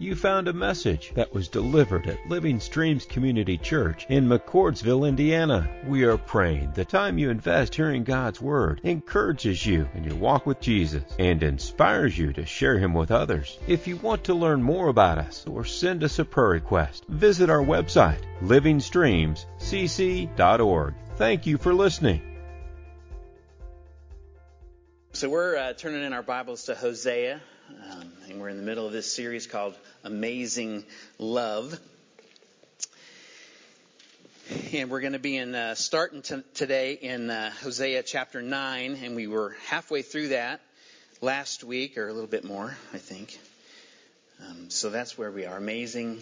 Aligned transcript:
You 0.00 0.16
found 0.16 0.48
a 0.48 0.54
message 0.54 1.12
that 1.14 1.34
was 1.34 1.48
delivered 1.48 2.06
at 2.06 2.26
Living 2.26 2.58
Streams 2.58 3.04
Community 3.04 3.58
Church 3.58 4.06
in 4.08 4.26
McCordsville, 4.26 5.06
Indiana. 5.06 5.68
We 5.86 6.04
are 6.04 6.16
praying 6.16 6.72
the 6.72 6.86
time 6.86 7.18
you 7.18 7.28
invest 7.28 7.74
hearing 7.74 8.04
God's 8.04 8.40
Word 8.40 8.80
encourages 8.82 9.66
you 9.66 9.86
in 9.94 10.04
your 10.04 10.16
walk 10.16 10.46
with 10.46 10.58
Jesus 10.58 11.02
and 11.18 11.42
inspires 11.42 12.16
you 12.16 12.32
to 12.32 12.46
share 12.46 12.78
Him 12.78 12.94
with 12.94 13.10
others. 13.10 13.58
If 13.68 13.86
you 13.86 13.96
want 13.96 14.24
to 14.24 14.32
learn 14.32 14.62
more 14.62 14.88
about 14.88 15.18
us 15.18 15.44
or 15.46 15.66
send 15.66 16.02
us 16.02 16.18
a 16.18 16.24
prayer 16.24 16.48
request, 16.48 17.04
visit 17.06 17.50
our 17.50 17.62
website, 17.62 18.22
livingstreamscc.org. 18.40 20.94
Thank 21.16 21.46
you 21.46 21.58
for 21.58 21.74
listening. 21.74 22.22
So 25.12 25.28
we're 25.28 25.58
uh, 25.58 25.74
turning 25.74 26.04
in 26.04 26.14
our 26.14 26.22
Bibles 26.22 26.64
to 26.64 26.74
Hosea, 26.74 27.42
um, 27.90 28.12
and 28.28 28.40
we're 28.40 28.48
in 28.48 28.56
the 28.56 28.62
middle 28.62 28.86
of 28.86 28.92
this 28.92 29.12
series 29.12 29.46
called 29.46 29.74
Amazing 30.04 30.84
Love. 31.18 31.78
And 34.72 34.90
we're 34.90 35.00
going 35.00 35.12
to 35.12 35.18
be 35.18 35.36
in 35.36 35.54
uh, 35.54 35.74
starting 35.74 36.22
t- 36.22 36.42
today 36.54 36.94
in 36.94 37.30
uh, 37.30 37.50
Hosea 37.62 38.02
chapter 38.02 38.42
9, 38.42 38.98
and 39.02 39.14
we 39.14 39.26
were 39.26 39.56
halfway 39.68 40.02
through 40.02 40.28
that 40.28 40.60
last 41.20 41.62
week, 41.62 41.98
or 41.98 42.08
a 42.08 42.12
little 42.12 42.28
bit 42.28 42.44
more, 42.44 42.76
I 42.92 42.98
think. 42.98 43.38
Um, 44.48 44.70
so 44.70 44.90
that's 44.90 45.16
where 45.16 45.30
we 45.30 45.44
are. 45.44 45.56
Amazing, 45.56 46.20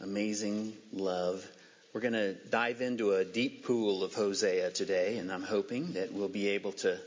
amazing 0.00 0.72
love. 0.92 1.46
We're 1.92 2.00
going 2.00 2.14
to 2.14 2.34
dive 2.34 2.80
into 2.80 3.12
a 3.14 3.24
deep 3.24 3.64
pool 3.64 4.02
of 4.02 4.14
Hosea 4.14 4.70
today, 4.70 5.18
and 5.18 5.30
I'm 5.30 5.42
hoping 5.42 5.92
that 5.92 6.12
we'll 6.12 6.28
be 6.28 6.48
able 6.48 6.72
to 6.72 6.98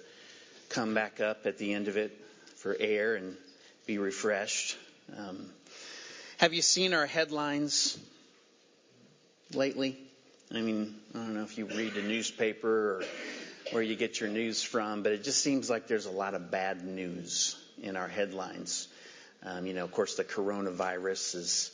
come 0.69 0.93
back 0.93 1.19
up 1.19 1.45
at 1.45 1.57
the 1.57 1.73
end 1.73 1.87
of 1.87 1.97
it 1.97 2.24
for 2.65 2.75
air 2.79 3.13
and 3.13 3.37
be 3.85 3.99
refreshed. 3.99 4.75
Um, 5.15 5.45
have 6.39 6.55
you 6.55 6.63
seen 6.63 6.95
our 6.95 7.05
headlines 7.05 7.95
lately? 9.53 9.95
I 10.51 10.61
mean, 10.61 10.95
I 11.13 11.19
don't 11.19 11.35
know 11.35 11.43
if 11.43 11.59
you 11.59 11.67
read 11.67 11.93
the 11.93 12.01
newspaper 12.01 12.67
or 12.69 13.03
where 13.69 13.83
you 13.83 13.95
get 13.95 14.19
your 14.19 14.29
news 14.29 14.63
from, 14.63 15.03
but 15.03 15.11
it 15.11 15.23
just 15.23 15.43
seems 15.43 15.69
like 15.69 15.85
there's 15.85 16.07
a 16.07 16.11
lot 16.11 16.33
of 16.33 16.49
bad 16.49 16.83
news 16.83 17.55
in 17.83 17.95
our 17.95 18.07
headlines. 18.07 18.87
Um, 19.43 19.67
you 19.67 19.75
know, 19.75 19.83
of 19.83 19.91
course, 19.91 20.15
the 20.15 20.23
coronavirus 20.23 21.35
is, 21.35 21.71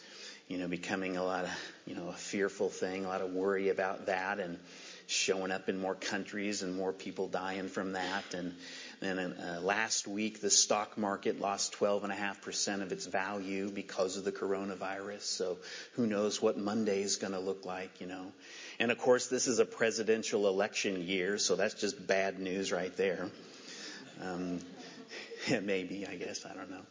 you 0.49 0.57
know, 0.57 0.67
becoming 0.67 1.15
a 1.15 1.23
lot 1.23 1.45
of, 1.45 1.51
you 1.87 1.95
know, 1.95 2.09
a 2.09 2.17
fearful 2.17 2.67
thing, 2.67 3.05
a 3.05 3.07
lot 3.07 3.21
of 3.21 3.31
worry 3.31 3.69
about 3.69 4.07
that 4.07 4.41
and 4.41 4.59
showing 5.11 5.51
up 5.51 5.67
in 5.67 5.77
more 5.77 5.93
countries 5.93 6.63
and 6.63 6.75
more 6.75 6.93
people 6.93 7.27
dying 7.27 7.67
from 7.67 7.93
that. 7.93 8.33
And 8.33 8.55
then 9.01 9.19
uh, 9.19 9.59
last 9.61 10.07
week, 10.07 10.39
the 10.39 10.49
stock 10.49 10.97
market 10.97 11.41
lost 11.41 11.73
12.5% 11.73 12.81
of 12.81 12.91
its 12.91 13.05
value 13.05 13.69
because 13.69 14.15
of 14.15 14.23
the 14.23 14.31
coronavirus. 14.31 15.21
So 15.21 15.57
who 15.93 16.07
knows 16.07 16.41
what 16.41 16.57
Monday 16.57 17.01
is 17.01 17.17
going 17.17 17.33
to 17.33 17.39
look 17.39 17.65
like, 17.65 17.99
you 17.99 18.07
know. 18.07 18.31
And 18.79 18.89
of 18.89 18.97
course, 18.97 19.27
this 19.27 19.47
is 19.47 19.59
a 19.59 19.65
presidential 19.65 20.47
election 20.47 21.05
year, 21.05 21.37
so 21.37 21.55
that's 21.55 21.73
just 21.73 22.07
bad 22.07 22.39
news 22.39 22.71
right 22.71 22.95
there. 22.95 23.29
Um, 24.21 24.59
maybe, 25.61 26.07
I 26.07 26.15
guess, 26.15 26.45
I 26.45 26.53
don't 26.53 26.71
know. 26.71 26.85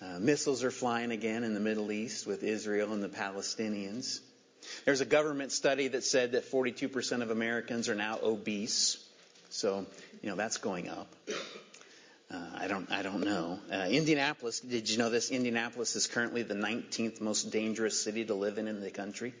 Uh, 0.00 0.18
missiles 0.18 0.64
are 0.64 0.70
flying 0.70 1.12
again 1.12 1.44
in 1.44 1.54
the 1.54 1.60
Middle 1.60 1.92
East 1.92 2.26
with 2.26 2.42
Israel 2.42 2.92
and 2.92 3.02
the 3.02 3.08
Palestinians. 3.08 4.20
There's 4.84 5.00
a 5.00 5.04
government 5.04 5.52
study 5.52 5.88
that 5.88 6.04
said 6.04 6.32
that 6.32 6.50
42% 6.50 7.22
of 7.22 7.30
Americans 7.30 7.88
are 7.88 7.94
now 7.94 8.18
obese. 8.22 8.98
So, 9.50 9.86
you 10.22 10.30
know, 10.30 10.36
that's 10.36 10.58
going 10.58 10.88
up. 10.88 11.12
Uh, 12.30 12.38
I 12.56 12.66
don't, 12.66 12.90
I 12.90 13.02
don't 13.02 13.24
know. 13.24 13.58
Uh, 13.70 13.88
Indianapolis, 13.90 14.60
did 14.60 14.88
you 14.88 14.96
know 14.96 15.10
this? 15.10 15.30
Indianapolis 15.30 15.96
is 15.96 16.06
currently 16.06 16.42
the 16.42 16.54
19th 16.54 17.20
most 17.20 17.50
dangerous 17.50 18.02
city 18.02 18.24
to 18.24 18.34
live 18.34 18.56
in 18.56 18.68
in 18.68 18.80
the 18.80 18.90
country 18.90 19.34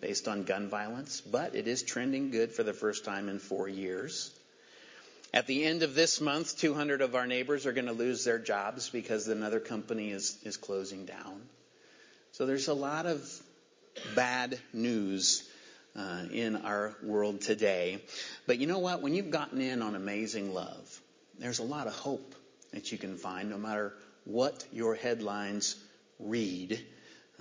based 0.00 0.26
on 0.26 0.42
gun 0.42 0.68
violence, 0.68 1.20
but 1.20 1.54
it 1.54 1.68
is 1.68 1.82
trending 1.82 2.30
good 2.30 2.50
for 2.50 2.64
the 2.64 2.72
first 2.72 3.04
time 3.04 3.28
in 3.28 3.38
four 3.38 3.68
years. 3.68 4.32
At 5.32 5.46
the 5.46 5.64
end 5.64 5.84
of 5.84 5.94
this 5.94 6.20
month, 6.20 6.58
200 6.58 7.00
of 7.00 7.14
our 7.14 7.26
neighbors 7.26 7.64
are 7.64 7.72
going 7.72 7.86
to 7.86 7.92
lose 7.92 8.24
their 8.24 8.38
jobs 8.38 8.90
because 8.90 9.28
another 9.28 9.60
company 9.60 10.10
is, 10.10 10.36
is 10.42 10.56
closing 10.56 11.06
down. 11.06 11.40
So 12.32 12.44
there's 12.44 12.68
a 12.68 12.74
lot 12.74 13.06
of 13.06 13.24
bad 14.14 14.58
news 14.72 15.48
uh, 15.96 16.24
in 16.32 16.56
our 16.56 16.94
world 17.02 17.40
today. 17.40 18.02
But 18.46 18.58
you 18.58 18.66
know 18.66 18.78
what? 18.78 19.02
When 19.02 19.14
you've 19.14 19.30
gotten 19.30 19.60
in 19.60 19.82
on 19.82 19.94
amazing 19.94 20.54
love, 20.54 21.00
there's 21.38 21.58
a 21.58 21.64
lot 21.64 21.86
of 21.86 21.94
hope 21.94 22.34
that 22.72 22.92
you 22.92 22.98
can 22.98 23.16
find 23.16 23.50
no 23.50 23.58
matter 23.58 23.94
what 24.24 24.64
your 24.72 24.94
headlines 24.94 25.76
read 26.18 26.80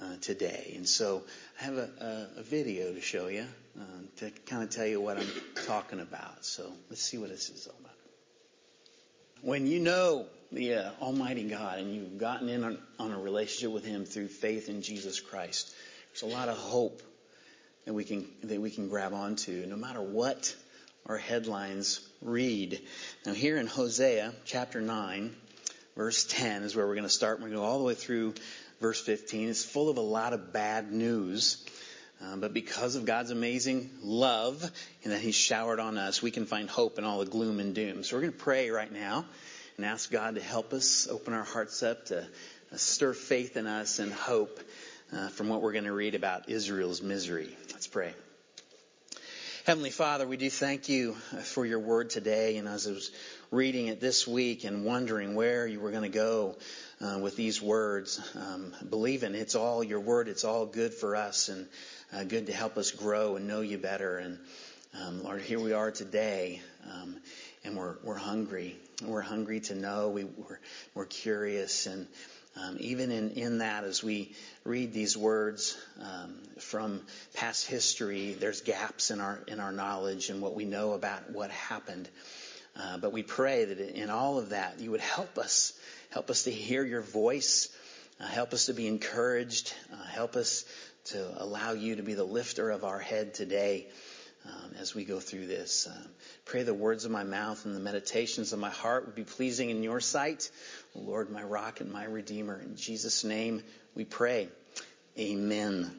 uh, 0.01 0.15
today. 0.21 0.73
And 0.75 0.87
so 0.87 1.23
I 1.59 1.65
have 1.65 1.77
a, 1.77 2.27
a, 2.37 2.39
a 2.39 2.43
video 2.43 2.93
to 2.93 3.01
show 3.01 3.27
you 3.27 3.45
uh, 3.79 3.83
to 4.17 4.31
kind 4.45 4.63
of 4.63 4.69
tell 4.69 4.85
you 4.85 4.99
what 4.99 5.17
I'm 5.17 5.31
talking 5.65 5.99
about. 5.99 6.43
So 6.45 6.71
let's 6.89 7.01
see 7.01 7.17
what 7.17 7.29
this 7.29 7.49
is 7.49 7.67
all 7.67 7.75
about. 7.79 7.91
When 9.41 9.67
you 9.67 9.79
know 9.79 10.25
the 10.51 10.75
uh, 10.75 10.91
Almighty 11.01 11.43
God 11.43 11.79
and 11.79 11.93
you've 11.93 12.17
gotten 12.17 12.49
in 12.49 12.63
on, 12.63 12.77
on 12.99 13.11
a 13.11 13.19
relationship 13.19 13.71
with 13.71 13.85
Him 13.85 14.05
through 14.05 14.27
faith 14.27 14.69
in 14.69 14.81
Jesus 14.81 15.19
Christ, 15.19 15.73
there's 16.11 16.23
a 16.23 16.35
lot 16.35 16.49
of 16.49 16.57
hope 16.57 17.01
that 17.85 17.93
we 17.93 18.03
can 18.03 18.27
that 18.43 18.61
we 18.61 18.69
can 18.69 18.89
grab 18.89 19.13
onto, 19.13 19.65
no 19.65 19.75
matter 19.75 20.01
what 20.01 20.55
our 21.07 21.17
headlines 21.17 22.07
read. 22.21 22.79
Now, 23.25 23.33
here 23.33 23.57
in 23.57 23.67
Hosea 23.67 24.33
chapter 24.45 24.81
nine, 24.81 25.35
verse 25.95 26.25
ten 26.25 26.63
is 26.63 26.75
where 26.75 26.85
we're 26.85 26.95
going 26.95 27.03
to 27.03 27.09
start. 27.09 27.39
We're 27.39 27.49
going 27.49 27.53
to 27.53 27.59
go 27.59 27.65
all 27.65 27.79
the 27.79 27.85
way 27.85 27.95
through 27.95 28.35
verse 28.79 29.01
fifteen. 29.01 29.49
It's 29.49 29.65
full 29.65 29.89
of 29.89 29.97
a 29.97 30.01
lot 30.01 30.33
of 30.33 30.53
bad 30.53 30.91
news. 30.91 31.65
Um, 32.23 32.39
but 32.39 32.53
because 32.53 32.95
of 32.95 33.05
God's 33.05 33.31
amazing 33.31 33.89
love 34.03 34.61
and 35.03 35.11
that 35.11 35.21
He's 35.21 35.33
showered 35.33 35.79
on 35.79 35.97
us, 35.97 36.21
we 36.21 36.29
can 36.29 36.45
find 36.45 36.69
hope 36.69 36.99
in 36.99 37.03
all 37.03 37.17
the 37.17 37.25
gloom 37.25 37.59
and 37.59 37.73
doom. 37.73 38.03
So 38.03 38.15
we're 38.15 38.21
going 38.21 38.33
to 38.33 38.37
pray 38.37 38.69
right 38.69 38.91
now 38.91 39.25
and 39.77 39.87
ask 39.87 40.11
God 40.11 40.35
to 40.35 40.41
help 40.41 40.71
us 40.71 41.07
open 41.09 41.33
our 41.33 41.43
hearts 41.43 41.81
up 41.81 42.05
to 42.07 42.19
uh, 42.19 42.75
stir 42.75 43.13
faith 43.13 43.57
in 43.57 43.65
us 43.65 43.97
and 43.97 44.13
hope 44.13 44.59
uh, 45.13 45.29
from 45.29 45.49
what 45.49 45.61
we're 45.61 45.73
going 45.73 45.85
to 45.85 45.93
read 45.93 46.15
about 46.15 46.49
Israel's 46.49 47.01
misery. 47.01 47.55
Let's 47.71 47.87
pray. 47.87 48.13
Heavenly 49.65 49.91
Father, 49.91 50.27
we 50.27 50.37
do 50.37 50.49
thank 50.49 50.89
you 50.89 51.15
uh, 51.33 51.37
for 51.37 51.65
your 51.65 51.79
word 51.79 52.09
today. 52.09 52.57
And 52.57 52.67
as 52.67 52.87
I 52.87 52.91
was 52.91 53.11
reading 53.51 53.87
it 53.87 54.01
this 54.01 54.27
week 54.27 54.63
and 54.63 54.85
wondering 54.85 55.35
where 55.35 55.67
you 55.67 55.79
were 55.79 55.91
going 55.91 56.09
to 56.11 56.17
go 56.17 56.57
uh, 56.99 57.19
with 57.19 57.35
these 57.35 57.61
words, 57.61 58.19
um, 58.35 58.73
believing 58.89 59.35
it's 59.35 59.53
all 59.53 59.83
your 59.83 59.99
word, 59.99 60.29
it's 60.29 60.45
all 60.45 60.65
good 60.65 60.93
for 60.93 61.15
us 61.15 61.49
and 61.49 61.67
uh, 62.11 62.23
good 62.23 62.47
to 62.47 62.53
help 62.53 62.77
us 62.77 62.89
grow 62.91 63.35
and 63.35 63.47
know 63.47 63.61
you 63.61 63.77
better. 63.77 64.17
And 64.17 64.39
um, 64.99 65.23
Lord, 65.23 65.41
here 65.41 65.59
we 65.59 65.73
are 65.73 65.91
today, 65.91 66.59
um, 66.91 67.17
and 67.63 67.77
we're 67.77 67.95
we're 68.03 68.15
hungry. 68.15 68.75
We're 69.05 69.21
hungry 69.21 69.59
to 69.61 69.75
know. 69.75 70.09
We, 70.09 70.23
we're 70.23 70.59
we're 70.95 71.05
curious 71.05 71.85
and 71.85 72.07
um, 72.57 72.77
even 72.79 73.11
in, 73.11 73.31
in 73.31 73.57
that, 73.59 73.83
as 73.85 74.03
we 74.03 74.33
read 74.65 74.91
these 74.91 75.15
words 75.15 75.77
um, 76.01 76.35
from 76.59 77.01
past 77.33 77.65
history, 77.65 78.33
there's 78.33 78.61
gaps 78.61 79.09
in 79.09 79.21
our 79.21 79.39
in 79.47 79.59
our 79.59 79.71
knowledge 79.71 80.29
and 80.29 80.41
what 80.41 80.53
we 80.53 80.65
know 80.65 80.91
about 80.91 81.31
what 81.31 81.49
happened. 81.49 82.09
Uh, 82.75 82.97
but 82.97 83.13
we 83.13 83.23
pray 83.23 83.65
that 83.65 83.79
in 83.79 84.09
all 84.09 84.37
of 84.37 84.49
that, 84.49 84.79
you 84.79 84.91
would 84.91 85.01
help 85.01 85.37
us, 85.37 85.73
help 86.09 86.29
us 86.29 86.43
to 86.43 86.51
hear 86.51 86.83
your 86.83 87.01
voice, 87.01 87.69
uh, 88.19 88.27
help 88.27 88.53
us 88.53 88.65
to 88.65 88.73
be 88.73 88.87
encouraged, 88.87 89.73
uh, 89.93 90.03
help 90.07 90.35
us 90.35 90.65
to 91.05 91.41
allow 91.41 91.71
you 91.71 91.95
to 91.95 92.03
be 92.03 92.13
the 92.13 92.23
lifter 92.23 92.69
of 92.69 92.83
our 92.83 92.99
head 92.99 93.33
today 93.33 93.87
um, 94.45 94.75
as 94.79 94.95
we 94.95 95.05
go 95.05 95.19
through 95.19 95.47
this. 95.47 95.87
Uh, 95.87 96.07
pray 96.45 96.63
the 96.63 96.73
words 96.73 97.05
of 97.05 97.11
my 97.11 97.23
mouth 97.23 97.65
and 97.65 97.75
the 97.75 97.79
meditations 97.79 98.53
of 98.53 98.59
my 98.59 98.69
heart 98.69 99.05
would 99.05 99.15
be 99.15 99.23
pleasing 99.23 99.69
in 99.69 99.83
your 99.83 99.99
sight. 99.99 100.49
Lord, 100.95 101.29
my 101.29 101.43
rock 101.43 101.81
and 101.81 101.91
my 101.91 102.05
redeemer. 102.05 102.59
In 102.59 102.75
Jesus' 102.75 103.23
name 103.23 103.63
we 103.95 104.05
pray. 104.05 104.49
Amen. 105.17 105.91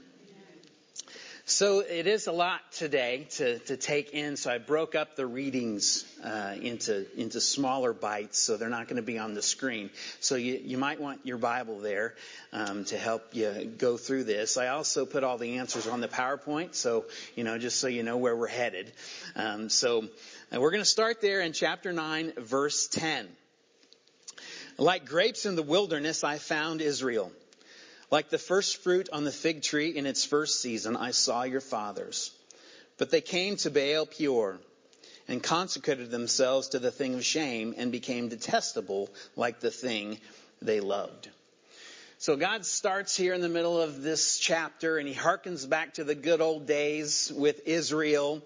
So 1.63 1.79
it 1.79 2.09
is 2.09 2.27
a 2.27 2.33
lot 2.33 2.61
today 2.73 3.29
to, 3.37 3.61
to 3.61 3.77
take 3.77 4.11
in. 4.15 4.37
So 4.37 4.51
I 4.51 4.59
broke 4.59 4.97
up 4.97 5.15
the 5.15 5.27
readings 5.27 6.05
uh, 6.25 6.57
into 6.61 7.07
into 7.17 7.41
smaller 7.41 7.93
bites, 7.93 8.41
so 8.41 8.57
they're 8.57 8.69
not 8.69 8.89
going 8.89 8.97
to 8.97 9.03
be 9.03 9.17
on 9.17 9.35
the 9.35 9.43
screen. 9.43 9.91
So 10.19 10.35
you 10.35 10.61
you 10.61 10.77
might 10.77 11.01
want 11.01 11.25
your 11.25 11.39
Bible 11.39 11.79
there 11.79 12.17
um, 12.53 12.85
to 12.87 12.99
help 12.99 13.23
you 13.31 13.73
go 13.79 13.97
through 13.97 14.25
this. 14.25 14.57
I 14.57 14.71
also 14.71 15.07
put 15.07 15.23
all 15.23 15.39
the 15.39 15.59
answers 15.59 15.87
on 15.87 16.01
the 16.01 16.09
PowerPoint, 16.09 16.75
so 16.75 17.05
you 17.37 17.45
know 17.45 17.57
just 17.59 17.79
so 17.79 17.87
you 17.87 18.03
know 18.03 18.17
where 18.17 18.35
we're 18.35 18.49
headed. 18.49 18.93
Um, 19.37 19.69
so 19.69 20.09
uh, 20.53 20.61
we're 20.61 20.73
going 20.73 20.83
to 20.83 20.85
start 20.85 21.21
there 21.21 21.43
in 21.43 21.53
chapter 21.53 21.93
nine, 21.93 22.33
verse 22.39 22.89
ten. 22.89 23.29
Like 24.79 25.05
grapes 25.05 25.47
in 25.47 25.55
the 25.55 25.63
wilderness, 25.63 26.25
I 26.25 26.39
found 26.39 26.81
Israel. 26.81 27.31
Like 28.13 28.29
the 28.29 28.37
first 28.37 28.77
fruit 28.77 29.09
on 29.11 29.25
the 29.25 29.33
fig 29.33 29.63
tree 29.63 29.89
in 29.97 30.05
its 30.05 30.23
first 30.23 30.61
season, 30.61 30.97
I 30.99 31.13
saw 31.13 31.45
your 31.45 31.63
fathers. 31.63 32.31
But 32.99 33.11
they 33.11 33.23
came 33.23 33.57
to 33.57 33.71
Baal 33.71 34.05
Peor 34.05 34.61
and 35.27 35.43
consecrated 35.43 36.11
themselves 36.11 36.69
to 36.69 36.79
the 36.79 36.91
thing 36.91 37.15
of 37.15 37.25
shame 37.25 37.75
and 37.75 37.91
became 37.91 38.29
detestable 38.29 39.09
like 39.35 39.61
the 39.61 39.71
thing 39.71 40.21
they 40.61 40.81
loved. 40.81 41.31
So 42.23 42.37
God 42.37 42.65
starts 42.65 43.17
here 43.17 43.35
in 43.35 43.41
the 43.41 43.49
middle 43.49 43.83
of 43.83 44.01
this 44.01 44.39
chapter 44.39 44.97
and 44.97 45.09
he 45.09 45.13
harkens 45.13 45.69
back 45.69 45.95
to 45.95 46.05
the 46.05 46.15
good 46.15 46.41
old 46.41 46.69
days 46.69 47.33
with 47.35 47.67
Israel 47.67 48.43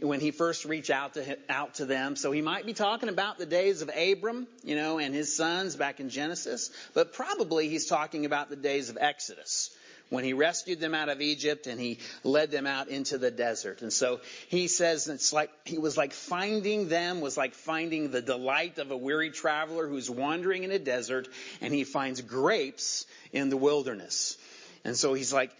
when 0.00 0.20
he 0.20 0.30
first 0.30 0.64
reached 0.64 0.88
out 0.88 1.12
to, 1.12 1.36
out 1.50 1.74
to 1.74 1.84
them. 1.84 2.16
So 2.16 2.32
he 2.32 2.40
might 2.40 2.64
be 2.64 2.72
talking 2.72 3.10
about 3.10 3.36
the 3.36 3.44
days 3.44 3.82
of 3.82 3.90
Abram, 3.94 4.48
you 4.64 4.74
know, 4.74 4.98
and 4.98 5.14
his 5.14 5.36
sons 5.36 5.76
back 5.76 6.00
in 6.00 6.08
Genesis, 6.08 6.70
but 6.94 7.12
probably 7.12 7.68
he's 7.68 7.84
talking 7.84 8.24
about 8.24 8.48
the 8.48 8.56
days 8.56 8.88
of 8.88 8.96
Exodus 8.98 9.68
when 10.10 10.24
he 10.24 10.32
rescued 10.32 10.80
them 10.80 10.94
out 10.94 11.08
of 11.08 11.20
Egypt 11.20 11.66
and 11.66 11.80
he 11.80 11.98
led 12.22 12.50
them 12.50 12.66
out 12.66 12.88
into 12.88 13.16
the 13.16 13.30
desert. 13.30 13.80
And 13.80 13.92
so 13.92 14.20
he 14.48 14.68
says 14.68 15.08
it's 15.08 15.32
like 15.32 15.50
he 15.64 15.78
was 15.78 15.96
like 15.96 16.12
finding 16.12 16.88
them 16.88 17.20
was 17.20 17.36
like 17.36 17.54
finding 17.54 18.10
the 18.10 18.20
delight 18.20 18.78
of 18.78 18.90
a 18.90 18.96
weary 18.96 19.30
traveler 19.30 19.88
who's 19.88 20.10
wandering 20.10 20.64
in 20.64 20.70
a 20.72 20.78
desert 20.78 21.28
and 21.60 21.72
he 21.72 21.84
finds 21.84 22.20
grapes 22.20 23.06
in 23.32 23.48
the 23.48 23.56
wilderness. 23.56 24.36
And 24.84 24.96
so 24.96 25.14
he's 25.14 25.32
like, 25.32 25.52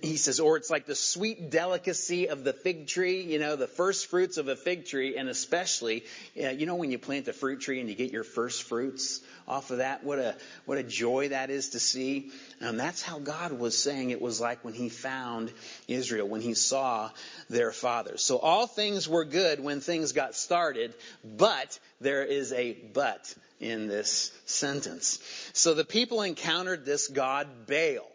he 0.00 0.16
says, 0.16 0.38
or 0.38 0.56
it's 0.56 0.70
like 0.70 0.86
the 0.86 0.94
sweet 0.94 1.50
delicacy 1.50 2.28
of 2.28 2.44
the 2.44 2.52
fig 2.52 2.86
tree, 2.86 3.22
you 3.22 3.40
know, 3.40 3.56
the 3.56 3.66
first 3.66 4.06
fruits 4.06 4.36
of 4.36 4.46
a 4.46 4.54
fig 4.54 4.86
tree, 4.86 5.16
and 5.16 5.28
especially, 5.28 6.04
you 6.34 6.66
know, 6.66 6.76
when 6.76 6.92
you 6.92 6.98
plant 6.98 7.26
a 7.26 7.32
fruit 7.32 7.60
tree 7.60 7.80
and 7.80 7.88
you 7.88 7.96
get 7.96 8.12
your 8.12 8.22
first 8.22 8.62
fruits 8.62 9.20
off 9.48 9.72
of 9.72 9.78
that, 9.78 10.04
what 10.04 10.20
a 10.20 10.36
what 10.66 10.78
a 10.78 10.84
joy 10.84 11.30
that 11.30 11.50
is 11.50 11.70
to 11.70 11.80
see. 11.80 12.30
And 12.60 12.78
that's 12.78 13.02
how 13.02 13.18
God 13.18 13.52
was 13.52 13.76
saying 13.76 14.10
it 14.10 14.22
was 14.22 14.40
like 14.40 14.64
when 14.64 14.74
He 14.74 14.88
found 14.88 15.52
Israel, 15.88 16.28
when 16.28 16.42
He 16.42 16.54
saw 16.54 17.10
their 17.50 17.72
fathers. 17.72 18.22
So 18.22 18.38
all 18.38 18.68
things 18.68 19.08
were 19.08 19.24
good 19.24 19.58
when 19.58 19.80
things 19.80 20.12
got 20.12 20.36
started, 20.36 20.94
but 21.24 21.78
there 22.00 22.24
is 22.24 22.52
a 22.52 22.72
but 22.72 23.34
in 23.58 23.88
this 23.88 24.30
sentence. 24.44 25.18
So 25.54 25.74
the 25.74 25.84
people 25.84 26.22
encountered 26.22 26.84
this 26.84 27.08
God 27.08 27.66
Baal. 27.66 28.11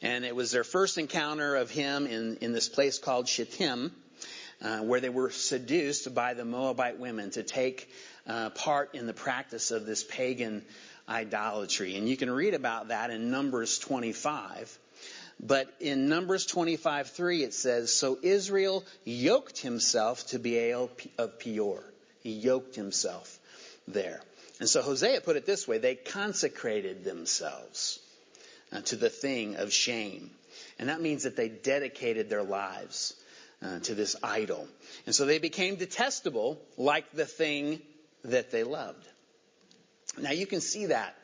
And 0.00 0.24
it 0.24 0.34
was 0.34 0.50
their 0.50 0.64
first 0.64 0.98
encounter 0.98 1.56
of 1.56 1.70
him 1.70 2.06
in, 2.06 2.36
in 2.40 2.52
this 2.52 2.68
place 2.68 2.98
called 2.98 3.26
Shittim, 3.26 3.92
uh, 4.62 4.78
where 4.78 5.00
they 5.00 5.08
were 5.08 5.30
seduced 5.30 6.14
by 6.14 6.34
the 6.34 6.44
Moabite 6.44 6.98
women 6.98 7.30
to 7.30 7.42
take 7.42 7.90
uh, 8.26 8.50
part 8.50 8.94
in 8.94 9.06
the 9.06 9.12
practice 9.12 9.70
of 9.70 9.86
this 9.86 10.04
pagan 10.04 10.64
idolatry. 11.08 11.96
And 11.96 12.08
you 12.08 12.16
can 12.16 12.30
read 12.30 12.54
about 12.54 12.88
that 12.88 13.10
in 13.10 13.30
Numbers 13.30 13.78
25. 13.78 14.78
But 15.40 15.72
in 15.80 16.08
Numbers 16.08 16.46
25:3 16.46 17.42
it 17.42 17.54
says, 17.54 17.92
"So 17.92 18.18
Israel 18.22 18.84
yoked 19.04 19.58
himself 19.58 20.26
to 20.28 20.38
Baal 20.38 20.90
of 21.16 21.38
Peor. 21.38 21.84
He 22.22 22.32
yoked 22.32 22.74
himself 22.74 23.38
there." 23.86 24.20
And 24.58 24.68
so 24.68 24.82
Hosea 24.82 25.20
put 25.20 25.36
it 25.36 25.46
this 25.46 25.68
way, 25.68 25.78
they 25.78 25.94
consecrated 25.94 27.04
themselves 27.04 28.00
uh, 28.72 28.80
to 28.82 28.96
the 28.96 29.10
thing 29.10 29.56
of 29.56 29.72
shame. 29.72 30.30
And 30.78 30.88
that 30.88 31.00
means 31.00 31.24
that 31.24 31.36
they 31.36 31.48
dedicated 31.48 32.30
their 32.30 32.42
lives 32.42 33.14
uh, 33.62 33.80
to 33.80 33.94
this 33.94 34.16
idol. 34.22 34.68
And 35.06 35.14
so 35.14 35.26
they 35.26 35.38
became 35.38 35.76
detestable 35.76 36.60
like 36.76 37.10
the 37.12 37.26
thing 37.26 37.80
that 38.24 38.50
they 38.50 38.64
loved. 38.64 39.06
Now 40.18 40.30
you 40.30 40.46
can 40.46 40.60
see 40.60 40.86
that 40.86 41.16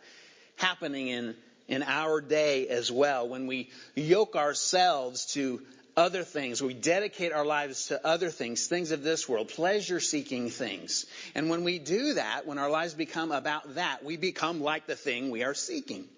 happening 0.56 1.08
in, 1.08 1.35
in 1.69 1.82
our 1.82 2.20
day 2.20 2.69
as 2.69 2.91
well 2.91 3.29
when 3.29 3.47
we 3.47 3.70
yoke 3.94 4.37
ourselves 4.37 5.26
to 5.35 5.62
other 5.97 6.25
things. 6.25 6.62
We 6.62 6.75
dedicate 6.75 7.32
our 7.32 7.47
lives 7.47 7.87
to 7.88 8.05
other 8.05 8.31
things, 8.31 8.67
things 8.67 8.90
of 8.90 9.02
this 9.02 9.29
world, 9.29 9.49
pleasure 9.49 10.00
seeking 10.00 10.50
things. 10.50 11.06
And 11.35 11.49
when 11.49 11.64
we 11.64 11.79
do 11.79 12.14
that, 12.14 12.47
when 12.47 12.58
our 12.58 12.70
lives 12.70 12.94
become 12.94 13.31
about 13.31 13.76
that, 13.76 14.05
we 14.05 14.17
become 14.17 14.61
like 14.61 14.87
the 14.87 14.97
thing 14.97 15.31
we 15.31 15.44
are 15.44 15.55
seeking. 15.55 16.08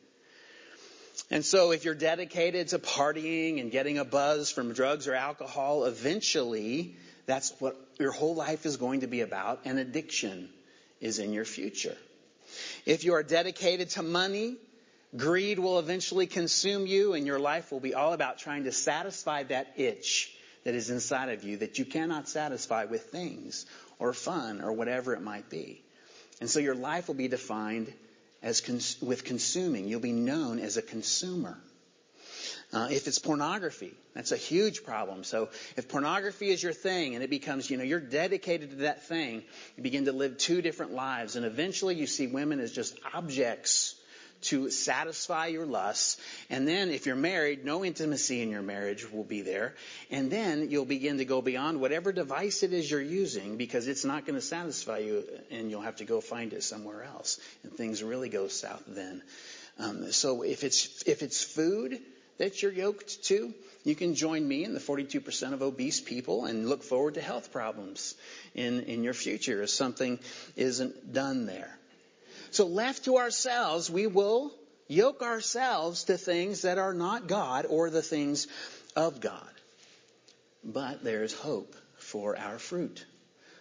And 1.30 1.44
so 1.44 1.72
if 1.72 1.84
you're 1.84 1.94
dedicated 1.94 2.68
to 2.68 2.78
partying 2.78 3.60
and 3.60 3.70
getting 3.70 3.98
a 3.98 4.04
buzz 4.04 4.50
from 4.50 4.72
drugs 4.72 5.08
or 5.08 5.14
alcohol, 5.14 5.84
eventually 5.84 6.94
that's 7.26 7.52
what 7.58 7.76
your 7.98 8.12
whole 8.12 8.34
life 8.34 8.66
is 8.66 8.76
going 8.76 9.00
to 9.00 9.06
be 9.06 9.22
about, 9.22 9.60
and 9.64 9.78
addiction 9.78 10.48
is 11.00 11.18
in 11.18 11.32
your 11.32 11.44
future. 11.44 11.96
If 12.84 13.04
you 13.04 13.14
are 13.14 13.22
dedicated 13.22 13.90
to 13.90 14.02
money, 14.02 14.56
greed 15.16 15.58
will 15.58 15.78
eventually 15.78 16.26
consume 16.26 16.86
you, 16.86 17.14
and 17.14 17.26
your 17.26 17.40
life 17.40 17.72
will 17.72 17.80
be 17.80 17.94
all 17.94 18.12
about 18.12 18.38
trying 18.38 18.64
to 18.64 18.72
satisfy 18.72 19.42
that 19.44 19.72
itch 19.76 20.32
that 20.64 20.74
is 20.74 20.90
inside 20.90 21.30
of 21.30 21.44
you 21.44 21.58
that 21.58 21.78
you 21.78 21.84
cannot 21.84 22.28
satisfy 22.28 22.84
with 22.84 23.04
things 23.04 23.66
or 23.98 24.12
fun 24.12 24.60
or 24.60 24.72
whatever 24.72 25.14
it 25.14 25.22
might 25.22 25.48
be. 25.48 25.82
And 26.40 26.50
so 26.50 26.60
your 26.60 26.74
life 26.74 27.08
will 27.08 27.14
be 27.14 27.28
defined 27.28 27.92
as 28.42 28.60
cons- 28.60 28.96
with 29.00 29.24
consuming. 29.24 29.88
You'll 29.88 30.00
be 30.00 30.12
known 30.12 30.58
as 30.58 30.76
a 30.76 30.82
consumer. 30.82 31.58
Uh, 32.72 32.88
if 32.90 33.06
it's 33.06 33.18
pornography, 33.18 33.94
that's 34.14 34.32
a 34.32 34.36
huge 34.36 34.84
problem. 34.84 35.24
So 35.24 35.50
if 35.76 35.88
pornography 35.88 36.50
is 36.50 36.62
your 36.62 36.72
thing 36.72 37.14
and 37.14 37.22
it 37.22 37.30
becomes, 37.30 37.70
you 37.70 37.76
know, 37.76 37.84
you're 37.84 38.00
dedicated 38.00 38.70
to 38.70 38.76
that 38.76 39.06
thing, 39.06 39.42
you 39.76 39.82
begin 39.82 40.06
to 40.06 40.12
live 40.12 40.36
two 40.36 40.62
different 40.62 40.92
lives. 40.92 41.36
And 41.36 41.46
eventually 41.46 41.94
you 41.94 42.06
see 42.06 42.26
women 42.26 42.60
as 42.60 42.72
just 42.72 42.98
objects 43.14 43.94
to 44.42 44.70
satisfy 44.70 45.46
your 45.46 45.66
lusts. 45.66 46.20
And 46.50 46.66
then 46.66 46.90
if 46.90 47.06
you're 47.06 47.16
married, 47.16 47.64
no 47.64 47.84
intimacy 47.84 48.42
in 48.42 48.50
your 48.50 48.62
marriage 48.62 49.10
will 49.10 49.24
be 49.24 49.42
there. 49.42 49.74
And 50.10 50.30
then 50.30 50.70
you'll 50.70 50.84
begin 50.84 51.18
to 51.18 51.24
go 51.24 51.42
beyond 51.42 51.80
whatever 51.80 52.12
device 52.12 52.62
it 52.62 52.72
is 52.72 52.90
you're 52.90 53.00
using 53.00 53.56
because 53.56 53.88
it's 53.88 54.04
not 54.04 54.26
going 54.26 54.38
to 54.38 54.44
satisfy 54.44 54.98
you 54.98 55.24
and 55.50 55.70
you'll 55.70 55.82
have 55.82 55.96
to 55.96 56.04
go 56.04 56.20
find 56.20 56.52
it 56.52 56.62
somewhere 56.62 57.02
else. 57.02 57.40
And 57.62 57.72
things 57.72 58.02
really 58.02 58.28
go 58.28 58.48
south 58.48 58.84
then. 58.86 59.22
Um, 59.78 60.12
so 60.12 60.42
if 60.42 60.64
it's, 60.64 61.02
if 61.06 61.22
it's 61.22 61.42
food, 61.42 62.00
that 62.38 62.62
you're 62.62 62.72
yoked 62.72 63.24
to, 63.24 63.54
you 63.84 63.94
can 63.94 64.14
join 64.14 64.46
me 64.46 64.64
in 64.64 64.74
the 64.74 64.80
42% 64.80 65.52
of 65.52 65.62
obese 65.62 66.00
people 66.00 66.44
and 66.44 66.68
look 66.68 66.82
forward 66.82 67.14
to 67.14 67.20
health 67.20 67.52
problems 67.52 68.14
in, 68.54 68.82
in 68.82 69.04
your 69.04 69.14
future 69.14 69.62
if 69.62 69.70
something 69.70 70.18
isn't 70.56 71.12
done 71.12 71.46
there. 71.46 71.78
So 72.56 72.66
left 72.66 73.04
to 73.04 73.18
ourselves, 73.18 73.90
we 73.90 74.06
will 74.06 74.50
yoke 74.88 75.20
ourselves 75.20 76.04
to 76.04 76.16
things 76.16 76.62
that 76.62 76.78
are 76.78 76.94
not 76.94 77.26
God 77.26 77.66
or 77.68 77.90
the 77.90 78.00
things 78.00 78.46
of 78.96 79.20
God. 79.20 79.50
But 80.64 81.04
there's 81.04 81.34
hope 81.34 81.76
for 81.98 82.34
our 82.34 82.58
fruit. 82.58 83.04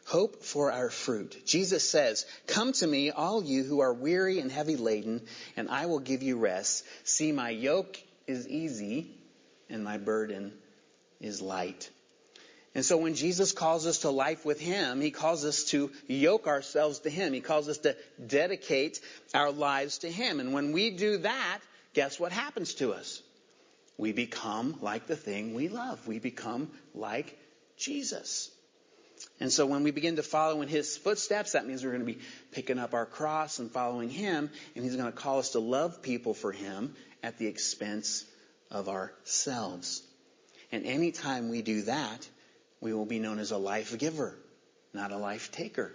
Hope 0.06 0.44
for 0.44 0.72
our 0.72 0.90
fruit. 0.90 1.46
Jesus 1.46 1.90
says, 1.90 2.26
Come 2.48 2.72
to 2.72 2.88
me, 2.88 3.12
all 3.12 3.44
you 3.44 3.66
who 3.66 3.82
are 3.82 3.94
weary 3.94 4.40
and 4.40 4.50
heavy 4.50 4.78
laden, 4.78 5.28
and 5.58 5.68
I 5.68 5.88
will 5.88 6.00
give 6.00 6.24
you 6.24 6.38
rest. 6.38 6.86
See, 7.04 7.34
my 7.34 7.50
yoke 7.50 8.02
is 8.28 8.48
easy 8.48 9.12
and 9.70 9.84
my 9.84 9.98
burden 9.98 10.54
is 11.20 11.42
light. 11.42 11.90
And 12.76 12.84
so 12.84 12.98
when 12.98 13.16
Jesus 13.16 13.54
calls 13.54 13.88
us 13.88 14.00
to 14.00 14.10
life 14.10 14.46
with 14.46 14.60
Him, 14.60 15.00
He 15.00 15.10
calls 15.10 15.46
us 15.46 15.64
to 15.66 15.92
yoke 16.08 16.46
ourselves 16.46 17.00
to 17.00 17.10
Him. 17.10 17.32
He 17.32 17.40
calls 17.40 17.70
us 17.70 17.78
to 17.80 17.96
dedicate 18.28 19.00
our 19.34 19.50
lives 19.50 20.00
to 20.00 20.12
Him. 20.12 20.42
And 20.42 20.54
when 20.54 20.74
we 20.74 20.92
do 20.92 21.20
that, 21.20 21.60
guess 21.94 22.20
what 22.20 22.34
happens 22.34 22.74
to 22.76 22.92
us? 22.92 23.24
We 23.98 24.12
become 24.12 24.78
like 24.82 25.08
the 25.08 25.16
thing 25.16 25.54
we 25.54 25.70
love. 25.70 26.06
We 26.06 26.20
become 26.20 26.70
like 26.94 27.40
Jesus. 27.78 28.52
And 29.40 29.50
so 29.50 29.66
when 29.66 29.84
we 29.84 29.92
begin 29.92 30.18
to 30.18 30.24
follow 30.24 30.62
in 30.62 30.68
His 30.68 30.98
footsteps, 30.98 31.54
that 31.54 31.66
means 31.66 31.82
we're 31.82 31.92
going 31.92 32.06
to 32.06 32.14
be 32.14 32.20
picking 32.52 32.78
up 32.78 32.94
our 32.94 33.06
cross 33.06 33.60
and 33.60 33.72
following 33.72 34.10
Him. 34.10 34.50
And 34.76 34.84
He's 34.84 34.98
going 34.98 35.10
to 35.10 35.18
call 35.18 35.40
us 35.40 35.52
to 35.52 35.60
love 35.60 36.02
people 36.02 36.34
for 36.34 36.52
Him 36.52 36.94
at 37.24 37.38
the 37.38 37.48
expense 37.48 38.26
of 38.70 38.90
ourselves. 38.90 40.04
And 40.74 40.86
anytime 40.86 41.48
we 41.48 41.62
do 41.62 41.84
that, 41.84 42.28
we 42.86 42.94
will 42.94 43.08
be 43.08 43.18
known 43.18 43.40
as 43.40 43.50
a 43.50 43.58
life 43.58 43.98
giver, 43.98 44.38
not 44.94 45.12
a 45.12 45.18
life 45.18 45.52
taker. 45.52 45.92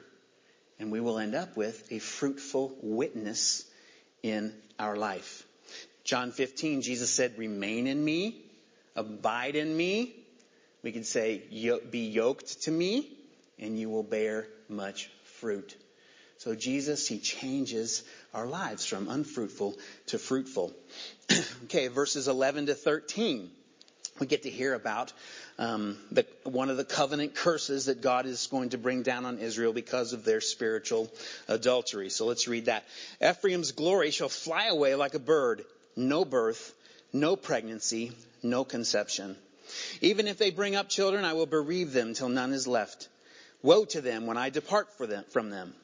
And 0.81 0.91
we 0.91 0.99
will 0.99 1.21
end 1.21 1.37
up 1.37 1.57
with 1.57 1.87
a 1.93 2.01
fruitful 2.01 2.75
witness 2.83 3.65
in 4.25 4.53
our 4.77 4.97
life. 4.97 5.45
John 6.03 6.33
15, 6.33 6.83
Jesus 6.83 7.09
said, 7.09 7.39
remain 7.39 7.87
in 7.87 8.05
me, 8.05 8.43
abide 8.97 9.55
in 9.55 9.77
me. 9.77 10.17
We 10.83 10.91
could 10.91 11.07
say, 11.07 11.41
be 11.93 12.09
yoked 12.09 12.63
to 12.63 12.73
me, 12.73 13.09
and 13.61 13.79
you 13.79 13.89
will 13.89 14.03
bear 14.03 14.49
much 14.69 15.13
fruit. 15.39 15.77
So 16.39 16.57
Jesus, 16.57 17.07
He 17.07 17.21
changes 17.21 18.03
our 18.35 18.47
lives 18.47 18.85
from 18.85 19.09
unfruitful 19.09 19.79
to 20.07 20.19
fruitful. 20.19 20.73
okay, 21.67 21.87
verses 21.87 22.27
11 22.27 22.67
to 22.67 22.75
13. 22.75 23.49
We 24.19 24.27
get 24.27 24.43
to 24.43 24.51
hear 24.51 24.75
about 24.75 25.13
um, 25.61 25.99
the, 26.11 26.27
one 26.45 26.71
of 26.71 26.79
the 26.79 26.85
covenant 26.85 27.35
curses 27.35 27.85
that 27.85 28.01
God 28.01 28.25
is 28.25 28.47
going 28.47 28.71
to 28.71 28.79
bring 28.79 29.03
down 29.03 29.27
on 29.27 29.39
Israel 29.39 29.75
because 29.75 30.15
of 30.15 30.25
their 30.25 30.41
spiritual 30.41 31.13
adultery. 31.49 32.09
So 32.09 32.25
let's 32.25 32.49
read 32.49 32.65
that. 32.65 32.85
Ephraim's 33.23 33.73
glory 33.73 34.11
shall 34.11 34.31
fly 34.31 34.69
away 34.69 34.95
like 34.95 35.13
a 35.13 35.19
bird. 35.19 35.65
No 35.95 36.25
birth, 36.25 36.75
no 37.13 37.37
pregnancy, 37.37 38.13
no 38.43 38.65
conception. 38.65 39.37
Even 40.01 40.29
if 40.29 40.39
they 40.39 40.51
bring 40.51 40.77
up 40.77 40.89
children, 40.89 41.27
I 41.27 41.35
will 41.35 41.45
bereave 41.47 41.93
them 41.93 42.15
till 42.15 42.31
none 42.31 42.55
is 42.55 42.67
left. 42.67 43.09
Woe 43.63 43.85
to 43.85 44.01
them 44.01 44.27
when 44.27 44.39
I 44.39 44.49
depart 44.49 44.97
them, 44.99 45.25
from 45.29 45.51
them. 45.51 45.75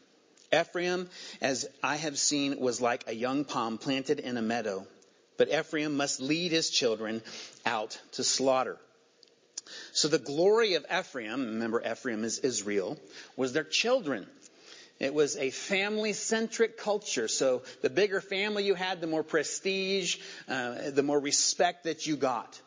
Ephraim, 0.59 1.11
as 1.43 1.69
I 1.83 1.97
have 1.97 2.19
seen, 2.19 2.59
was 2.59 2.81
like 2.81 3.05
a 3.09 3.15
young 3.15 3.45
palm 3.45 3.77
planted 3.77 4.21
in 4.21 4.39
a 4.39 4.43
meadow. 4.43 4.87
but 5.37 5.51
Ephraim 5.51 5.99
must 5.99 6.21
lead 6.21 6.51
his 6.51 6.71
children 6.71 7.23
out 7.67 8.01
to 8.13 8.25
slaughter. 8.25 8.79
So 9.93 10.09
the 10.09 10.19
glory 10.19 10.75
of 10.75 10.87
Ephraim, 10.93 11.47
remember 11.47 11.83
Ephraim 11.85 12.25
is 12.25 12.39
Israel, 12.39 12.99
was 13.37 13.53
their 13.53 13.65
children. 13.65 14.27
It 14.99 15.13
was 15.13 15.37
a 15.37 15.51
family 15.51 16.13
centric 16.13 16.79
culture. 16.79 17.29
So 17.29 17.63
the 17.83 17.91
bigger 17.91 18.21
family 18.21 18.65
you 18.65 18.75
had, 18.75 19.01
the 19.01 19.07
more 19.07 19.23
prestige, 19.23 20.19
uh, 20.49 20.91
the 20.91 21.03
more 21.03 21.21
respect 21.21 21.85
that 21.85 22.07
you 22.07 22.17
got. 22.17 22.61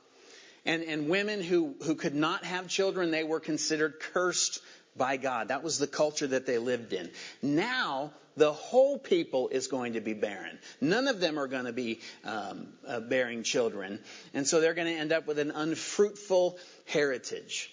And, 0.65 0.83
and 0.83 1.09
women 1.09 1.41
who, 1.41 1.75
who 1.83 1.95
could 1.95 2.13
not 2.13 2.43
have 2.43 2.67
children, 2.67 3.11
they 3.11 3.23
were 3.23 3.39
considered 3.39 3.99
cursed 3.99 4.61
by 4.99 5.17
God. 5.17 5.47
That 5.47 5.63
was 5.63 5.79
the 5.79 5.87
culture 5.87 6.27
that 6.27 6.45
they 6.45 6.59
lived 6.59 6.93
in. 6.93 7.09
Now, 7.41 8.11
the 8.37 8.53
whole 8.53 8.99
people 8.99 9.49
is 9.49 9.67
going 9.67 9.93
to 9.93 10.01
be 10.01 10.13
barren. 10.13 10.59
None 10.79 11.07
of 11.07 11.19
them 11.19 11.39
are 11.39 11.47
going 11.47 11.65
to 11.65 11.73
be 11.73 12.01
um, 12.23 12.67
uh, 12.87 12.99
bearing 12.99 13.41
children. 13.41 13.99
And 14.35 14.47
so 14.47 14.61
they're 14.61 14.75
going 14.75 14.93
to 14.93 14.99
end 14.99 15.11
up 15.11 15.25
with 15.25 15.39
an 15.39 15.51
unfruitful 15.51 16.59
heritage. 16.85 17.71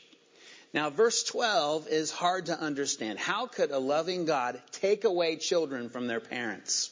Now, 0.72 0.90
verse 0.90 1.22
12 1.24 1.88
is 1.88 2.10
hard 2.10 2.46
to 2.46 2.58
understand. 2.58 3.18
How 3.18 3.46
could 3.46 3.70
a 3.70 3.78
loving 3.78 4.24
God 4.24 4.60
take 4.72 5.04
away 5.04 5.36
children 5.36 5.90
from 5.90 6.06
their 6.06 6.20
parents? 6.20 6.90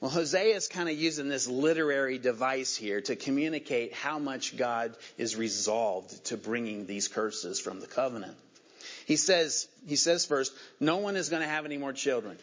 Well, 0.00 0.10
Hosea 0.10 0.56
is 0.56 0.66
kind 0.66 0.88
of 0.88 0.98
using 0.98 1.28
this 1.28 1.46
literary 1.46 2.18
device 2.18 2.74
here 2.74 3.00
to 3.02 3.14
communicate 3.14 3.94
how 3.94 4.18
much 4.18 4.56
God 4.56 4.96
is 5.16 5.36
resolved 5.36 6.24
to 6.26 6.36
bringing 6.36 6.86
these 6.86 7.06
curses 7.06 7.60
from 7.60 7.78
the 7.78 7.86
covenant. 7.86 8.36
He 9.06 9.16
says, 9.16 9.68
he 9.86 9.96
says 9.96 10.24
first, 10.24 10.52
no 10.80 10.98
one 10.98 11.16
is 11.16 11.28
going 11.28 11.42
to 11.42 11.48
have 11.48 11.64
any 11.64 11.78
more 11.78 11.92
children. 11.92 12.38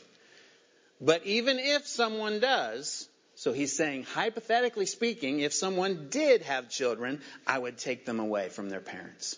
But 1.02 1.26
even 1.26 1.60
if 1.60 1.88
someone 1.88 2.40
does, 2.40 3.08
so 3.36 3.54
he's 3.54 3.76
saying, 3.76 4.04
hypothetically 4.04 4.86
speaking, 4.86 5.40
if 5.40 5.54
someone 5.54 6.08
did 6.10 6.42
have 6.42 6.70
children, 6.70 7.22
I 7.48 7.58
would 7.58 7.78
take 7.78 8.06
them 8.06 8.20
away 8.20 8.50
from 8.50 8.70
their 8.70 8.82
parents. 8.82 9.38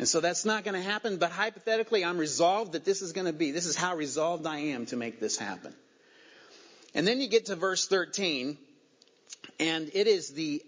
And 0.00 0.08
so 0.08 0.20
that's 0.20 0.44
not 0.44 0.64
going 0.64 0.74
to 0.74 0.82
happen, 0.82 1.18
but 1.18 1.30
hypothetically, 1.30 2.04
I'm 2.04 2.18
resolved 2.18 2.72
that 2.72 2.84
this 2.84 3.02
is 3.02 3.12
going 3.12 3.26
to 3.26 3.32
be. 3.32 3.50
This 3.50 3.66
is 3.66 3.76
how 3.76 3.94
resolved 3.96 4.46
I 4.46 4.58
am 4.58 4.86
to 4.86 4.96
make 4.96 5.20
this 5.20 5.36
happen. 5.36 5.74
And 6.94 7.06
then 7.06 7.20
you 7.20 7.28
get 7.28 7.46
to 7.46 7.56
verse 7.56 7.86
13, 7.86 8.58
and 9.60 9.90
it 9.94 10.06
is 10.06 10.30
the 10.30 10.62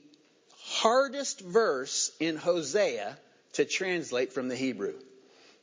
hardest 0.60 1.40
verse 1.40 2.12
in 2.20 2.36
Hosea 2.36 3.16
to 3.54 3.64
translate 3.64 4.32
from 4.32 4.48
the 4.48 4.54
Hebrew. 4.54 4.94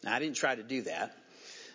Now, 0.03 0.13
I 0.13 0.19
didn't 0.19 0.35
try 0.35 0.55
to 0.55 0.63
do 0.63 0.83
that. 0.83 1.15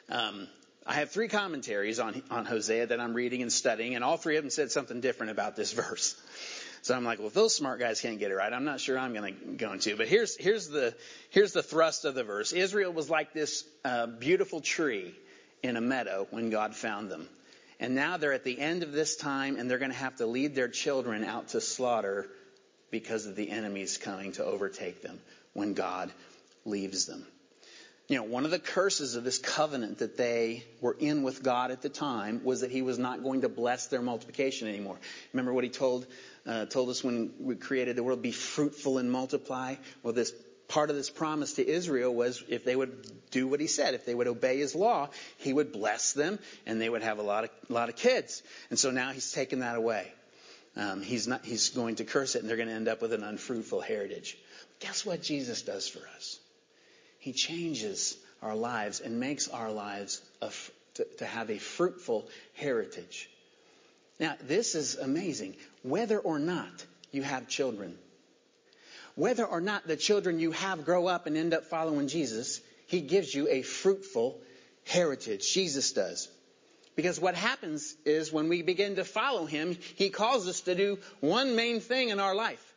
Um, 0.08 0.48
I 0.86 0.94
have 0.94 1.10
three 1.10 1.28
commentaries 1.28 1.98
on, 1.98 2.22
on 2.30 2.44
Hosea 2.44 2.88
that 2.88 3.00
I'm 3.00 3.14
reading 3.14 3.42
and 3.42 3.52
studying, 3.52 3.94
and 3.94 4.04
all 4.04 4.16
three 4.16 4.36
of 4.36 4.42
them 4.42 4.50
said 4.50 4.70
something 4.70 5.00
different 5.00 5.32
about 5.32 5.56
this 5.56 5.72
verse. 5.84 6.20
So 6.82 6.94
I'm 6.94 7.04
like, 7.04 7.18
well, 7.18 7.28
if 7.28 7.34
those 7.34 7.54
smart 7.54 7.80
guys 7.80 8.02
can't 8.02 8.18
get 8.18 8.30
it 8.30 8.34
right, 8.34 8.52
I'm 8.52 8.64
not 8.64 8.80
sure 8.80 8.98
I'm 8.98 9.14
going 9.14 9.34
to 9.34 9.40
go 9.56 9.72
into. 9.72 9.96
But 9.96 10.06
here's 10.06 10.36
here's 10.36 10.68
the 10.68 10.94
here's 11.30 11.54
the 11.54 11.62
thrust 11.62 12.04
of 12.04 12.14
the 12.14 12.24
verse. 12.24 12.52
Israel 12.52 12.92
was 12.92 13.08
like 13.08 13.32
this 13.32 13.64
uh, 13.86 14.06
beautiful 14.06 14.60
tree 14.60 15.14
in 15.62 15.78
a 15.78 15.80
meadow 15.80 16.26
when 16.30 16.50
God 16.50 16.74
found 16.74 17.10
them, 17.10 17.26
and 17.80 17.94
now 17.94 18.18
they're 18.18 18.34
at 18.34 18.44
the 18.44 18.60
end 18.60 18.82
of 18.82 18.92
this 18.92 19.16
time, 19.16 19.56
and 19.56 19.70
they're 19.70 19.78
going 19.78 19.92
to 19.92 19.96
have 19.96 20.16
to 20.16 20.26
lead 20.26 20.54
their 20.54 20.68
children 20.68 21.24
out 21.24 21.48
to 21.48 21.60
slaughter 21.62 22.28
because 22.90 23.24
of 23.24 23.34
the 23.34 23.50
enemies 23.50 23.96
coming 23.96 24.32
to 24.32 24.44
overtake 24.44 25.00
them 25.00 25.18
when 25.54 25.72
God 25.72 26.12
leaves 26.66 27.06
them 27.06 27.26
you 28.06 28.16
know, 28.16 28.24
one 28.24 28.44
of 28.44 28.50
the 28.50 28.58
curses 28.58 29.14
of 29.16 29.24
this 29.24 29.38
covenant 29.38 29.98
that 29.98 30.16
they 30.16 30.64
were 30.80 30.96
in 30.98 31.22
with 31.22 31.42
God 31.42 31.70
at 31.70 31.80
the 31.80 31.88
time 31.88 32.42
was 32.44 32.60
that 32.60 32.70
He 32.70 32.82
was 32.82 32.98
not 32.98 33.22
going 33.22 33.42
to 33.42 33.48
bless 33.48 33.86
their 33.86 34.02
multiplication 34.02 34.68
anymore. 34.68 34.98
Remember 35.32 35.52
what 35.52 35.64
He 35.64 35.70
told 35.70 36.06
uh, 36.46 36.66
told 36.66 36.90
us 36.90 37.02
when 37.02 37.32
we 37.40 37.54
created 37.54 37.96
the 37.96 38.02
world: 38.02 38.20
"Be 38.20 38.32
fruitful 38.32 38.98
and 38.98 39.10
multiply." 39.10 39.76
Well, 40.02 40.12
this 40.12 40.32
part 40.68 40.90
of 40.90 40.96
this 40.96 41.08
promise 41.08 41.54
to 41.54 41.66
Israel 41.66 42.14
was 42.14 42.44
if 42.48 42.64
they 42.64 42.76
would 42.76 43.10
do 43.30 43.48
what 43.48 43.60
He 43.60 43.68
said, 43.68 43.94
if 43.94 44.04
they 44.04 44.14
would 44.14 44.28
obey 44.28 44.58
His 44.58 44.74
law, 44.74 45.08
He 45.38 45.54
would 45.54 45.72
bless 45.72 46.12
them, 46.12 46.38
and 46.66 46.80
they 46.80 46.90
would 46.90 47.02
have 47.02 47.18
a 47.18 47.22
lot 47.22 47.44
of 47.44 47.50
a 47.70 47.72
lot 47.72 47.88
of 47.88 47.96
kids. 47.96 48.42
And 48.68 48.78
so 48.78 48.90
now 48.90 49.12
He's 49.12 49.32
taken 49.32 49.60
that 49.60 49.76
away. 49.76 50.12
Um, 50.76 51.02
he's 51.02 51.28
not. 51.28 51.44
He's 51.44 51.70
going 51.70 51.96
to 51.96 52.04
curse 52.04 52.34
it, 52.34 52.40
and 52.40 52.50
they're 52.50 52.56
going 52.56 52.68
to 52.68 52.74
end 52.74 52.88
up 52.88 53.00
with 53.00 53.12
an 53.12 53.22
unfruitful 53.22 53.80
heritage. 53.80 54.36
Guess 54.80 55.06
what 55.06 55.22
Jesus 55.22 55.62
does 55.62 55.88
for 55.88 56.00
us? 56.16 56.40
He 57.24 57.32
changes 57.32 58.18
our 58.42 58.54
lives 58.54 59.00
and 59.00 59.18
makes 59.18 59.48
our 59.48 59.72
lives 59.72 60.20
a, 60.42 60.52
to, 60.96 61.06
to 61.20 61.24
have 61.24 61.48
a 61.48 61.56
fruitful 61.56 62.28
heritage. 62.52 63.30
Now, 64.20 64.34
this 64.42 64.74
is 64.74 64.96
amazing. 64.96 65.56
Whether 65.82 66.18
or 66.18 66.38
not 66.38 66.84
you 67.12 67.22
have 67.22 67.48
children, 67.48 67.96
whether 69.14 69.46
or 69.46 69.62
not 69.62 69.86
the 69.86 69.96
children 69.96 70.38
you 70.38 70.50
have 70.50 70.84
grow 70.84 71.06
up 71.06 71.26
and 71.26 71.34
end 71.34 71.54
up 71.54 71.64
following 71.64 72.08
Jesus, 72.08 72.60
He 72.88 73.00
gives 73.00 73.34
you 73.34 73.48
a 73.48 73.62
fruitful 73.62 74.38
heritage. 74.86 75.50
Jesus 75.50 75.92
does. 75.92 76.28
Because 76.94 77.18
what 77.18 77.34
happens 77.34 77.96
is 78.04 78.30
when 78.30 78.50
we 78.50 78.60
begin 78.60 78.96
to 78.96 79.04
follow 79.04 79.46
Him, 79.46 79.78
He 79.94 80.10
calls 80.10 80.46
us 80.46 80.60
to 80.60 80.74
do 80.74 80.98
one 81.20 81.56
main 81.56 81.80
thing 81.80 82.10
in 82.10 82.20
our 82.20 82.34
life. 82.34 82.74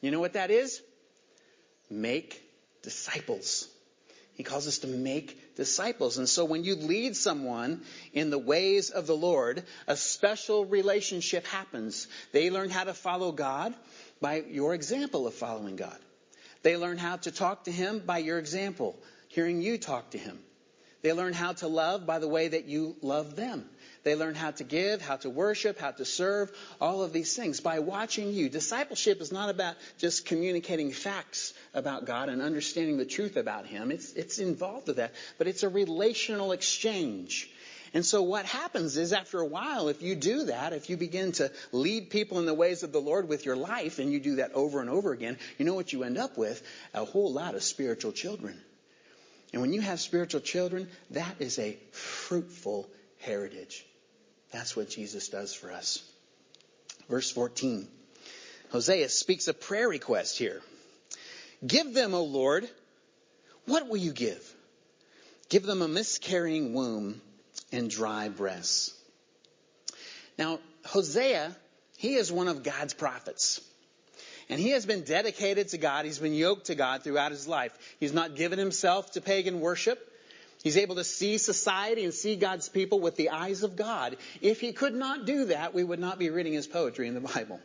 You 0.00 0.10
know 0.10 0.20
what 0.20 0.32
that 0.32 0.50
is? 0.50 0.80
Make 1.90 2.42
disciples. 2.80 3.68
He 4.34 4.42
calls 4.42 4.66
us 4.66 4.78
to 4.78 4.86
make 4.86 5.56
disciples. 5.56 6.18
And 6.18 6.28
so 6.28 6.44
when 6.44 6.64
you 6.64 6.74
lead 6.74 7.16
someone 7.16 7.82
in 8.12 8.30
the 8.30 8.38
ways 8.38 8.90
of 8.90 9.06
the 9.06 9.16
Lord, 9.16 9.64
a 9.86 9.96
special 9.96 10.64
relationship 10.64 11.46
happens. 11.46 12.08
They 12.32 12.50
learn 12.50 12.70
how 12.70 12.84
to 12.84 12.94
follow 12.94 13.32
God 13.32 13.74
by 14.20 14.42
your 14.48 14.74
example 14.74 15.26
of 15.26 15.34
following 15.34 15.76
God. 15.76 15.98
They 16.62 16.76
learn 16.76 16.96
how 16.96 17.16
to 17.16 17.30
talk 17.30 17.64
to 17.64 17.72
Him 17.72 18.00
by 18.00 18.18
your 18.18 18.38
example, 18.38 18.96
hearing 19.28 19.60
you 19.60 19.76
talk 19.76 20.10
to 20.10 20.18
Him. 20.18 20.38
They 21.02 21.12
learn 21.12 21.32
how 21.32 21.52
to 21.54 21.66
love 21.66 22.06
by 22.06 22.20
the 22.20 22.28
way 22.28 22.48
that 22.48 22.66
you 22.66 22.96
love 23.02 23.36
them. 23.36 23.68
They 24.04 24.16
learn 24.16 24.34
how 24.34 24.50
to 24.52 24.64
give, 24.64 25.00
how 25.00 25.16
to 25.18 25.30
worship, 25.30 25.78
how 25.78 25.92
to 25.92 26.04
serve, 26.04 26.50
all 26.80 27.02
of 27.02 27.12
these 27.12 27.36
things 27.36 27.60
by 27.60 27.78
watching 27.78 28.32
you. 28.32 28.48
Discipleship 28.48 29.20
is 29.20 29.30
not 29.30 29.48
about 29.48 29.76
just 29.98 30.26
communicating 30.26 30.90
facts 30.90 31.54
about 31.72 32.04
God 32.04 32.28
and 32.28 32.42
understanding 32.42 32.96
the 32.96 33.04
truth 33.04 33.36
about 33.36 33.66
Him. 33.66 33.92
It's, 33.92 34.12
it's 34.14 34.38
involved 34.38 34.88
with 34.88 34.96
that, 34.96 35.12
but 35.38 35.46
it's 35.46 35.62
a 35.62 35.68
relational 35.68 36.52
exchange. 36.52 37.48
And 37.94 38.04
so 38.04 38.22
what 38.22 38.46
happens 38.46 38.96
is 38.96 39.12
after 39.12 39.38
a 39.38 39.46
while, 39.46 39.88
if 39.88 40.02
you 40.02 40.14
do 40.14 40.44
that, 40.46 40.72
if 40.72 40.88
you 40.88 40.96
begin 40.96 41.32
to 41.32 41.52
lead 41.72 42.10
people 42.10 42.38
in 42.38 42.46
the 42.46 42.54
ways 42.54 42.82
of 42.82 42.90
the 42.90 43.00
Lord 43.00 43.28
with 43.28 43.44
your 43.44 43.56
life 43.56 43.98
and 43.98 44.10
you 44.10 44.18
do 44.18 44.36
that 44.36 44.52
over 44.54 44.80
and 44.80 44.88
over 44.88 45.12
again, 45.12 45.36
you 45.58 45.66
know 45.66 45.74
what 45.74 45.92
you 45.92 46.02
end 46.02 46.16
up 46.16 46.38
with? 46.38 46.62
A 46.94 47.04
whole 47.04 47.32
lot 47.32 47.54
of 47.54 47.62
spiritual 47.62 48.12
children. 48.12 48.58
And 49.52 49.60
when 49.60 49.74
you 49.74 49.82
have 49.82 50.00
spiritual 50.00 50.40
children, 50.40 50.88
that 51.10 51.36
is 51.38 51.58
a 51.58 51.76
fruitful 51.90 52.88
heritage. 53.20 53.84
That's 54.52 54.76
what 54.76 54.90
Jesus 54.90 55.28
does 55.28 55.54
for 55.54 55.72
us. 55.72 56.02
Verse 57.08 57.30
14. 57.30 57.88
Hosea 58.70 59.08
speaks 59.08 59.48
a 59.48 59.54
prayer 59.54 59.88
request 59.88 60.38
here. 60.38 60.60
Give 61.66 61.92
them, 61.94 62.14
O 62.14 62.24
Lord, 62.24 62.68
what 63.66 63.88
will 63.88 63.96
you 63.96 64.12
give? 64.12 64.54
Give 65.48 65.62
them 65.62 65.82
a 65.82 65.88
miscarrying 65.88 66.74
womb 66.74 67.20
and 67.70 67.90
dry 67.90 68.28
breasts. 68.28 68.94
Now, 70.38 70.58
Hosea, 70.86 71.54
he 71.96 72.14
is 72.14 72.32
one 72.32 72.48
of 72.48 72.62
God's 72.62 72.94
prophets. 72.94 73.60
And 74.48 74.60
he 74.60 74.70
has 74.70 74.84
been 74.84 75.02
dedicated 75.02 75.68
to 75.68 75.78
God. 75.78 76.04
He's 76.04 76.18
been 76.18 76.34
yoked 76.34 76.66
to 76.66 76.74
God 76.74 77.02
throughout 77.02 77.30
his 77.30 77.46
life. 77.46 77.72
He's 78.00 78.12
not 78.12 78.34
given 78.34 78.58
himself 78.58 79.12
to 79.12 79.20
pagan 79.20 79.60
worship. 79.60 80.11
He's 80.62 80.76
able 80.76 80.94
to 80.94 81.04
see 81.04 81.38
society 81.38 82.04
and 82.04 82.14
see 82.14 82.36
God's 82.36 82.68
people 82.68 83.00
with 83.00 83.16
the 83.16 83.30
eyes 83.30 83.64
of 83.64 83.74
God. 83.74 84.16
If 84.40 84.60
he 84.60 84.72
could 84.72 84.94
not 84.94 85.26
do 85.26 85.46
that, 85.46 85.74
we 85.74 85.82
would 85.82 85.98
not 85.98 86.18
be 86.18 86.30
reading 86.30 86.52
his 86.52 86.68
poetry 86.68 87.08
in 87.08 87.14
the 87.14 87.20
Bible. 87.20 87.60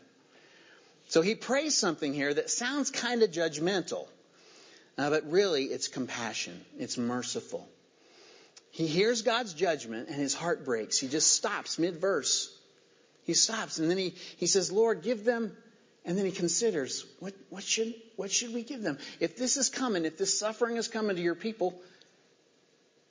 So 1.09 1.21
he 1.21 1.35
prays 1.35 1.77
something 1.77 2.13
here 2.13 2.33
that 2.33 2.49
sounds 2.49 2.89
kind 2.89 3.21
of 3.21 3.31
judgmental, 3.31 4.07
uh, 4.97 5.09
but 5.11 5.29
really 5.29 5.65
it's 5.65 5.87
compassion. 5.87 6.59
It's 6.79 6.97
merciful. 6.97 7.67
He 8.71 8.87
hears 8.87 9.21
God's 9.21 9.53
judgment 9.53 10.09
and 10.09 10.17
his 10.17 10.33
heart 10.33 10.65
breaks. 10.65 10.97
He 10.97 11.07
just 11.07 11.33
stops 11.33 11.79
mid 11.79 11.97
verse. 11.97 12.53
He 13.25 13.33
stops 13.33 13.77
and 13.79 13.89
then 13.89 13.97
he, 13.97 14.15
he 14.37 14.47
says, 14.47 14.71
Lord, 14.71 15.03
give 15.03 15.23
them. 15.23 15.55
And 16.03 16.17
then 16.17 16.25
he 16.25 16.31
considers, 16.31 17.05
what, 17.19 17.33
what, 17.49 17.63
should, 17.63 17.93
what 18.15 18.31
should 18.31 18.53
we 18.53 18.63
give 18.63 18.81
them? 18.81 18.97
If 19.19 19.35
this 19.35 19.57
is 19.57 19.69
coming, 19.69 20.05
if 20.05 20.17
this 20.17 20.39
suffering 20.39 20.77
is 20.77 20.87
coming 20.87 21.17
to 21.17 21.21
your 21.21 21.35
people, 21.35 21.73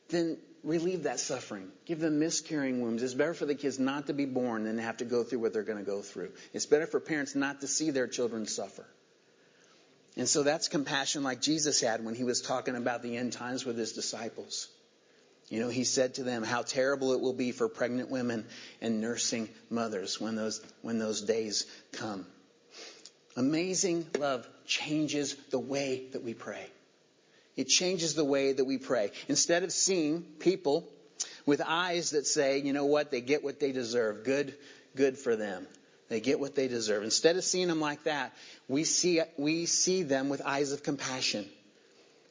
then 0.08 0.38
relieve 0.62 1.04
that 1.04 1.20
suffering. 1.20 1.70
Give 1.84 2.00
them 2.00 2.18
miscarrying 2.18 2.82
wombs. 2.82 3.02
It's 3.02 3.14
better 3.14 3.34
for 3.34 3.46
the 3.46 3.54
kids 3.54 3.78
not 3.78 4.08
to 4.08 4.12
be 4.12 4.26
born 4.26 4.64
than 4.64 4.76
to 4.76 4.82
have 4.82 4.98
to 4.98 5.04
go 5.04 5.22
through 5.22 5.38
what 5.38 5.52
they're 5.52 5.62
going 5.62 5.78
to 5.78 5.84
go 5.84 6.02
through. 6.02 6.30
It's 6.52 6.66
better 6.66 6.86
for 6.86 7.00
parents 7.00 7.34
not 7.34 7.60
to 7.60 7.68
see 7.68 7.90
their 7.90 8.08
children 8.08 8.46
suffer. 8.46 8.86
And 10.16 10.28
so 10.28 10.42
that's 10.42 10.68
compassion 10.68 11.22
like 11.22 11.40
Jesus 11.40 11.80
had 11.80 12.04
when 12.04 12.14
he 12.14 12.24
was 12.24 12.40
talking 12.40 12.74
about 12.74 13.02
the 13.02 13.16
end 13.16 13.32
times 13.32 13.64
with 13.64 13.76
his 13.76 13.92
disciples. 13.92 14.68
You 15.48 15.60
know, 15.60 15.68
he 15.68 15.84
said 15.84 16.14
to 16.14 16.24
them 16.24 16.42
how 16.42 16.62
terrible 16.62 17.12
it 17.12 17.20
will 17.20 17.34
be 17.34 17.52
for 17.52 17.68
pregnant 17.68 18.10
women 18.10 18.46
and 18.80 19.00
nursing 19.00 19.48
mothers 19.70 20.20
when 20.20 20.34
those, 20.34 20.60
when 20.82 20.98
those 20.98 21.20
days 21.20 21.66
come. 21.92 22.26
Amazing 23.36 24.06
love 24.18 24.48
changes 24.66 25.36
the 25.50 25.58
way 25.58 26.06
that 26.12 26.24
we 26.24 26.34
pray. 26.34 26.66
It 27.56 27.68
changes 27.68 28.14
the 28.14 28.24
way 28.24 28.52
that 28.52 28.64
we 28.64 28.78
pray. 28.78 29.12
Instead 29.28 29.62
of 29.62 29.72
seeing 29.72 30.22
people 30.38 30.86
with 31.46 31.62
eyes 31.64 32.10
that 32.10 32.26
say, 32.26 32.58
you 32.58 32.72
know 32.72 32.84
what, 32.84 33.10
they 33.10 33.20
get 33.20 33.42
what 33.42 33.60
they 33.60 33.72
deserve. 33.72 34.24
Good, 34.24 34.54
good 34.94 35.16
for 35.16 35.36
them. 35.36 35.66
They 36.08 36.20
get 36.20 36.38
what 36.38 36.54
they 36.54 36.68
deserve. 36.68 37.02
Instead 37.02 37.36
of 37.36 37.44
seeing 37.44 37.68
them 37.68 37.80
like 37.80 38.04
that, 38.04 38.32
we 38.68 38.84
see, 38.84 39.20
we 39.36 39.66
see 39.66 40.02
them 40.02 40.28
with 40.28 40.42
eyes 40.44 40.72
of 40.72 40.82
compassion. 40.82 41.48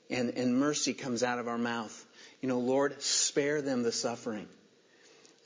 And, 0.10 0.30
and 0.32 0.58
mercy 0.58 0.94
comes 0.94 1.24
out 1.24 1.40
of 1.40 1.48
our 1.48 1.58
mouth. 1.58 2.06
You 2.42 2.48
know, 2.48 2.60
Lord, 2.60 3.02
spare 3.02 3.62
them 3.62 3.84
the 3.84 3.92
suffering. 3.92 4.48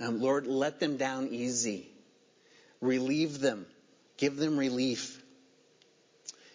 Um, 0.02 0.22
Lord, 0.22 0.48
let 0.48 0.80
them 0.80 0.98
down 0.98 1.30
easy. 1.30 1.88
Relieve 2.82 3.40
them. 3.40 3.66
Give 4.18 4.36
them 4.36 4.58
relief. 4.58 5.19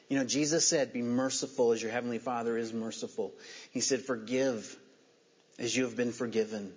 You 0.09 0.19
know, 0.19 0.25
Jesus 0.25 0.67
said, 0.67 0.93
Be 0.93 1.03
merciful 1.03 1.73
as 1.73 1.83
your 1.83 1.91
heavenly 1.91 2.19
Father 2.19 2.57
is 2.57 2.73
merciful. 2.73 3.33
He 3.71 3.81
said, 3.81 4.03
Forgive 4.03 4.77
as 5.59 5.77
you 5.77 5.85
have 5.85 5.97
been 5.97 6.13
forgiven. 6.13 6.73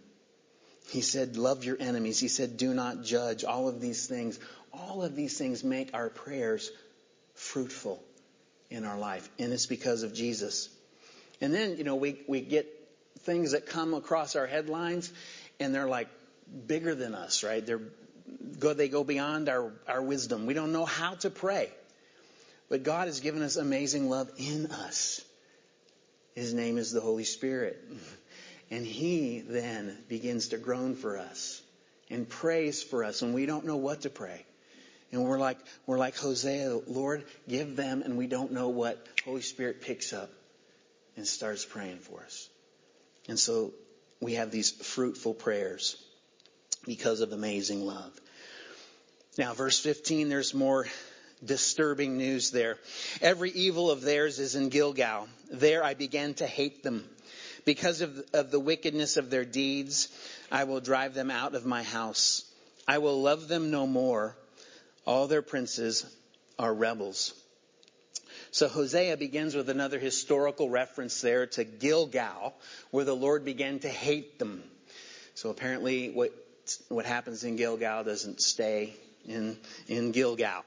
He 0.90 1.02
said, 1.02 1.36
Love 1.36 1.64
your 1.64 1.78
enemies. 1.80 2.20
He 2.20 2.30
said, 2.30 2.58
Do 2.58 2.74
not 2.74 3.04
judge. 3.04 3.44
All 3.44 3.68
of 3.68 3.82
these 3.82 4.08
things, 4.08 4.40
all 4.72 5.04
of 5.04 5.16
these 5.16 5.38
things 5.38 5.64
make 5.64 5.94
our 5.94 6.10
prayers 6.10 6.72
fruitful 7.34 8.02
in 8.70 8.86
our 8.86 8.98
life. 8.98 9.30
And 9.38 9.52
it's 9.52 9.66
because 9.66 10.04
of 10.04 10.14
Jesus. 10.14 10.70
And 11.42 11.54
then, 11.54 11.78
you 11.78 11.84
know, 11.84 11.96
we, 11.96 12.22
we 12.28 12.42
get 12.42 12.68
things 13.20 13.52
that 13.52 13.66
come 13.66 13.94
across 13.94 14.36
our 14.36 14.48
headlines 14.48 15.12
and 15.60 15.74
they're 15.76 15.88
like 15.88 16.08
bigger 16.66 16.96
than 16.96 17.14
us, 17.14 17.44
right? 17.44 17.66
They're 17.66 17.82
go, 18.60 18.74
they 18.74 18.90
go 18.90 19.04
beyond 19.04 19.50
our, 19.50 19.72
our 19.88 20.02
wisdom. 20.02 20.46
We 20.46 20.54
don't 20.54 20.72
know 20.72 20.86
how 20.86 21.16
to 21.16 21.30
pray. 21.30 21.70
But 22.70 22.84
God 22.84 23.08
has 23.08 23.20
given 23.20 23.42
us 23.42 23.56
amazing 23.56 24.10
love 24.10 24.30
in 24.38 24.68
us. 24.68 25.22
His 26.36 26.54
name 26.54 26.78
is 26.78 26.92
the 26.92 27.02
Holy 27.02 27.24
Spirit. 27.24 27.84
And 28.70 28.86
He 28.86 29.40
then 29.40 29.98
begins 30.10 30.50
to 30.50 30.58
groan 30.58 30.96
for 30.96 31.18
us 31.18 31.62
and 32.10 32.28
prays 32.28 32.84
for 32.84 33.04
us 33.04 33.22
when 33.22 33.34
we 33.34 33.46
don't 33.46 33.66
know 33.66 33.78
what 33.78 34.02
to 34.02 34.10
pray. 34.10 34.46
And 35.12 35.24
we're 35.24 35.40
like, 35.40 35.58
we're 35.86 35.98
like 35.98 36.18
Hosea, 36.18 36.82
Lord, 36.86 37.24
give 37.48 37.78
them, 37.78 38.02
and 38.02 38.18
we 38.18 38.28
don't 38.28 38.52
know 38.52 38.70
what 38.70 39.06
Holy 39.24 39.42
Spirit 39.42 39.82
picks 39.82 40.12
up 40.12 40.30
and 41.16 41.26
starts 41.26 41.64
praying 41.64 42.00
for 42.00 42.22
us. 42.22 42.50
And 43.30 43.40
so 43.40 43.74
we 44.20 44.34
have 44.34 44.52
these 44.52 44.72
fruitful 44.72 45.34
prayers 45.34 45.96
because 46.86 47.22
of 47.22 47.32
amazing 47.32 47.86
love. 47.86 48.12
Now, 49.38 49.54
verse 49.54 49.80
15, 49.80 50.30
there's 50.30 50.54
more 50.54 50.88
disturbing 51.44 52.18
news 52.18 52.52
there. 52.52 52.78
Every 53.22 53.52
evil 53.52 53.92
of 53.92 54.02
theirs 54.02 54.40
is 54.40 54.56
in 54.56 54.70
Gilgal. 54.70 55.28
There 55.52 55.84
I 55.84 55.94
began 55.94 56.34
to 56.36 56.48
hate 56.48 56.84
them. 56.84 57.08
Because 57.66 58.02
of, 58.02 58.24
of 58.34 58.52
the 58.52 58.60
wickedness 58.60 59.18
of 59.18 59.30
their 59.30 59.46
deeds, 59.46 60.08
I 60.52 60.64
will 60.64 60.80
drive 60.80 61.14
them 61.14 61.30
out 61.30 61.54
of 61.54 61.66
my 61.66 61.84
house. 61.84 62.44
I 62.88 63.00
will 63.00 63.22
love 63.22 63.48
them 63.48 63.72
no 63.72 63.86
more. 63.86 64.38
All 65.06 65.28
their 65.28 65.42
princes 65.42 66.06
are 66.58 66.74
rebels. 66.74 67.34
So 68.52 68.68
Hosea 68.68 69.18
begins 69.18 69.56
with 69.56 69.70
another 69.70 70.00
historical 70.00 70.70
reference 70.70 71.22
there 71.22 71.46
to 71.48 71.64
Gilgal, 71.64 72.54
where 72.92 73.06
the 73.06 73.16
Lord 73.16 73.44
began 73.44 73.80
to 73.80 73.90
hate 73.90 74.40
them. 74.40 74.64
So 75.36 75.50
apparently 75.50 76.10
what, 76.10 76.32
what 76.90 77.06
happens 77.06 77.44
in 77.44 77.58
Gilgal 77.58 78.04
doesn't 78.06 78.42
stay 78.42 78.94
in, 79.28 79.58
in 79.88 80.12
Gilgal. 80.12 80.64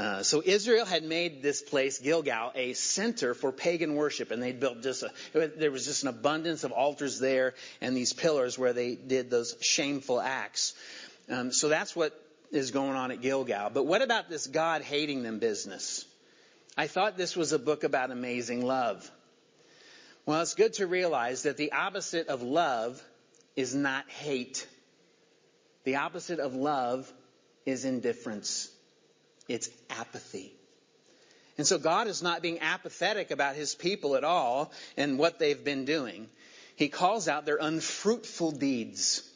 Uh, 0.00 0.22
so 0.22 0.42
Israel 0.42 0.86
had 0.86 1.04
made 1.04 1.42
this 1.42 1.60
place, 1.60 1.98
Gilgal, 1.98 2.52
a 2.54 2.72
center 2.72 3.34
for 3.34 3.52
pagan 3.52 3.96
worship, 3.96 4.30
and 4.30 4.42
they 4.42 4.50
built 4.50 4.80
just 4.80 5.02
a, 5.02 5.12
there 5.58 5.70
was 5.70 5.84
just 5.84 6.04
an 6.04 6.08
abundance 6.08 6.64
of 6.64 6.72
altars 6.72 7.18
there 7.18 7.52
and 7.82 7.94
these 7.94 8.14
pillars 8.14 8.58
where 8.58 8.72
they 8.72 8.94
did 8.94 9.28
those 9.28 9.54
shameful 9.60 10.18
acts. 10.18 10.72
Um, 11.28 11.52
so 11.52 11.68
that's 11.68 11.94
what 11.94 12.18
is 12.50 12.70
going 12.70 12.96
on 12.96 13.10
at 13.10 13.20
Gilgal. 13.20 13.68
But 13.74 13.84
what 13.84 14.00
about 14.00 14.30
this 14.30 14.46
God 14.46 14.80
hating 14.80 15.22
them 15.22 15.38
business? 15.38 16.06
I 16.78 16.86
thought 16.86 17.18
this 17.18 17.36
was 17.36 17.52
a 17.52 17.58
book 17.58 17.84
about 17.84 18.10
amazing 18.10 18.64
love. 18.64 19.10
Well, 20.24 20.40
it's 20.40 20.54
good 20.54 20.72
to 20.74 20.86
realize 20.86 21.42
that 21.42 21.58
the 21.58 21.72
opposite 21.72 22.28
of 22.28 22.40
love 22.40 23.04
is 23.54 23.74
not 23.74 24.08
hate. 24.08 24.66
The 25.84 25.96
opposite 25.96 26.40
of 26.40 26.54
love 26.54 27.12
is 27.66 27.84
indifference. 27.84 28.70
It's 29.50 29.68
apathy. 29.90 30.52
And 31.58 31.66
so 31.66 31.76
God 31.76 32.06
is 32.06 32.22
not 32.22 32.40
being 32.40 32.60
apathetic 32.60 33.32
about 33.32 33.56
his 33.56 33.74
people 33.74 34.14
at 34.14 34.22
all 34.22 34.70
and 34.96 35.18
what 35.18 35.40
they've 35.40 35.62
been 35.62 35.84
doing. 35.84 36.28
He 36.76 36.88
calls 36.88 37.26
out 37.26 37.46
their 37.46 37.58
unfruitful 37.60 38.52
deeds. 38.52 39.28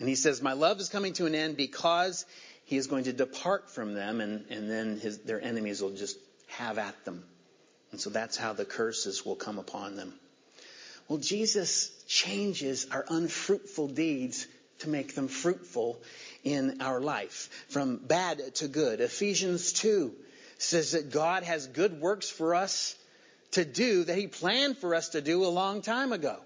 And 0.00 0.08
he 0.08 0.14
says, 0.14 0.40
My 0.40 0.54
love 0.54 0.80
is 0.80 0.88
coming 0.88 1.12
to 1.14 1.26
an 1.26 1.34
end 1.34 1.58
because 1.58 2.24
he 2.64 2.78
is 2.78 2.86
going 2.86 3.04
to 3.04 3.12
depart 3.12 3.70
from 3.70 3.92
them, 3.92 4.22
and, 4.22 4.46
and 4.48 4.70
then 4.70 4.98
his, 4.98 5.18
their 5.18 5.40
enemies 5.40 5.82
will 5.82 5.94
just 5.94 6.16
have 6.48 6.78
at 6.78 7.04
them. 7.04 7.22
And 7.92 8.00
so 8.00 8.08
that's 8.08 8.38
how 8.38 8.54
the 8.54 8.64
curses 8.64 9.24
will 9.24 9.36
come 9.36 9.58
upon 9.58 9.96
them. 9.96 10.14
Well, 11.08 11.18
Jesus 11.18 11.90
changes 12.08 12.86
our 12.90 13.04
unfruitful 13.08 13.88
deeds 13.88 14.46
to 14.80 14.88
make 14.88 15.14
them 15.14 15.28
fruitful 15.28 15.98
in 16.44 16.80
our 16.80 17.00
life, 17.00 17.50
from 17.68 17.96
bad 17.96 18.54
to 18.56 18.68
good. 18.68 19.00
Ephesians 19.00 19.72
2 19.72 20.14
says 20.58 20.92
that 20.92 21.10
God 21.10 21.42
has 21.42 21.66
good 21.66 22.00
works 22.00 22.30
for 22.30 22.54
us 22.54 22.96
to 23.52 23.64
do 23.64 24.04
that 24.04 24.16
He 24.16 24.26
planned 24.26 24.78
for 24.78 24.94
us 24.94 25.10
to 25.10 25.20
do 25.20 25.44
a 25.44 25.48
long 25.48 25.82
time 25.82 26.12
ago. 26.12 26.36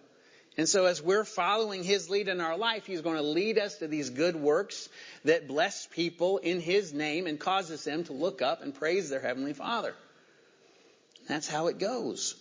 And 0.56 0.68
so 0.68 0.84
as 0.86 1.02
we're 1.02 1.24
following 1.24 1.84
His 1.84 2.10
lead 2.10 2.28
in 2.28 2.40
our 2.40 2.56
life, 2.56 2.86
He's 2.86 3.00
going 3.00 3.16
to 3.16 3.22
lead 3.22 3.58
us 3.58 3.76
to 3.78 3.88
these 3.88 4.10
good 4.10 4.36
works 4.36 4.88
that 5.24 5.48
bless 5.48 5.86
people 5.86 6.38
in 6.38 6.60
His 6.60 6.92
name 6.92 7.26
and 7.26 7.38
causes 7.38 7.84
them 7.84 8.04
to 8.04 8.12
look 8.12 8.42
up 8.42 8.62
and 8.62 8.74
praise 8.74 9.08
their 9.10 9.20
Heavenly 9.20 9.52
Father. 9.52 9.94
That's 11.28 11.48
how 11.48 11.68
it 11.68 11.78
goes. 11.78 12.34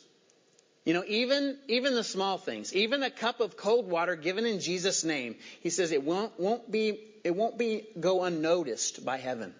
You 0.90 0.96
know, 0.96 1.04
even, 1.06 1.56
even 1.68 1.94
the 1.94 2.04
small 2.04 2.40
things, 2.40 2.76
even 2.76 3.04
a 3.04 3.12
cup 3.12 3.42
of 3.42 3.56
cold 3.56 3.88
water 3.88 4.16
given 4.16 4.48
in 4.48 4.60
Jesus' 4.60 5.04
name, 5.04 5.36
he 5.62 5.70
says 5.70 5.92
it 5.92 6.02
won't, 6.02 6.40
won't 6.40 6.72
be, 6.72 7.00
it 7.24 7.36
won't 7.36 7.60
be, 7.60 7.86
go 8.00 8.24
unnoticed 8.24 9.06
by 9.06 9.18
heaven. 9.18 9.54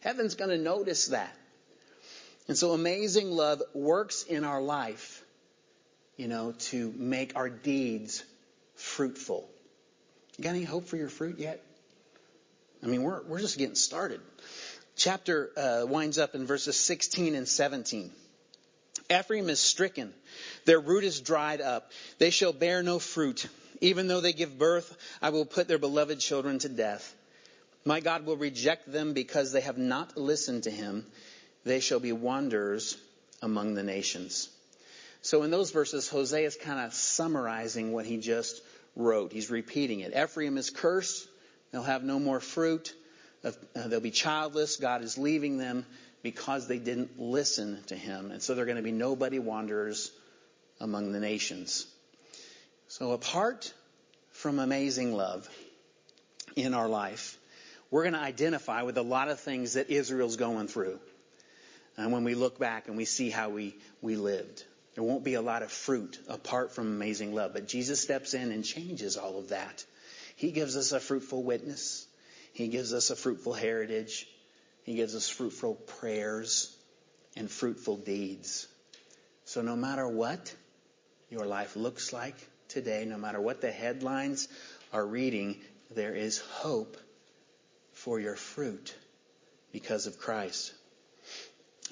Heaven's 0.00 0.34
gonna 0.34 0.58
notice 0.58 1.06
that. 1.06 1.34
And 2.48 2.58
so 2.58 2.72
amazing 2.72 3.30
love 3.30 3.62
works 3.72 4.24
in 4.24 4.44
our 4.44 4.60
life, 4.60 5.24
you 6.18 6.28
know, 6.28 6.52
to 6.52 6.92
make 6.98 7.34
our 7.34 7.48
deeds 7.48 8.22
fruitful. 8.74 9.48
You 10.36 10.44
got 10.44 10.50
any 10.50 10.64
hope 10.64 10.86
for 10.86 10.98
your 10.98 11.08
fruit 11.08 11.38
yet? 11.38 11.64
I 12.82 12.88
mean, 12.88 13.04
we're, 13.04 13.22
we're 13.22 13.40
just 13.40 13.56
getting 13.56 13.74
started. 13.74 14.20
Chapter 14.96 15.50
uh, 15.56 15.86
winds 15.86 16.18
up 16.18 16.34
in 16.34 16.44
verses 16.44 16.76
16 16.76 17.34
and 17.34 17.48
17. 17.48 18.10
Ephraim 19.10 19.48
is 19.50 19.60
stricken. 19.60 20.12
Their 20.64 20.80
root 20.80 21.04
is 21.04 21.20
dried 21.20 21.60
up. 21.60 21.90
They 22.18 22.30
shall 22.30 22.52
bear 22.52 22.82
no 22.82 22.98
fruit. 22.98 23.46
Even 23.80 24.06
though 24.06 24.20
they 24.20 24.32
give 24.32 24.58
birth, 24.58 24.96
I 25.20 25.30
will 25.30 25.44
put 25.44 25.68
their 25.68 25.78
beloved 25.78 26.20
children 26.20 26.58
to 26.60 26.68
death. 26.68 27.14
My 27.84 28.00
God 28.00 28.24
will 28.24 28.36
reject 28.36 28.90
them 28.90 29.12
because 29.12 29.52
they 29.52 29.60
have 29.60 29.76
not 29.76 30.16
listened 30.16 30.62
to 30.62 30.70
him. 30.70 31.04
They 31.64 31.80
shall 31.80 32.00
be 32.00 32.12
wanderers 32.12 32.96
among 33.42 33.74
the 33.74 33.82
nations. 33.82 34.48
So 35.20 35.42
in 35.42 35.50
those 35.50 35.70
verses, 35.70 36.08
Hosea 36.08 36.46
is 36.46 36.56
kind 36.56 36.80
of 36.80 36.94
summarizing 36.94 37.92
what 37.92 38.06
he 38.06 38.18
just 38.18 38.62
wrote. 38.96 39.32
He's 39.32 39.50
repeating 39.50 40.00
it. 40.00 40.14
Ephraim 40.16 40.56
is 40.56 40.70
cursed. 40.70 41.28
They'll 41.72 41.82
have 41.82 42.04
no 42.04 42.18
more 42.18 42.40
fruit. 42.40 42.94
They'll 43.74 44.00
be 44.00 44.10
childless. 44.10 44.76
God 44.76 45.02
is 45.02 45.18
leaving 45.18 45.58
them 45.58 45.84
because 46.24 46.66
they 46.66 46.78
didn't 46.78 47.20
listen 47.20 47.78
to 47.88 47.94
him. 47.94 48.30
And 48.30 48.42
so 48.42 48.54
they're 48.54 48.64
going 48.64 48.78
to 48.78 48.82
be 48.82 48.92
nobody 48.92 49.38
wanderers 49.38 50.10
among 50.80 51.12
the 51.12 51.20
nations. 51.20 51.86
So 52.88 53.12
apart 53.12 53.72
from 54.30 54.58
amazing 54.58 55.12
love 55.12 55.46
in 56.56 56.72
our 56.72 56.88
life, 56.88 57.38
we're 57.90 58.04
going 58.04 58.14
to 58.14 58.20
identify 58.20 58.82
with 58.82 58.96
a 58.96 59.02
lot 59.02 59.28
of 59.28 59.38
things 59.38 59.74
that 59.74 59.90
Israel's 59.90 60.36
going 60.36 60.66
through. 60.66 60.98
And 61.98 62.10
when 62.10 62.24
we 62.24 62.34
look 62.34 62.58
back 62.58 62.88
and 62.88 62.96
we 62.96 63.04
see 63.04 63.28
how 63.28 63.50
we, 63.50 63.76
we 64.00 64.16
lived, 64.16 64.64
there 64.94 65.04
won't 65.04 65.24
be 65.24 65.34
a 65.34 65.42
lot 65.42 65.62
of 65.62 65.70
fruit 65.70 66.18
apart 66.26 66.72
from 66.72 66.86
amazing 66.86 67.34
love. 67.34 67.52
But 67.52 67.68
Jesus 67.68 68.00
steps 68.00 68.32
in 68.32 68.50
and 68.50 68.64
changes 68.64 69.18
all 69.18 69.38
of 69.38 69.50
that. 69.50 69.84
He 70.36 70.52
gives 70.52 70.74
us 70.74 70.92
a 70.92 71.00
fruitful 71.00 71.42
witness. 71.42 72.06
He 72.54 72.68
gives 72.68 72.94
us 72.94 73.10
a 73.10 73.16
fruitful 73.16 73.52
heritage. 73.52 74.26
He 74.84 74.94
gives 74.94 75.14
us 75.14 75.28
fruitful 75.28 75.74
prayers 75.74 76.74
and 77.36 77.50
fruitful 77.50 77.96
deeds. 77.96 78.66
So 79.44 79.60
no 79.60 79.76
matter 79.76 80.06
what 80.06 80.54
your 81.30 81.46
life 81.46 81.76
looks 81.76 82.12
like 82.12 82.36
today, 82.68 83.04
no 83.04 83.18
matter 83.18 83.40
what 83.40 83.60
the 83.60 83.72
headlines 83.72 84.48
are 84.92 85.04
reading, 85.04 85.56
there 85.94 86.14
is 86.14 86.38
hope 86.38 86.96
for 87.92 88.20
your 88.20 88.36
fruit 88.36 88.94
because 89.72 90.06
of 90.06 90.18
Christ. 90.18 90.72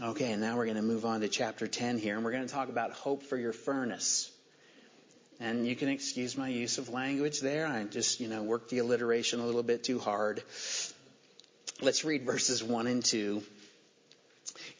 Okay, 0.00 0.33
and 0.33 0.40
now 0.40 0.57
we're 0.57 0.64
going 0.64 0.76
to 0.76 0.83
move 0.83 1.05
on 1.05 1.20
to 1.20 1.28
chapter 1.28 1.66
10 1.66 1.98
here, 1.98 2.14
and 2.16 2.24
we're 2.24 2.33
going 2.33 2.46
to 2.46 2.52
talk 2.52 2.68
about 2.68 2.92
hope 2.92 3.22
for 3.22 3.37
your 3.37 3.52
furnace. 3.52 4.31
And 5.40 5.66
you 5.66 5.76
can 5.76 5.88
excuse 5.88 6.37
my 6.37 6.48
use 6.48 6.78
of 6.78 6.88
language 6.88 7.40
there. 7.40 7.66
I 7.66 7.83
just, 7.85 8.20
you 8.20 8.28
know, 8.28 8.42
worked 8.42 8.70
the 8.70 8.78
alliteration 8.78 9.40
a 9.40 9.46
little 9.46 9.62
bit 9.62 9.83
too 9.83 9.98
hard. 9.98 10.42
Let's 11.83 12.05
read 12.05 12.25
verses 12.25 12.62
1 12.62 12.87
and 12.87 13.05
2. 13.05 13.42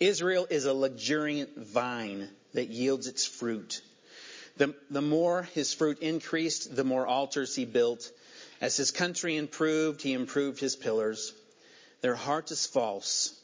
Israel 0.01 0.47
is 0.49 0.65
a 0.65 0.73
luxuriant 0.73 1.59
vine 1.59 2.29
that 2.55 2.69
yields 2.69 3.09
its 3.09 3.27
fruit. 3.27 3.83
The, 4.57 4.75
the 4.89 5.03
more 5.03 5.43
his 5.43 5.75
fruit 5.75 5.99
increased, 5.99 6.75
the 6.75 6.85
more 6.85 7.07
altars 7.07 7.55
he 7.55 7.65
built. 7.65 8.11
As 8.61 8.77
his 8.77 8.93
country 8.93 9.37
improved, 9.37 10.01
he 10.01 10.13
improved 10.13 10.61
his 10.61 10.77
pillars. 10.77 11.35
Their 12.01 12.15
heart 12.15 12.51
is 12.51 12.67
false 12.67 13.39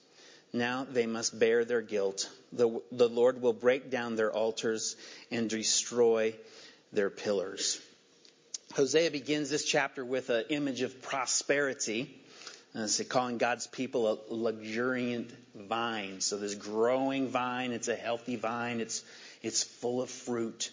now 0.53 0.87
they 0.88 1.07
must 1.07 1.38
bear 1.38 1.64
their 1.64 1.83
guilt. 1.83 2.29
The, 2.53 2.81
the 2.90 3.09
Lord 3.09 3.42
will 3.42 3.53
break 3.53 3.90
down 3.90 4.16
their 4.16 4.33
altars 4.33 4.97
and 5.31 5.51
destroy 5.51 6.35
their 6.92 7.11
pillars. 7.11 7.81
Hosea 8.75 9.11
begins 9.11 9.51
this 9.51 9.64
chapter 9.64 10.05
with 10.05 10.31
an 10.31 10.44
image 10.49 10.83
of 10.83 11.03
prosperity. 11.03 12.18
Uh, 12.74 12.87
so 12.87 13.02
calling 13.04 13.38
God's 13.38 13.66
people 13.66 14.12
a 14.12 14.18
luxuriant 14.28 15.33
vine. 15.54 16.20
So 16.20 16.37
this 16.37 16.54
growing 16.54 17.28
vine, 17.28 17.72
it's 17.72 17.88
a 17.88 17.96
healthy 17.96 18.37
vine. 18.37 18.81
It's, 18.81 19.02
it's 19.42 19.62
full 19.62 20.02
of 20.02 20.11
fruit. 20.11 20.70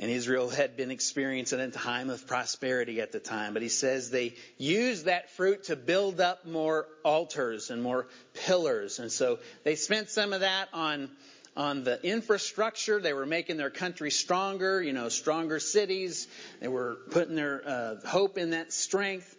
And 0.00 0.10
Israel 0.10 0.48
had 0.48 0.76
been 0.76 0.90
experiencing 0.90 1.60
a 1.60 1.70
time 1.70 2.10
of 2.10 2.26
prosperity 2.26 3.00
at 3.00 3.12
the 3.12 3.20
time. 3.20 3.52
But 3.52 3.62
he 3.62 3.68
says 3.68 4.10
they 4.10 4.34
used 4.56 5.06
that 5.06 5.30
fruit 5.30 5.64
to 5.64 5.76
build 5.76 6.20
up 6.20 6.46
more 6.46 6.86
altars 7.04 7.70
and 7.70 7.82
more 7.82 8.06
pillars. 8.46 8.98
And 8.98 9.10
so 9.10 9.38
they 9.64 9.76
spent 9.76 10.10
some 10.10 10.32
of 10.32 10.40
that 10.40 10.68
on, 10.72 11.10
on 11.56 11.84
the 11.84 12.00
infrastructure. 12.04 13.00
They 13.00 13.12
were 13.12 13.26
making 13.26 13.56
their 13.56 13.70
country 13.70 14.10
stronger, 14.10 14.80
you 14.82 14.92
know, 14.92 15.08
stronger 15.08 15.58
cities. 15.58 16.28
They 16.60 16.68
were 16.68 16.98
putting 17.10 17.34
their 17.34 17.62
uh, 17.66 17.96
hope 18.06 18.38
in 18.38 18.50
that 18.50 18.72
strength. 18.72 19.36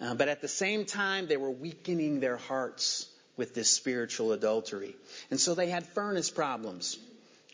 Uh, 0.00 0.14
but 0.14 0.28
at 0.28 0.40
the 0.40 0.48
same 0.48 0.84
time, 0.84 1.26
they 1.26 1.36
were 1.36 1.50
weakening 1.50 2.20
their 2.20 2.36
hearts 2.36 3.06
with 3.36 3.54
this 3.54 3.70
spiritual 3.70 4.32
adultery. 4.32 4.96
And 5.30 5.38
so 5.38 5.54
they 5.54 5.68
had 5.68 5.86
furnace 5.86 6.30
problems. 6.30 6.98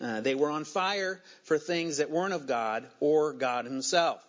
Uh, 0.01 0.21
they 0.21 0.35
were 0.35 0.51
on 0.51 0.65
fire 0.65 1.21
for 1.45 1.59
things 1.59 1.99
that 1.99 2.11
weren't 2.11 2.35
of 2.35 2.47
God 2.47 2.87
or 3.01 3.33
God 3.33 3.65
Himself. 3.65 4.23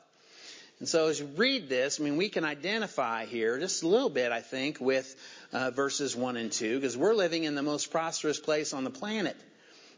And 0.80 0.88
so 0.88 1.08
as 1.08 1.20
you 1.20 1.26
read 1.26 1.70
this, 1.70 2.00
I 2.00 2.04
mean, 2.04 2.18
we 2.18 2.30
can 2.30 2.46
identify 2.46 3.26
here 3.26 3.58
just 3.60 3.82
a 3.82 3.88
little 3.88 4.10
bit, 4.10 4.32
I 4.32 4.42
think, 4.42 4.80
with 4.80 5.16
uh, 5.52 5.72
verses 5.72 6.16
1 6.16 6.38
and 6.38 6.52
2, 6.52 6.80
because 6.80 6.96
we're 6.96 7.16
living 7.16 7.44
in 7.44 7.56
the 7.56 7.64
most 7.64 7.92
prosperous 7.92 8.40
place 8.40 8.74
on 8.74 8.84
the 8.84 8.92
planet. 8.92 9.36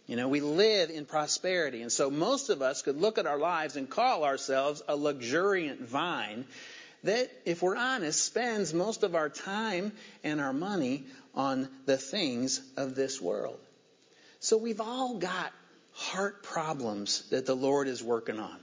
You 0.08 0.16
know, 0.16 0.30
we 0.30 0.40
live 0.40 0.90
in 0.90 1.06
prosperity. 1.06 1.82
And 1.82 1.92
so 1.92 2.10
most 2.10 2.50
of 2.50 2.62
us 2.62 2.82
could 2.82 3.00
look 3.00 3.18
at 3.18 3.28
our 3.28 3.38
lives 3.38 3.76
and 3.76 3.90
call 3.90 4.24
ourselves 4.24 4.82
a 4.88 4.96
luxuriant 4.96 5.82
vine 5.82 6.46
that, 7.04 7.32
if 7.46 7.62
we're 7.62 7.76
honest, 7.76 8.24
spends 8.24 8.74
most 8.74 9.04
of 9.04 9.16
our 9.16 9.30
time 9.30 9.94
and 10.24 10.42
our 10.42 10.54
money 10.54 11.06
on 11.34 11.70
the 11.86 11.98
things 11.98 12.62
of 12.78 12.96
this 12.96 13.22
world. 13.22 13.60
So 14.40 14.58
we've 14.58 14.82
all 14.82 15.18
got 15.18 15.52
heart 15.94 16.44
problems 16.44 17.28
that 17.30 17.46
the 17.46 17.56
Lord 17.56 17.88
is 17.88 18.04
working 18.04 18.40
on. 18.40 18.58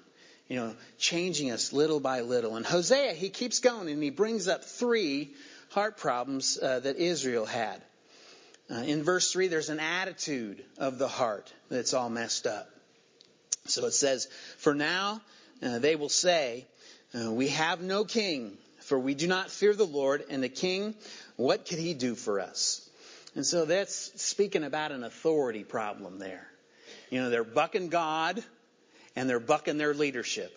You 0.49 0.57
know, 0.57 0.77
changing 0.99 1.51
us 1.51 1.72
little 1.72 1.99
by 1.99 2.20
little. 2.20 2.57
And 2.57 2.64
Hosea, 2.64 3.14
he 3.14 3.31
keeps 3.31 3.59
going 3.59 3.88
and 3.88 4.03
he 4.03 4.11
brings 4.11 4.46
up 4.46 4.64
three 4.64 5.35
heart 5.70 5.96
problems 5.96 6.59
uh, 6.61 6.81
that 6.81 6.96
Israel 6.96 7.46
had. 7.46 7.83
Uh, 8.70 8.77
in 8.77 9.03
verse 9.03 9.33
3, 9.33 9.49
there's 9.49 9.68
an 9.68 9.81
attitude 9.81 10.64
of 10.79 10.99
the 10.99 11.09
heart 11.09 11.53
that's 11.68 11.94
all 11.94 12.11
messed 12.11 12.46
up. 12.46 12.68
So 13.66 13.87
it 13.87 13.92
says, 13.92 14.29
For 14.59 14.75
now 14.75 15.20
uh, 15.62 15.79
they 15.79 15.96
will 15.96 16.09
say, 16.09 16.66
uh, 17.14 17.31
We 17.33 17.49
have 17.49 17.81
no 17.81 18.05
king, 18.05 18.57
for 18.81 18.99
we 18.99 19.14
do 19.14 19.27
not 19.27 19.51
fear 19.51 19.75
the 19.75 19.87
Lord, 19.87 20.25
and 20.29 20.42
the 20.42 20.49
king, 20.49 20.95
what 21.37 21.66
could 21.66 21.79
he 21.79 21.95
do 21.95 22.14
for 22.14 22.40
us? 22.40 22.88
And 23.35 23.45
so 23.45 23.66
that's 23.66 24.23
speaking 24.23 24.64
about 24.64 24.92
an 24.92 25.05
authority 25.05 25.62
problem 25.62 26.19
there. 26.19 26.49
You 27.11 27.21
know, 27.21 27.31
they're 27.31 27.45
bucking 27.45 27.88
God 27.88 28.42
and 29.14 29.29
they're 29.29 29.38
bucking 29.38 29.77
their 29.77 29.95
leadership. 29.95 30.57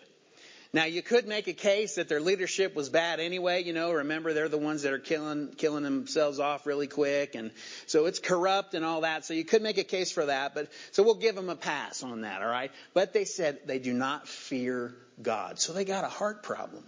Now 0.72 0.84
you 0.84 1.02
could 1.02 1.26
make 1.26 1.48
a 1.48 1.52
case 1.52 1.96
that 1.96 2.08
their 2.08 2.20
leadership 2.20 2.76
was 2.76 2.88
bad 2.88 3.18
anyway, 3.18 3.64
you 3.64 3.72
know, 3.72 3.92
remember 3.92 4.32
they're 4.32 4.48
the 4.48 4.56
ones 4.56 4.82
that 4.82 4.92
are 4.92 5.00
killing 5.00 5.48
killing 5.56 5.82
themselves 5.82 6.38
off 6.38 6.64
really 6.64 6.86
quick 6.86 7.34
and 7.34 7.50
so 7.86 8.06
it's 8.06 8.20
corrupt 8.20 8.74
and 8.74 8.84
all 8.84 9.00
that. 9.00 9.24
So 9.24 9.34
you 9.34 9.44
could 9.44 9.62
make 9.62 9.78
a 9.78 9.84
case 9.84 10.12
for 10.12 10.26
that, 10.26 10.54
but 10.54 10.68
so 10.92 11.02
we'll 11.02 11.16
give 11.16 11.34
them 11.34 11.48
a 11.48 11.56
pass 11.56 12.04
on 12.04 12.20
that, 12.20 12.40
all 12.40 12.48
right? 12.48 12.70
But 12.94 13.12
they 13.12 13.24
said 13.24 13.60
they 13.66 13.80
do 13.80 13.92
not 13.92 14.28
fear 14.28 14.94
God. 15.20 15.58
So 15.58 15.72
they 15.72 15.84
got 15.84 16.04
a 16.04 16.08
heart 16.08 16.44
problem. 16.44 16.84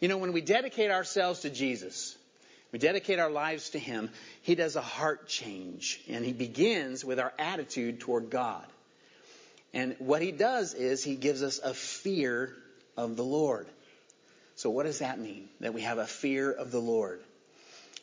You 0.00 0.08
know, 0.08 0.18
when 0.18 0.32
we 0.32 0.40
dedicate 0.40 0.90
ourselves 0.90 1.40
to 1.40 1.50
Jesus, 1.50 2.16
we 2.72 2.78
dedicate 2.78 3.18
our 3.18 3.30
lives 3.30 3.70
to 3.70 3.78
Him, 3.78 4.10
He 4.42 4.54
does 4.54 4.76
a 4.76 4.82
heart 4.82 5.28
change. 5.28 6.00
And 6.08 6.24
He 6.24 6.32
begins 6.32 7.04
with 7.04 7.18
our 7.18 7.32
attitude 7.38 8.00
toward 8.00 8.30
God. 8.30 8.66
And 9.72 9.96
what 9.98 10.22
He 10.22 10.32
does 10.32 10.74
is 10.74 11.02
He 11.02 11.16
gives 11.16 11.42
us 11.42 11.58
a 11.58 11.72
fear 11.72 12.54
of 12.96 13.16
the 13.16 13.24
Lord. 13.24 13.66
So 14.56 14.70
what 14.70 14.84
does 14.84 15.00
that 15.00 15.18
mean? 15.18 15.48
That 15.60 15.74
we 15.74 15.82
have 15.82 15.98
a 15.98 16.06
fear 16.06 16.50
of 16.50 16.72
the 16.72 16.80
Lord. 16.80 17.20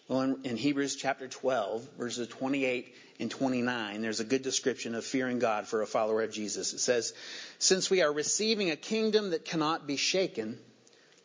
Well, 0.07 0.21
in, 0.21 0.39
in 0.43 0.57
Hebrews 0.57 0.95
chapter 0.95 1.27
12, 1.27 1.87
verses 1.97 2.27
28 2.27 2.93
and 3.19 3.31
29, 3.31 4.01
there's 4.01 4.19
a 4.19 4.25
good 4.25 4.41
description 4.41 4.95
of 4.95 5.05
fearing 5.05 5.39
God 5.39 5.67
for 5.67 5.81
a 5.81 5.87
follower 5.87 6.21
of 6.21 6.31
Jesus. 6.31 6.73
It 6.73 6.79
says, 6.79 7.13
Since 7.57 7.89
we 7.89 8.01
are 8.01 8.11
receiving 8.11 8.69
a 8.69 8.75
kingdom 8.75 9.31
that 9.31 9.45
cannot 9.45 9.87
be 9.87 9.95
shaken, 9.95 10.59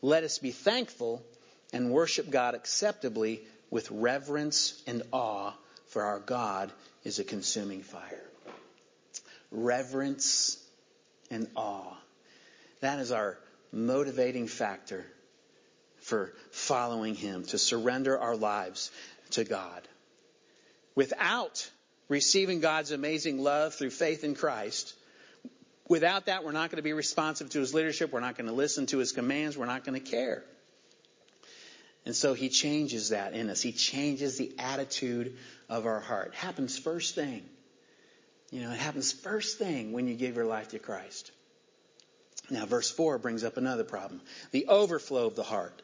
let 0.01 0.25
us 0.25 0.39
be 0.39 0.53
thankful 0.53 1.23
and 1.73 1.91
worship 1.91 2.31
God 2.31 2.55
acceptably 2.55 3.43
with 3.71 3.91
reverence 3.91 4.83
and 4.87 5.03
awe, 5.13 5.53
for 5.89 6.03
our 6.03 6.21
God 6.21 6.73
is 7.05 7.19
a 7.19 7.25
consuming 7.25 7.83
fire. 7.83 8.25
Reverence 9.51 10.57
and 11.31 11.49
awe. 11.57 11.97
That 12.81 13.01
is 13.01 13.13
our 13.13 13.39
motivating 13.73 14.47
factor 14.47 15.05
for 15.99 16.33
following 16.51 17.15
Him, 17.15 17.45
to 17.47 17.59
surrender 17.59 18.19
our 18.19 18.37
lives 18.37 18.91
to 19.31 19.45
God. 19.45 19.87
Without 20.95 21.71
receiving 22.09 22.61
God's 22.61 22.93
amazing 22.93 23.43
love 23.43 23.75
through 23.75 23.91
faith 23.91 24.25
in 24.25 24.35
Christ, 24.35 24.95
without 25.89 26.27
that, 26.27 26.45
we're 26.45 26.53
not 26.53 26.71
going 26.71 26.77
to 26.77 26.83
be 26.83 26.93
responsive 26.93 27.51
to 27.51 27.61
His 27.61 27.75
leadership. 27.75 28.13
We're 28.13 28.21
not 28.21 28.37
going 28.37 28.49
to 28.49 28.55
listen 28.55 28.87
to 28.87 28.99
His 28.99 29.13
commands. 29.13 29.57
We're 29.57 29.67
not 29.67 29.85
going 29.85 30.01
to 30.01 30.11
care. 30.11 30.45
And 32.09 32.17
so 32.17 32.33
he 32.33 32.49
changes 32.49 33.11
that 33.11 33.35
in 33.35 33.51
us. 33.51 33.61
He 33.61 33.73
changes 33.73 34.39
the 34.39 34.55
attitude 34.59 35.37
of 35.69 35.85
our 35.85 36.01
heart. 36.01 36.29
It 36.29 36.35
happens 36.37 36.79
first 36.79 37.15
thing. 37.15 37.43
You 38.51 38.63
know, 38.63 38.71
it 38.71 38.79
happens 38.79 39.13
first 39.13 39.59
thing 39.59 39.93
when 39.93 40.09
you 40.09 40.15
give 40.15 40.37
your 40.37 40.47
life 40.47 40.69
to 40.69 40.79
Christ. 40.79 41.33
Now, 42.51 42.67
verse 42.67 42.91
4 42.91 43.19
brings 43.19 43.45
up 43.45 43.57
another 43.57 43.85
problem 43.85 44.21
the 44.51 44.67
overflow 44.67 45.27
of 45.27 45.37
the 45.37 45.43
heart. 45.43 45.83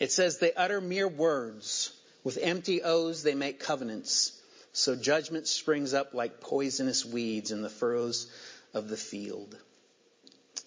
It 0.00 0.12
says, 0.12 0.38
They 0.38 0.52
utter 0.52 0.80
mere 0.80 1.08
words. 1.08 1.92
With 2.24 2.38
empty 2.40 2.82
oaths, 2.82 3.22
they 3.22 3.34
make 3.34 3.60
covenants. 3.60 4.38
So 4.72 4.96
judgment 4.96 5.46
springs 5.46 5.94
up 5.94 6.14
like 6.14 6.40
poisonous 6.40 7.04
weeds 7.04 7.52
in 7.52 7.62
the 7.62 7.70
furrows 7.70 8.30
of 8.74 8.88
the 8.88 8.96
field. 8.96 9.56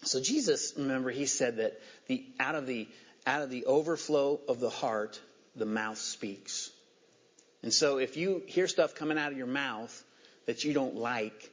So 0.03 0.21
Jesus, 0.21 0.73
remember, 0.77 1.11
he 1.11 1.25
said 1.25 1.57
that 1.57 1.79
the, 2.07 2.25
out 2.39 2.55
of 2.55 2.65
the 2.65 2.87
out 3.27 3.43
of 3.43 3.51
the 3.51 3.65
overflow 3.65 4.39
of 4.47 4.59
the 4.59 4.69
heart, 4.69 5.19
the 5.55 5.65
mouth 5.65 5.99
speaks. 5.99 6.71
And 7.61 7.71
so 7.71 7.99
if 7.99 8.17
you 8.17 8.41
hear 8.47 8.67
stuff 8.67 8.95
coming 8.95 9.19
out 9.19 9.31
of 9.31 9.37
your 9.37 9.47
mouth 9.47 10.03
that 10.47 10.63
you 10.63 10.73
don't 10.73 10.95
like, 10.95 11.51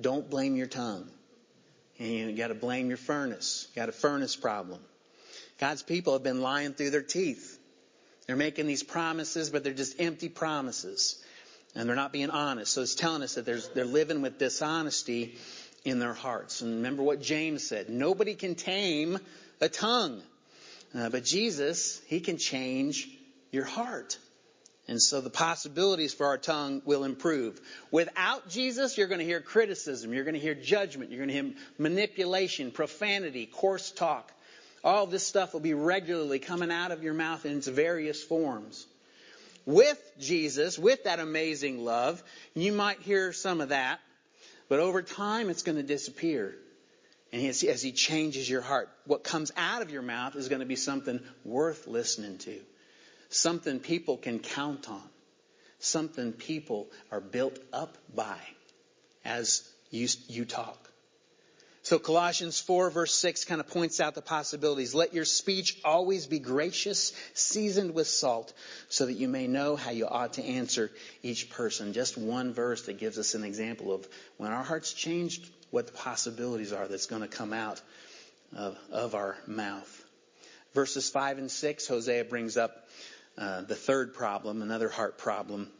don't 0.00 0.30
blame 0.30 0.56
your 0.56 0.66
tongue. 0.66 1.10
And 2.00 2.30
you 2.30 2.32
got 2.32 2.48
to 2.48 2.54
blame 2.54 2.88
your 2.88 2.96
furnace. 2.96 3.68
You 3.70 3.82
got 3.82 3.90
a 3.90 3.92
furnace 3.92 4.34
problem. 4.34 4.80
God's 5.58 5.82
people 5.82 6.14
have 6.14 6.22
been 6.22 6.40
lying 6.40 6.72
through 6.72 6.90
their 6.90 7.02
teeth. 7.02 7.58
They're 8.26 8.36
making 8.36 8.66
these 8.66 8.82
promises, 8.82 9.50
but 9.50 9.62
they're 9.62 9.74
just 9.74 10.00
empty 10.00 10.30
promises. 10.30 11.22
And 11.74 11.86
they're 11.88 11.96
not 11.96 12.12
being 12.12 12.30
honest. 12.30 12.72
So 12.72 12.80
it's 12.80 12.94
telling 12.94 13.22
us 13.22 13.34
that 13.34 13.44
they're 13.44 13.84
living 13.84 14.22
with 14.22 14.38
dishonesty 14.38 15.36
in 15.84 15.98
their 15.98 16.14
hearts. 16.14 16.62
And 16.62 16.76
remember 16.76 17.02
what 17.02 17.20
James 17.20 17.66
said. 17.66 17.90
Nobody 17.90 18.34
can 18.34 18.54
tame 18.54 19.18
a 19.60 19.68
tongue. 19.68 20.22
Uh, 20.94 21.10
but 21.10 21.24
Jesus, 21.24 22.00
He 22.06 22.20
can 22.20 22.38
change 22.38 23.08
your 23.52 23.64
heart. 23.64 24.18
And 24.90 25.00
so 25.00 25.20
the 25.20 25.30
possibilities 25.30 26.12
for 26.12 26.26
our 26.26 26.36
tongue 26.36 26.82
will 26.84 27.04
improve. 27.04 27.60
Without 27.92 28.48
Jesus, 28.48 28.98
you're 28.98 29.06
going 29.06 29.20
to 29.20 29.24
hear 29.24 29.40
criticism, 29.40 30.12
you're 30.12 30.24
going 30.24 30.34
to 30.34 30.40
hear 30.40 30.56
judgment, 30.56 31.12
you're 31.12 31.24
going 31.24 31.28
to 31.28 31.42
hear 31.42 31.54
manipulation, 31.78 32.72
profanity, 32.72 33.46
coarse 33.46 33.92
talk. 33.92 34.32
All 34.82 35.06
this 35.06 35.24
stuff 35.24 35.52
will 35.52 35.60
be 35.60 35.74
regularly 35.74 36.40
coming 36.40 36.72
out 36.72 36.90
of 36.90 37.04
your 37.04 37.14
mouth 37.14 37.46
in 37.46 37.58
its 37.58 37.68
various 37.68 38.20
forms. 38.20 38.84
With 39.64 40.02
Jesus, 40.18 40.76
with 40.76 41.04
that 41.04 41.20
amazing 41.20 41.84
love, 41.84 42.20
you 42.54 42.72
might 42.72 42.98
hear 42.98 43.32
some 43.32 43.60
of 43.60 43.68
that, 43.68 44.00
but 44.68 44.80
over 44.80 45.02
time 45.02 45.50
it's 45.50 45.62
going 45.62 45.76
to 45.78 45.84
disappear. 45.84 46.56
And 47.32 47.46
as, 47.46 47.60
He 47.60 47.92
changes 47.92 48.50
your 48.50 48.62
heart, 48.62 48.88
what 49.04 49.22
comes 49.22 49.52
out 49.56 49.82
of 49.82 49.92
your 49.92 50.02
mouth 50.02 50.34
is 50.34 50.48
going 50.48 50.62
to 50.62 50.66
be 50.66 50.74
something 50.74 51.20
worth 51.44 51.86
listening 51.86 52.38
to 52.38 52.60
something 53.30 53.80
people 53.80 54.18
can 54.18 54.40
count 54.40 54.90
on, 54.90 55.02
something 55.78 56.32
people 56.32 56.88
are 57.10 57.20
built 57.20 57.58
up 57.72 57.96
by 58.14 58.38
as 59.24 59.66
you, 59.90 60.08
you 60.28 60.44
talk. 60.44 60.90
So 61.82 61.98
Colossians 61.98 62.60
4 62.60 62.90
verse 62.90 63.14
6 63.14 63.46
kind 63.46 63.60
of 63.60 63.68
points 63.68 64.00
out 64.00 64.14
the 64.14 64.20
possibilities. 64.20 64.94
Let 64.94 65.14
your 65.14 65.24
speech 65.24 65.78
always 65.82 66.26
be 66.26 66.38
gracious, 66.38 67.14
seasoned 67.32 67.94
with 67.94 68.06
salt, 68.06 68.52
so 68.90 69.06
that 69.06 69.14
you 69.14 69.28
may 69.28 69.46
know 69.46 69.76
how 69.76 69.90
you 69.90 70.06
ought 70.06 70.34
to 70.34 70.44
answer 70.44 70.90
each 71.22 71.48
person. 71.50 71.94
Just 71.94 72.18
one 72.18 72.52
verse 72.52 72.82
that 72.82 72.98
gives 72.98 73.18
us 73.18 73.34
an 73.34 73.44
example 73.44 73.94
of 73.94 74.06
when 74.36 74.52
our 74.52 74.62
hearts 74.62 74.92
change, 74.92 75.40
what 75.70 75.86
the 75.86 75.92
possibilities 75.92 76.72
are 76.72 76.86
that's 76.86 77.06
going 77.06 77.22
to 77.22 77.28
come 77.28 77.52
out 77.52 77.80
of, 78.54 78.76
of 78.92 79.14
our 79.14 79.36
mouth. 79.46 80.04
Verses 80.74 81.08
5 81.08 81.38
and 81.38 81.50
6, 81.50 81.88
Hosea 81.88 82.24
brings 82.24 82.56
up 82.56 82.88
uh, 83.40 83.62
the 83.62 83.74
third 83.74 84.12
problem, 84.12 84.60
another 84.60 84.90
heart 84.90 85.16
problem. 85.16 85.70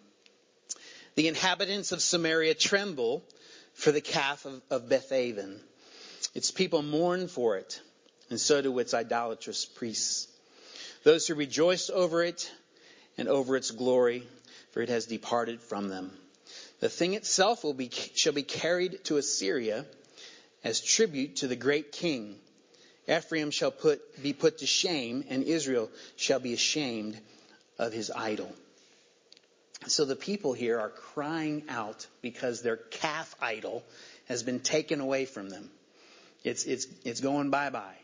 The 1.15 1.29
inhabitants 1.29 1.93
of 1.93 2.01
Samaria 2.01 2.55
tremble 2.55 3.23
for 3.75 3.93
the 3.93 4.01
calf 4.01 4.47
of, 4.47 4.63
of 4.71 4.89
Bethaven. 4.89 5.61
Its 6.35 6.51
people 6.51 6.83
mourn 6.83 7.29
for 7.29 7.59
it, 7.59 7.81
and 8.31 8.41
so 8.41 8.63
do 8.63 8.79
its 8.79 8.95
idolatrous 8.95 9.67
priests. 9.67 10.29
Those 11.05 11.27
who 11.27 11.35
rejoice 11.35 11.91
over 11.91 12.23
it 12.23 12.51
and 13.19 13.29
over 13.29 13.57
its 13.57 13.71
glory, 13.71 14.27
for 14.73 14.81
it 14.81 14.89
has 14.89 15.05
departed 15.05 15.61
from 15.61 15.89
them. 15.89 16.13
The 16.81 16.89
thing 16.89 17.13
itself 17.13 17.63
will 17.63 17.75
be, 17.75 17.91
shall 18.15 18.33
be 18.33 18.43
carried 18.43 19.05
to 19.05 19.19
Assyria 19.19 19.85
as 20.65 20.81
tribute 20.81 21.37
to 21.37 21.47
the 21.47 21.57
great 21.57 21.93
king. 21.93 22.39
Ephraim 23.07 23.51
shall 23.51 23.71
put, 23.71 24.23
be 24.23 24.33
put 24.33 24.59
to 24.59 24.67
shame, 24.67 25.25
and 25.29 25.43
Israel 25.43 25.91
shall 26.17 26.39
be 26.39 26.55
ashamed 26.55 27.21
of 27.81 27.93
his 27.95 28.11
idol. 28.11 28.53
So 29.87 30.05
the 30.05 30.15
people 30.15 30.53
here 30.53 30.79
are 30.79 30.91
crying 30.91 31.65
out 31.71 32.07
because 32.21 32.61
their 32.61 32.77
calf 32.77 33.35
idol 33.41 33.83
has 34.29 34.43
been 34.43 34.61
taken 34.61 35.01
away 35.01 35.25
from 35.25 35.49
them. 35.49 35.71
It's, 36.45 36.65
it's, 36.65 36.87
it's 37.05 37.21
going 37.21 37.51
bye 37.51 37.71
bye. 37.71 37.97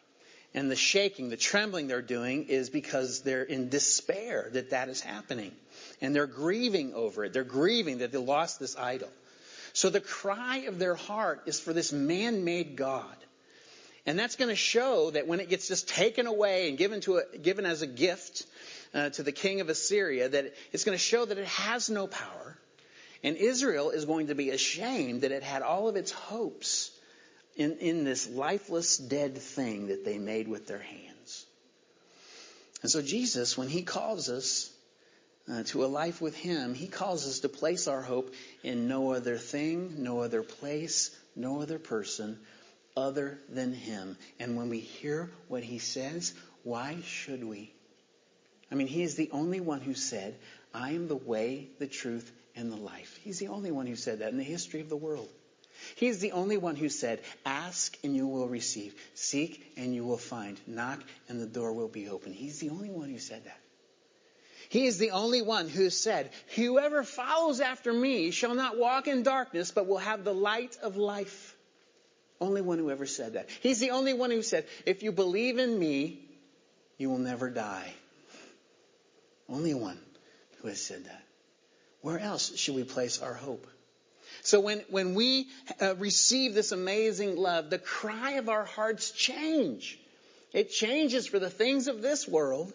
And 0.55 0.71
the 0.71 0.77
shaking, 0.77 1.29
the 1.29 1.37
trembling 1.37 1.87
they're 1.87 2.01
doing 2.01 2.45
is 2.45 2.71
because 2.71 3.21
they're 3.21 3.43
in 3.43 3.69
despair 3.69 4.49
that 4.55 4.71
that 4.71 4.89
is 4.89 5.03
happening. 5.03 5.53
And 6.01 6.15
they're 6.15 6.27
grieving 6.27 6.95
over 6.95 7.25
it. 7.25 7.35
They're 7.35 7.45
grieving 7.45 7.99
that 7.99 8.11
they 8.11 8.19
lost 8.19 8.59
this 8.59 8.77
idol. 8.77 9.11
So 9.75 9.91
the 9.91 10.01
cry 10.01 10.65
of 10.69 10.79
their 10.79 10.95
heart 10.95 11.43
is 11.45 11.61
for 11.61 11.75
this 11.75 11.93
man 11.93 12.45
made 12.45 12.77
God. 12.77 13.17
And 14.07 14.19
that's 14.19 14.37
going 14.37 14.49
to 14.49 14.57
show 14.57 15.11
that 15.11 15.27
when 15.27 15.41
it 15.41 15.51
gets 15.51 15.69
just 15.69 15.89
taken 15.89 16.27
away 16.27 16.69
and 16.69 16.79
given, 16.79 17.01
to 17.03 17.17
a, 17.19 17.39
given 17.39 17.67
as 17.67 17.83
a 17.83 17.87
gift, 17.87 18.47
uh, 18.97 19.11
to 19.11 19.23
the 19.23 19.33
king 19.33 19.61
of 19.61 19.69
Assyria 19.69 20.31
that 20.31 20.55
it's 20.73 20.85
going 20.85 20.97
to 20.97 21.05
show 21.05 21.25
that 21.25 21.37
it 21.37 21.47
has 21.47 21.91
no 21.91 22.07
power. 22.07 22.57
And 23.23 23.37
Israel 23.37 23.91
is 23.91 24.07
going 24.07 24.29
to 24.29 24.35
be 24.35 24.51
ashamed 24.51 25.21
that 25.21 25.33
it 25.33 25.43
had 25.43 25.63
all 25.63 25.89
of 25.89 25.97
its 25.97 26.11
hopes 26.11 26.91
in, 27.57 27.79
in 27.79 28.05
this 28.05 28.29
lifeless, 28.29 28.97
dead 28.97 29.37
thing 29.37 29.89
that 29.89 30.05
they 30.05 30.17
made 30.19 30.49
with 30.49 30.67
their 30.67 30.81
hands. 30.81 31.47
And 32.83 32.91
so 32.91 33.03
Jesus, 33.03 33.59
when 33.59 33.69
he 33.69 33.83
calls 33.83 34.31
us 34.31 34.73
uh, 35.51 35.63
to 35.65 35.85
a 35.85 35.87
life 35.87 36.21
with 36.23 36.35
him, 36.35 36.75
he 36.75 36.87
calls 36.87 37.27
us 37.27 37.41
to 37.41 37.49
place 37.49 37.89
our 37.89 38.03
hope 38.03 38.35
in 38.63 38.89
no 38.89 39.13
other 39.13 39.37
thing, 39.37 40.03
no 40.03 40.21
other 40.21 40.43
place, 40.43 41.15
no 41.35 41.61
other 41.61 41.79
person 41.79 42.39
other 42.97 43.39
than 43.51 43.75
him. 43.75 44.17
And 44.41 44.57
when 44.57 44.71
we 44.71 44.81
hear 44.81 45.31
what 45.49 45.63
he 45.63 45.79
says, 45.79 46.33
why 46.63 46.99
should 47.05 47.45
we? 47.45 47.76
I 48.71 48.75
mean, 48.75 48.87
he 48.87 49.03
is 49.03 49.15
the 49.15 49.31
only 49.33 49.61
one 49.61 49.81
who 49.81 49.95
said, 49.95 50.37
I 50.75 50.93
am 50.93 51.09
the 51.09 51.17
way, 51.17 51.69
the 51.79 51.87
truth, 51.87 52.31
and 52.57 52.73
the 52.73 52.77
life. 52.77 53.19
He's 53.23 53.39
the 53.39 53.49
only 53.49 53.71
one 53.71 53.87
who 53.87 53.97
said 53.97 54.21
that 54.21 54.31
in 54.31 54.39
the 54.39 54.45
history 54.45 54.81
of 54.81 54.89
the 54.89 54.97
world. 54.97 55.29
He's 55.95 56.21
the 56.21 56.33
only 56.33 56.57
one 56.57 56.75
who 56.75 56.89
said, 56.89 57.21
Ask 57.45 57.97
and 58.03 58.17
you 58.17 58.27
will 58.27 58.49
receive. 58.49 58.95
Seek 59.15 59.73
and 59.77 59.95
you 59.95 60.05
will 60.05 60.19
find. 60.19 60.59
Knock 60.67 61.03
and 61.29 61.41
the 61.41 61.47
door 61.47 61.73
will 61.73 61.89
be 61.89 62.09
open. 62.09 62.33
He's 62.33 62.59
the 62.59 62.71
only 62.71 62.89
one 62.89 63.11
who 63.11 63.19
said 63.19 63.45
that. 63.45 63.59
He 64.69 64.87
is 64.87 64.99
the 64.99 65.13
only 65.13 65.43
one 65.43 65.69
who 65.69 65.91
said, 65.91 66.31
Whoever 66.57 67.05
follows 67.05 67.61
after 67.61 67.93
me 67.93 68.31
shall 68.31 68.55
not 68.55 68.79
walk 68.79 69.07
in 69.07 69.23
darkness, 69.23 69.71
but 69.71 69.87
will 69.87 69.99
have 69.99 70.25
the 70.25 70.35
light 70.35 70.77
of 70.83 70.97
life. 70.97 71.55
Only 72.41 72.63
one 72.63 72.79
who 72.79 72.91
ever 72.91 73.07
said 73.07 73.35
that. 73.35 73.49
He's 73.61 73.79
the 73.79 73.91
only 73.91 74.13
one 74.13 74.31
who 74.31 74.43
said, 74.43 74.67
If 74.85 75.03
you 75.03 75.13
believe 75.13 75.59
in 75.59 75.79
me, 75.79 76.21
you 76.99 77.11
will 77.11 77.19
never 77.19 77.49
die. 77.49 77.95
Only 79.49 79.75
one 79.75 79.99
who 80.61 80.69
has 80.69 80.81
said 80.81 81.05
that. 81.05 81.23
Where 82.01 82.19
else 82.19 82.57
should 82.57 82.75
we 82.75 82.85
place 82.85 83.21
our 83.21 83.35
hope? 83.35 83.67
So 84.43 84.61
when, 84.61 84.85
when 84.91 85.15
we 85.15 85.49
uh, 85.81 85.97
receive 85.97 86.55
this 86.55 86.73
amazing 86.73 87.37
love, 87.37 87.71
the 87.71 87.79
cry 87.79 88.33
of 88.33 88.49
our 88.49 88.65
hearts 88.65 89.11
change. 89.11 89.99
It 90.53 90.71
changes 90.71 91.27
for 91.27 91.39
the 91.39 91.51
things 91.51 91.89
of 91.89 92.03
this 92.03 92.27
world 92.27 92.73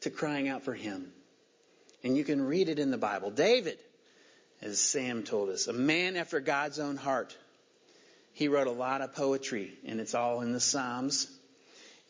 to 0.00 0.10
crying 0.10 0.48
out 0.48 0.62
for 0.62 0.74
Him. 0.74 1.12
And 2.02 2.16
you 2.16 2.24
can 2.24 2.46
read 2.46 2.68
it 2.68 2.78
in 2.78 2.90
the 2.90 2.98
Bible. 2.98 3.30
David, 3.30 3.78
as 4.62 4.80
Sam 4.80 5.22
told 5.22 5.50
us, 5.50 5.66
a 5.66 5.72
man 5.72 6.16
after 6.16 6.40
God's 6.40 6.78
own 6.78 6.96
heart. 6.96 7.36
He 8.32 8.48
wrote 8.48 8.66
a 8.66 8.72
lot 8.72 9.00
of 9.00 9.14
poetry, 9.14 9.72
and 9.86 10.00
it's 10.00 10.14
all 10.14 10.42
in 10.42 10.52
the 10.52 10.60
Psalms. 10.60 11.28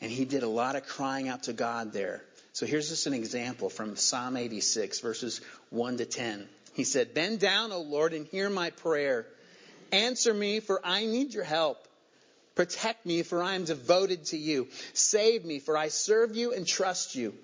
And 0.01 0.11
he 0.11 0.25
did 0.25 0.43
a 0.43 0.49
lot 0.49 0.77
of 0.77 0.87
crying 0.87 1.29
out 1.29 1.45
to 1.45 1.53
God 1.53 1.93
there. 1.93 2.23
So 2.57 2.65
here's 2.65 2.89
just 2.89 3.07
an 3.07 3.13
example 3.13 3.69
from 3.69 3.97
Psalm 3.97 4.35
86, 4.35 5.01
verses 5.01 5.43
1 5.69 5.99
to 5.99 6.07
10. 6.07 6.49
He 6.73 6.85
said, 6.85 7.13
Bend 7.13 7.39
down, 7.39 7.71
O 7.71 7.83
Lord, 7.83 8.15
and 8.15 8.27
hear 8.27 8.49
my 8.49 8.71
prayer. 8.71 9.27
Answer 9.93 10.33
me, 10.33 10.61
for 10.61 10.81
I 10.83 11.05
need 11.05 11.35
your 11.35 11.45
help. 11.45 11.87
Protect 12.55 13.05
me, 13.05 13.25
for 13.25 13.43
I 13.43 13.57
am 13.57 13.65
devoted 13.65 14.25
to 14.29 14.39
you. 14.39 14.69
Save 14.95 15.45
me, 15.45 15.59
for 15.59 15.77
I 15.77 15.89
serve 15.89 16.35
you 16.35 16.55
and 16.55 16.67
trust 16.67 17.15
you. 17.15 17.35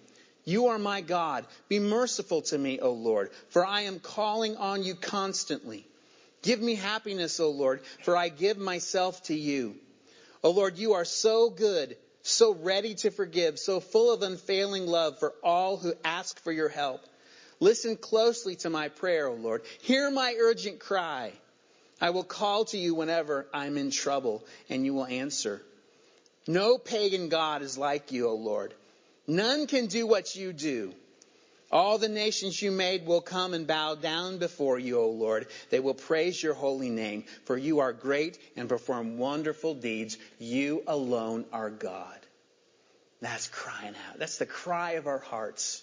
You 0.46 0.68
are 0.68 0.78
my 0.78 1.02
God. 1.02 1.44
Be 1.68 1.78
merciful 1.78 2.40
to 2.40 2.56
me, 2.56 2.80
O 2.80 2.92
Lord, 2.92 3.32
for 3.50 3.66
I 3.66 3.82
am 3.82 4.00
calling 4.00 4.56
on 4.56 4.82
you 4.82 4.94
constantly. 4.94 5.86
Give 6.40 6.58
me 6.58 6.74
happiness, 6.74 7.38
O 7.38 7.50
Lord, 7.50 7.82
for 8.02 8.16
I 8.16 8.30
give 8.30 8.56
myself 8.56 9.22
to 9.24 9.34
you. 9.34 9.76
O 10.42 10.52
Lord, 10.52 10.78
you 10.78 10.94
are 10.94 11.04
so 11.04 11.50
good 11.50 11.98
so 12.22 12.54
ready 12.54 12.94
to 12.96 13.10
forgive, 13.10 13.58
so 13.58 13.80
full 13.80 14.12
of 14.12 14.22
unfailing 14.22 14.86
love 14.86 15.18
for 15.18 15.34
all 15.42 15.76
who 15.76 15.92
ask 16.04 16.40
for 16.42 16.52
your 16.52 16.68
help. 16.68 17.00
Listen 17.60 17.96
closely 17.96 18.56
to 18.56 18.70
my 18.70 18.88
prayer, 18.88 19.28
O 19.28 19.34
Lord. 19.34 19.62
Hear 19.82 20.10
my 20.10 20.34
urgent 20.38 20.80
cry. 20.80 21.32
I 22.00 22.10
will 22.10 22.24
call 22.24 22.64
to 22.66 22.78
you 22.78 22.94
whenever 22.94 23.46
I'm 23.54 23.76
in 23.76 23.90
trouble, 23.90 24.44
and 24.68 24.84
you 24.84 24.94
will 24.94 25.06
answer. 25.06 25.62
No 26.48 26.78
pagan 26.78 27.28
God 27.28 27.62
is 27.62 27.78
like 27.78 28.10
you, 28.10 28.28
O 28.28 28.34
Lord. 28.34 28.74
None 29.28 29.68
can 29.68 29.86
do 29.86 30.06
what 30.06 30.34
you 30.34 30.52
do. 30.52 30.92
All 31.72 31.96
the 31.96 32.08
nations 32.08 32.60
you 32.60 32.70
made 32.70 33.06
will 33.06 33.22
come 33.22 33.54
and 33.54 33.66
bow 33.66 33.94
down 33.94 34.36
before 34.36 34.78
you, 34.78 35.00
O 35.00 35.08
Lord. 35.08 35.46
They 35.70 35.80
will 35.80 35.94
praise 35.94 36.42
your 36.42 36.52
holy 36.52 36.90
name, 36.90 37.24
for 37.46 37.56
you 37.56 37.78
are 37.78 37.94
great 37.94 38.38
and 38.56 38.68
perform 38.68 39.16
wonderful 39.16 39.74
deeds. 39.74 40.18
You 40.38 40.82
alone 40.86 41.46
are 41.50 41.70
God. 41.70 42.18
That's 43.22 43.48
crying 43.48 43.94
out. 44.08 44.18
That's 44.18 44.36
the 44.36 44.44
cry 44.44 44.92
of 44.92 45.06
our 45.06 45.20
hearts, 45.20 45.82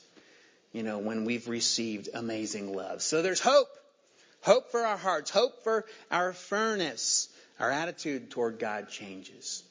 you 0.74 0.84
know, 0.84 1.00
when 1.00 1.26
we've 1.26 1.48
received 1.48 2.10
amazing 2.14 2.76
love. 2.76 3.02
So 3.02 3.24
there's 3.24 3.40
hope. 3.40 3.70
Hope 4.42 4.72
for 4.72 4.82
our 4.82 4.98
hearts. 4.98 5.32
Hope 5.32 5.64
for 5.64 5.86
our 6.12 6.34
furnace. 6.34 7.30
Our 7.60 7.72
attitude 7.72 8.30
toward 8.30 8.60
God 8.60 8.90
changes. 8.90 9.64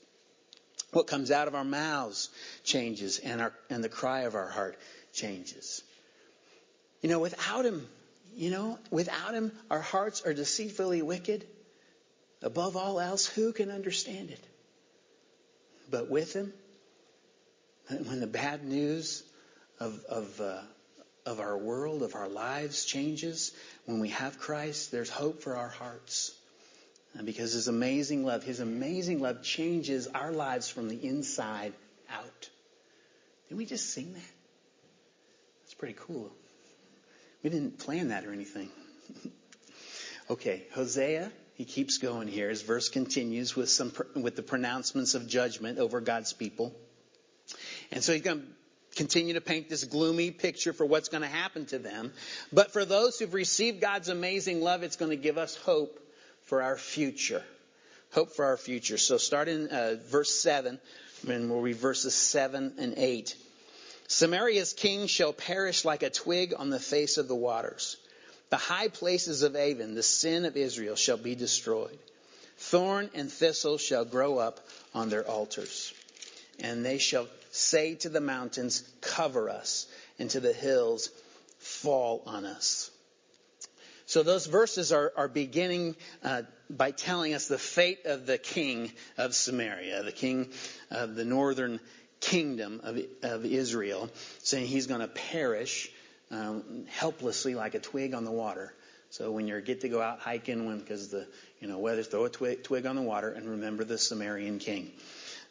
What 0.93 1.07
comes 1.07 1.31
out 1.31 1.47
of 1.47 1.55
our 1.55 1.65
mouths 1.65 2.29
changes, 2.65 3.19
and, 3.19 3.41
our, 3.41 3.53
and 3.71 3.85
the 3.85 3.89
cry 3.89 4.23
of 4.23 4.35
our 4.35 4.49
heart 4.49 4.77
changes. 5.13 5.83
You 7.03 7.09
know, 7.09 7.21
without 7.21 7.65
Him, 7.65 7.87
you 8.37 8.51
know, 8.51 8.79
without 8.91 9.35
Him, 9.35 9.53
our 9.71 9.81
hearts 9.81 10.23
are 10.23 10.35
deceitfully 10.35 11.03
wicked. 11.03 11.47
Above 12.43 12.77
all 12.77 13.01
else, 13.01 13.27
who 13.27 13.53
can 13.53 13.71
understand 13.71 14.31
it? 14.31 14.45
But 15.91 16.09
with 16.09 16.33
Him, 16.33 16.53
when 17.89 18.21
the 18.21 18.27
bad 18.27 18.65
news 18.65 19.23
of, 19.81 20.05
of, 20.09 20.41
uh, 20.41 20.61
of 21.29 21.41
our 21.41 21.57
world, 21.57 22.03
of 22.03 22.15
our 22.15 22.29
lives 22.29 22.85
changes. 22.85 23.53
When 23.85 24.01
we 24.01 24.09
have 24.11 24.39
Christ, 24.39 24.91
there's 24.91 25.11
hope 25.11 25.43
for 25.43 25.57
our 25.57 25.69
hearts. 25.69 26.35
And 27.15 27.27
because 27.27 27.53
His 27.53 27.69
amazing 27.69 28.25
love, 28.25 28.43
His 28.43 28.61
amazing 28.61 29.21
love 29.21 29.43
changes 29.43 30.07
our 30.09 30.33
lives 30.33 30.69
from 30.69 30.89
the 30.89 30.97
inside 30.97 31.75
out. 32.11 32.49
Didn't 33.49 33.59
we 33.59 33.67
just 33.67 33.93
sing 33.93 34.13
that? 34.15 34.33
That's 35.63 35.75
pretty 35.75 35.97
cool. 35.99 36.31
We 37.43 37.51
didn't 37.51 37.79
plan 37.79 38.09
that 38.09 38.25
or 38.25 38.33
anything. 38.33 38.69
okay, 40.31 40.65
Hosea, 40.75 41.31
he 41.55 41.65
keeps 41.65 41.99
going 41.99 42.29
here. 42.29 42.49
His 42.49 42.63
verse 42.63 42.89
continues 42.89 43.55
with 43.55 43.71
some 43.71 43.93
with 44.15 44.37
the 44.37 44.43
pronouncements 44.43 45.15
of 45.15 45.29
judgment 45.29 45.79
over 45.79 46.01
God's 46.01 46.33
people. 46.33 46.75
And 47.91 48.03
so 48.03 48.13
he's 48.13 48.23
going 48.23 48.41
to 48.41 48.97
continue 48.97 49.35
to 49.35 49.41
paint 49.41 49.69
this 49.69 49.85
gloomy 49.85 50.31
picture 50.31 50.73
for 50.73 50.85
what's 50.85 51.09
going 51.09 51.23
to 51.23 51.29
happen 51.29 51.67
to 51.67 51.79
them. 51.79 52.13
But 52.53 52.73
for 52.73 52.85
those 52.85 53.19
who've 53.19 53.33
received 53.33 53.81
God's 53.81 54.09
amazing 54.09 54.61
love, 54.61 54.83
it's 54.83 54.97
going 54.97 55.11
to 55.11 55.17
give 55.17 55.39
us 55.39 55.57
hope 55.57 55.99
for 56.45 56.63
our 56.63 56.77
future. 56.77 57.43
Hope 58.13 58.33
for 58.35 58.47
our 58.47 58.57
future. 58.57 58.99
So 58.99 59.19
start 59.19 59.49
in 59.49 59.69
uh, 59.69 59.97
verse 60.07 60.35
7, 60.41 60.79
and 61.29 61.51
we'll 61.51 61.61
read 61.61 61.77
verses 61.77 62.15
7 62.15 62.75
and 62.79 62.95
8. 62.97 63.37
Samaria's 64.09 64.73
king 64.73 65.07
shall 65.07 65.35
perish 65.35 65.85
like 65.85 66.03
a 66.03 66.11
twig 66.11 66.55
on 66.57 66.71
the 66.71 66.81
face 66.81 67.19
of 67.19 67.29
the 67.29 67.35
waters. 67.35 67.99
The 68.49 68.57
high 68.57 68.89
places 68.89 69.43
of 69.43 69.55
Aven, 69.55 69.95
the 69.95 70.03
sin 70.03 70.47
of 70.47 70.57
Israel, 70.57 70.97
shall 70.97 71.19
be 71.19 71.35
destroyed. 71.35 71.99
Thorn 72.57 73.11
and 73.15 73.31
thistle 73.31 73.77
shall 73.77 74.07
grow 74.07 74.39
up 74.39 74.67
on 74.95 75.11
their 75.11 75.29
altars. 75.29 75.93
And 76.59 76.85
they 76.85 76.97
shall 76.97 77.29
say 77.51 77.97
to 77.97 78.09
the 78.09 78.21
mountains, 78.21 78.83
Cover 79.03 79.51
us, 79.51 79.87
and 80.19 80.31
to 80.31 80.41
the 80.41 80.55
hills, 80.55 81.11
Fall 81.59 82.23
on 82.27 82.47
us. 82.47 82.91
So 84.07 84.23
those 84.23 84.47
verses 84.47 84.91
are, 84.91 85.13
are 85.19 85.29
beginning 85.29 85.95
uh, 86.25 86.43
by 86.71 86.93
telling 86.93 87.35
us 87.35 87.47
the 87.47 87.59
fate 87.59 88.07
of 88.07 88.25
the 88.25 88.39
king 88.39 88.91
of 89.19 89.35
Samaria, 89.35 90.03
the 90.03 90.13
king 90.13 90.51
of 90.91 91.15
the 91.15 91.27
northern 91.27 91.79
kingdom 92.21 92.81
of, 92.83 92.99
of 93.23 93.45
Israel, 93.45 94.11
saying 94.43 94.67
he's 94.67 94.87
going 94.87 95.01
to 95.01 95.09
perish 95.09 95.91
um, 96.31 96.85
helplessly 96.89 97.55
like 97.55 97.75
a 97.75 97.79
twig 97.79 98.15
on 98.15 98.25
the 98.25 98.31
water. 98.31 98.75
So 99.11 99.33
when 99.33 99.49
you 99.49 99.59
get 99.61 99.81
to 99.83 99.89
go 99.89 100.03
out 100.03 100.21
hiking, 100.21 100.67
when 100.67 100.79
because 100.81 101.09
the 101.09 101.27
you 101.61 101.69
know 101.69 101.79
weather, 101.79 102.03
throw 102.03 102.27
a 102.27 102.31
twig, 102.31 102.63
twig 102.63 102.85
on 102.85 102.97
the 102.97 103.03
water 103.03 103.31
and 103.31 103.49
remember 103.49 103.85
the 103.85 103.95
Samarian 103.95 104.61
king. 104.61 104.93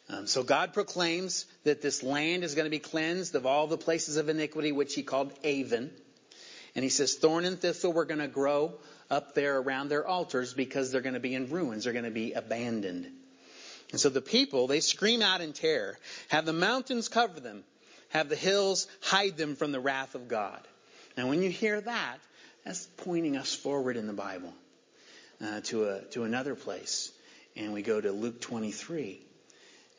Um, 0.08 0.26
so 0.26 0.42
God 0.42 0.72
proclaims 0.72 1.44
that 1.64 1.82
this 1.82 2.02
land 2.02 2.44
is 2.44 2.54
going 2.54 2.64
to 2.64 2.70
be 2.70 2.78
cleansed 2.78 3.34
of 3.34 3.44
all 3.44 3.66
the 3.66 3.76
places 3.76 4.16
of 4.16 4.28
iniquity, 4.28 4.72
which 4.72 4.94
He 4.94 5.02
called 5.02 5.32
Aven, 5.44 5.90
and 6.74 6.82
He 6.84 6.88
says 6.88 7.16
thorn 7.16 7.44
and 7.44 7.60
thistle 7.60 7.92
were 7.92 8.04
going 8.04 8.20
to 8.20 8.28
grow 8.28 8.74
up 9.10 9.34
there 9.34 9.58
around 9.58 9.88
their 9.88 10.06
altars 10.06 10.54
because 10.54 10.92
they're 10.92 11.00
going 11.00 11.14
to 11.14 11.20
be 11.20 11.34
in 11.34 11.50
ruins, 11.50 11.84
they're 11.84 11.92
going 11.92 12.04
to 12.04 12.10
be 12.10 12.32
abandoned. 12.32 13.10
And 13.90 14.00
so 14.00 14.08
the 14.08 14.20
people, 14.20 14.66
they 14.66 14.80
scream 14.80 15.22
out 15.22 15.40
in 15.40 15.52
terror. 15.52 15.98
Have 16.28 16.44
the 16.44 16.52
mountains 16.52 17.08
cover 17.08 17.40
them. 17.40 17.64
Have 18.10 18.28
the 18.28 18.36
hills 18.36 18.86
hide 19.00 19.36
them 19.36 19.56
from 19.56 19.72
the 19.72 19.80
wrath 19.80 20.14
of 20.14 20.28
God. 20.28 20.60
Now 21.16 21.28
when 21.28 21.42
you 21.42 21.50
hear 21.50 21.80
that, 21.80 22.18
that's 22.64 22.86
pointing 22.98 23.36
us 23.36 23.54
forward 23.54 23.96
in 23.96 24.06
the 24.06 24.12
Bible 24.12 24.52
uh, 25.42 25.60
to, 25.64 25.88
a, 25.88 26.00
to 26.10 26.24
another 26.24 26.54
place. 26.54 27.10
And 27.56 27.72
we 27.72 27.82
go 27.82 28.00
to 28.00 28.12
Luke 28.12 28.40
23. 28.40 29.20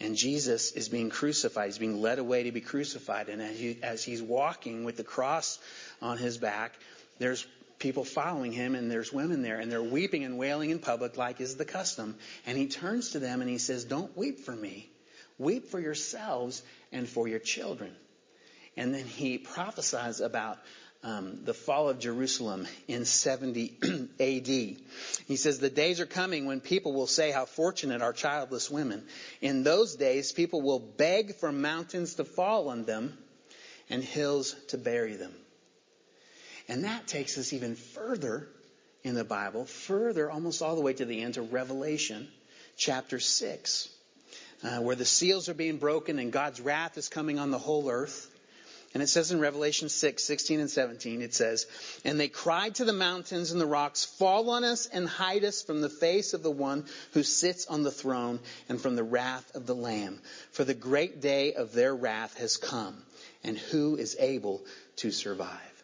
And 0.01 0.15
Jesus 0.15 0.71
is 0.71 0.87
being 0.87 1.09
crucified. 1.09 1.65
He's 1.65 1.77
being 1.77 2.01
led 2.01 2.19
away 2.19 2.43
to 2.43 2.51
be 2.51 2.61
crucified. 2.61 3.27
And 3.27 3.41
as, 3.41 3.59
he, 3.59 3.79
as 3.83 4.03
he's 4.03 4.21
walking 4.21 4.85
with 4.85 4.95
the 4.95 5.03
cross 5.03 5.59
on 6.01 6.17
his 6.17 6.37
back, 6.37 6.73
there's 7.17 7.45
people 7.79 8.03
following 8.03 8.51
him 8.51 8.75
and 8.75 8.91
there's 8.91 9.11
women 9.11 9.41
there 9.41 9.59
and 9.59 9.71
they're 9.71 9.81
weeping 9.81 10.23
and 10.23 10.37
wailing 10.37 10.69
in 10.69 10.79
public 10.79 11.17
like 11.17 11.41
is 11.41 11.55
the 11.55 11.65
custom. 11.65 12.15
And 12.45 12.57
he 12.57 12.67
turns 12.67 13.11
to 13.11 13.19
them 13.19 13.41
and 13.41 13.49
he 13.49 13.57
says, 13.57 13.85
don't 13.85 14.15
weep 14.15 14.41
for 14.41 14.55
me. 14.55 14.89
Weep 15.37 15.69
for 15.69 15.79
yourselves 15.79 16.61
and 16.91 17.07
for 17.07 17.27
your 17.27 17.39
children. 17.39 17.95
And 18.75 18.93
then 18.93 19.05
he 19.05 19.37
prophesies 19.37 20.19
about 20.19 20.59
um, 21.01 21.39
the 21.45 21.53
fall 21.53 21.89
of 21.89 21.99
Jerusalem 21.99 22.67
in 22.87 23.05
70 23.05 23.77
AD. 24.19 24.47
He 24.47 25.35
says, 25.35 25.59
The 25.59 25.69
days 25.69 26.01
are 26.01 26.05
coming 26.05 26.45
when 26.45 26.59
people 26.59 26.93
will 26.93 27.07
say 27.07 27.31
how 27.31 27.45
fortunate 27.45 28.01
are 28.01 28.11
childless 28.11 28.69
women. 28.69 29.05
In 29.41 29.63
those 29.63 29.95
days, 29.95 30.33
people 30.33 30.61
will 30.61 30.79
beg 30.79 31.35
for 31.35 31.51
mountains 31.51 32.15
to 32.15 32.25
fall 32.25 32.67
on 32.67 32.83
them 32.83 33.17
and 33.89 34.03
hills 34.03 34.55
to 34.67 34.77
bury 34.77 35.15
them. 35.15 35.33
And 36.69 36.83
that 36.83 37.07
takes 37.07 37.37
us 37.39 37.51
even 37.51 37.75
further 37.75 38.47
in 39.03 39.15
the 39.15 39.23
Bible, 39.23 39.65
further, 39.65 40.29
almost 40.29 40.61
all 40.61 40.75
the 40.75 40.81
way 40.81 40.93
to 40.93 41.05
the 41.05 41.21
end, 41.21 41.33
to 41.33 41.41
Revelation 41.41 42.27
chapter 42.77 43.19
6, 43.19 43.89
uh, 44.63 44.77
where 44.77 44.95
the 44.95 45.03
seals 45.05 45.49
are 45.49 45.55
being 45.55 45.77
broken 45.77 46.19
and 46.19 46.31
God's 46.31 46.61
wrath 46.61 46.95
is 46.97 47.09
coming 47.09 47.39
on 47.39 47.49
the 47.49 47.57
whole 47.57 47.89
earth. 47.89 48.29
And 48.93 49.01
it 49.01 49.07
says 49.07 49.31
in 49.31 49.39
Revelation 49.39 49.89
6, 49.89 50.23
16 50.23 50.59
and 50.59 50.69
17, 50.69 51.21
it 51.23 51.33
says, 51.33 51.65
And 52.05 52.19
they 52.19 52.27
cried 52.27 52.75
to 52.75 52.85
the 52.85 52.93
mountains 52.93 53.51
and 53.51 53.59
the 53.59 53.65
rocks, 53.65 54.05
Fall 54.05 54.51
on 54.51 54.63
us 54.63 54.85
and 54.85 55.07
hide 55.07 55.43
us 55.43 55.63
from 55.63 55.81
the 55.81 55.89
face 55.89 56.33
of 56.33 56.43
the 56.43 56.51
one 56.51 56.85
who 57.13 57.23
sits 57.23 57.65
on 57.65 57.81
the 57.81 57.91
throne 57.91 58.39
and 58.67 58.79
from 58.79 58.95
the 58.95 59.03
wrath 59.03 59.55
of 59.55 59.65
the 59.65 59.75
Lamb. 59.75 60.19
For 60.51 60.63
the 60.63 60.73
great 60.75 61.19
day 61.19 61.53
of 61.53 61.73
their 61.73 61.95
wrath 61.95 62.37
has 62.37 62.57
come, 62.57 62.97
and 63.43 63.57
who 63.57 63.95
is 63.95 64.17
able 64.19 64.61
to 64.97 65.11
survive? 65.11 65.78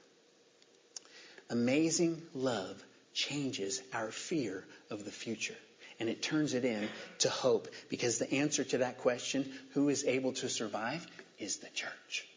Amazing 1.49 2.21
love 2.33 2.83
changes 3.13 3.81
our 3.93 4.11
fear 4.11 4.65
of 4.89 5.05
the 5.05 5.11
future 5.11 5.55
and 5.99 6.09
it 6.09 6.21
turns 6.21 6.53
it 6.53 6.65
in 6.65 6.89
to 7.19 7.29
hope 7.29 7.67
because 7.89 8.17
the 8.17 8.31
answer 8.33 8.63
to 8.63 8.79
that 8.79 8.97
question, 8.97 9.49
who 9.71 9.89
is 9.89 10.03
able 10.03 10.33
to 10.33 10.49
survive, 10.49 11.05
is 11.39 11.57
the 11.57 11.69
church. 11.69 12.27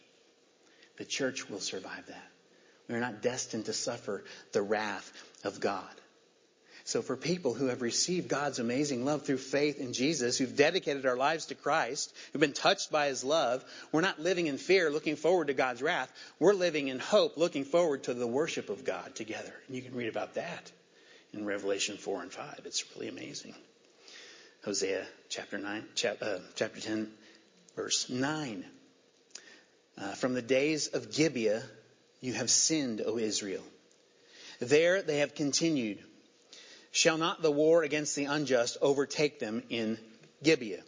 The 0.97 1.05
church 1.05 1.49
will 1.49 1.61
survive 1.61 2.07
that. 2.07 2.29
We're 2.89 3.01
not 3.01 3.21
destined 3.21 3.67
to 3.67 3.73
suffer 3.73 4.25
the 4.53 4.63
wrath 4.63 5.13
of 5.45 5.61
God. 5.61 5.91
So 6.89 7.03
for 7.03 7.19
people 7.19 7.53
who 7.53 7.67
have 7.67 7.83
received 7.83 8.29
God's 8.29 8.61
amazing 8.61 9.05
love 9.05 9.27
through 9.27 9.37
faith 9.37 9.79
in 9.79 9.93
Jesus, 9.93 10.39
who've 10.39 10.57
dedicated 10.57 11.05
our 11.05 11.19
lives 11.19 11.45
to 11.47 11.55
Christ, 11.55 12.17
who've 12.33 12.41
been 12.41 12.55
touched 12.55 12.91
by 12.91 13.09
his 13.09 13.23
love, 13.23 13.63
we're 13.93 14.01
not 14.01 14.21
living 14.21 14.47
in 14.47 14.57
fear 14.57 14.91
looking 14.91 15.17
forward 15.17 15.49
to 15.49 15.53
God's 15.53 15.83
wrath. 15.83 16.11
We're 16.39 16.55
living 16.55 16.89
in 16.89 16.99
hope 16.99 17.37
looking 17.37 17.67
forward 17.67 18.05
to 18.05 18.15
the 18.15 18.27
worship 18.27 18.71
of 18.71 18.87
God 18.87 19.15
together. 19.15 19.53
And 19.67 19.77
you 19.77 19.83
can 19.83 19.95
read 19.95 20.09
about 20.09 20.37
that 20.37 20.73
in 21.35 21.45
Revelation 21.45 21.99
4 21.99 22.23
and 22.23 22.33
5. 22.33 22.63
It's 22.65 22.83
really 22.97 23.09
amazing. 23.09 23.55
Hosea 24.65 25.07
chapter 25.29 25.59
9, 25.59 25.85
chap, 25.95 26.17
uh, 26.23 26.39
chapter 26.55 26.81
10, 26.81 27.11
verse 27.77 28.09
9. 28.09 28.65
Uh, 29.99 30.13
from 30.13 30.33
the 30.33 30.41
days 30.41 30.87
of 30.87 31.13
Gibeah, 31.13 31.65
you 32.23 32.33
have 32.33 32.49
sinned, 32.49 33.03
O 33.05 33.19
Israel. 33.19 33.65
There 34.61 35.03
they 35.03 35.19
have 35.19 35.35
continued 35.35 36.03
Shall 36.91 37.19
not 37.19 37.43
the 37.43 37.51
war 37.51 37.83
against 37.83 38.17
the 38.17 38.25
unjust 38.25 38.79
overtake 38.81 39.39
them 39.39 39.63
in 39.69 39.99
Gibeah? 40.43 40.83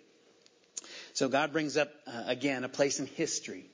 So 1.13 1.29
God 1.29 1.53
brings 1.53 1.77
up 1.77 1.93
uh, 2.07 2.25
again 2.27 2.65
a 2.65 2.69
place 2.69 3.01
in 3.01 3.07
history 3.07 3.67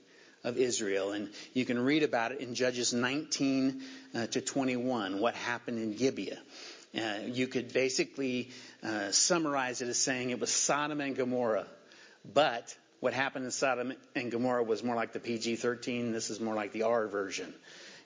of 0.42 0.56
Israel, 0.56 1.12
and 1.12 1.30
you 1.54 1.64
can 1.64 1.78
read 1.78 2.02
about 2.02 2.32
it 2.32 2.40
in 2.40 2.54
Judges 2.54 2.92
19 2.92 3.82
uh, 4.14 4.26
to 4.28 4.40
21, 4.40 5.20
what 5.20 5.34
happened 5.34 5.78
in 5.78 5.94
Gibeah. 5.96 6.38
Uh, 6.96 7.18
you 7.26 7.46
could 7.46 7.72
basically 7.72 8.50
uh, 8.82 9.10
summarize 9.10 9.82
it 9.82 9.88
as 9.88 9.98
saying 9.98 10.30
it 10.30 10.40
was 10.40 10.50
Sodom 10.50 11.00
and 11.00 11.16
Gomorrah, 11.16 11.66
but 12.24 12.74
what 13.00 13.12
happened 13.12 13.44
in 13.44 13.50
Sodom 13.50 13.92
and 14.14 14.30
Gomorrah 14.30 14.62
was 14.62 14.82
more 14.82 14.96
like 14.96 15.12
the 15.12 15.20
PG-13. 15.20 16.12
This 16.12 16.30
is 16.30 16.40
more 16.40 16.54
like 16.54 16.72
the 16.72 16.82
R 16.82 17.06
version 17.06 17.52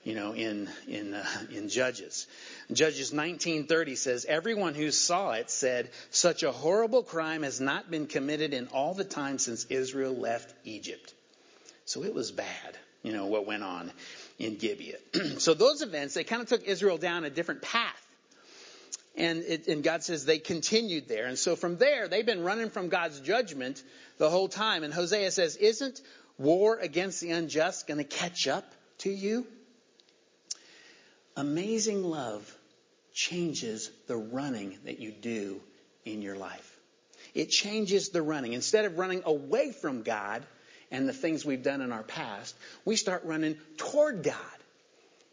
you 0.02 0.14
know, 0.14 0.32
in 0.32 0.68
in 0.88 1.14
uh, 1.14 1.24
in 1.50 1.68
Judges. 1.68 2.26
Judges 2.72 3.12
19:30 3.12 3.96
says, 3.96 4.24
"Everyone 4.24 4.74
who 4.74 4.90
saw 4.90 5.32
it 5.32 5.50
said, 5.50 5.90
such 6.10 6.42
a 6.42 6.52
horrible 6.52 7.02
crime 7.02 7.42
has 7.42 7.60
not 7.60 7.90
been 7.90 8.06
committed 8.06 8.54
in 8.54 8.68
all 8.68 8.94
the 8.94 9.04
time 9.04 9.38
since 9.38 9.66
Israel 9.66 10.14
left 10.14 10.54
Egypt." 10.64 11.14
So 11.85 12.04
it 12.04 12.14
was 12.14 12.31
bad, 12.31 12.79
you 13.02 13.12
know, 13.12 13.27
what 13.27 13.46
went 13.46 13.62
on 13.62 13.92
in 14.38 14.56
Gibeah. 14.56 14.98
so 15.38 15.54
those 15.54 15.83
events, 15.83 16.14
they 16.14 16.25
kind 16.25 16.40
of 16.40 16.48
took 16.48 16.64
Israel 16.64 16.98
down 16.98 17.25
a 17.25 17.31
different 17.31 17.62
path. 17.62 18.06
And, 19.16 19.42
it, 19.42 19.66
and 19.66 19.83
God 19.83 20.04
says 20.04 20.25
they 20.25 20.38
continued 20.38 21.08
there. 21.08 21.27
And 21.27 21.37
so 21.37 21.56
from 21.56 21.79
there, 21.79 22.06
they've 22.06 22.25
been 22.25 22.44
running 22.44 22.70
from 22.70 22.90
God's 22.90 23.20
judgment 23.20 23.83
the 24.18 24.31
whole 24.31 24.48
time. 24.48 24.85
And 24.85 24.94
Hosea 24.94 25.33
says, 25.33 25.56
Isn't 25.56 26.00
war 26.38 26.79
against 26.79 27.20
the 27.20 27.33
unjust 27.33 27.88
going 27.88 27.98
to 27.98 28.04
catch 28.04 28.46
up 28.46 28.72
to 28.98 29.10
you? 29.10 29.46
Amazing 31.40 32.04
love 32.04 32.54
changes 33.14 33.90
the 34.08 34.16
running 34.16 34.78
that 34.84 35.00
you 35.00 35.10
do 35.10 35.62
in 36.04 36.20
your 36.20 36.36
life. 36.36 36.78
It 37.34 37.48
changes 37.48 38.10
the 38.10 38.20
running. 38.20 38.52
Instead 38.52 38.84
of 38.84 38.98
running 38.98 39.22
away 39.24 39.72
from 39.72 40.02
God 40.02 40.44
and 40.90 41.08
the 41.08 41.14
things 41.14 41.42
we've 41.42 41.62
done 41.62 41.80
in 41.80 41.92
our 41.92 42.02
past, 42.02 42.54
we 42.84 42.94
start 42.94 43.24
running 43.24 43.56
toward 43.78 44.22
God 44.22 44.36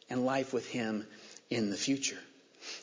and 0.10 0.26
life 0.26 0.54
with 0.54 0.66
Him 0.70 1.06
in 1.50 1.72
the 1.72 1.76
future. 1.76 2.20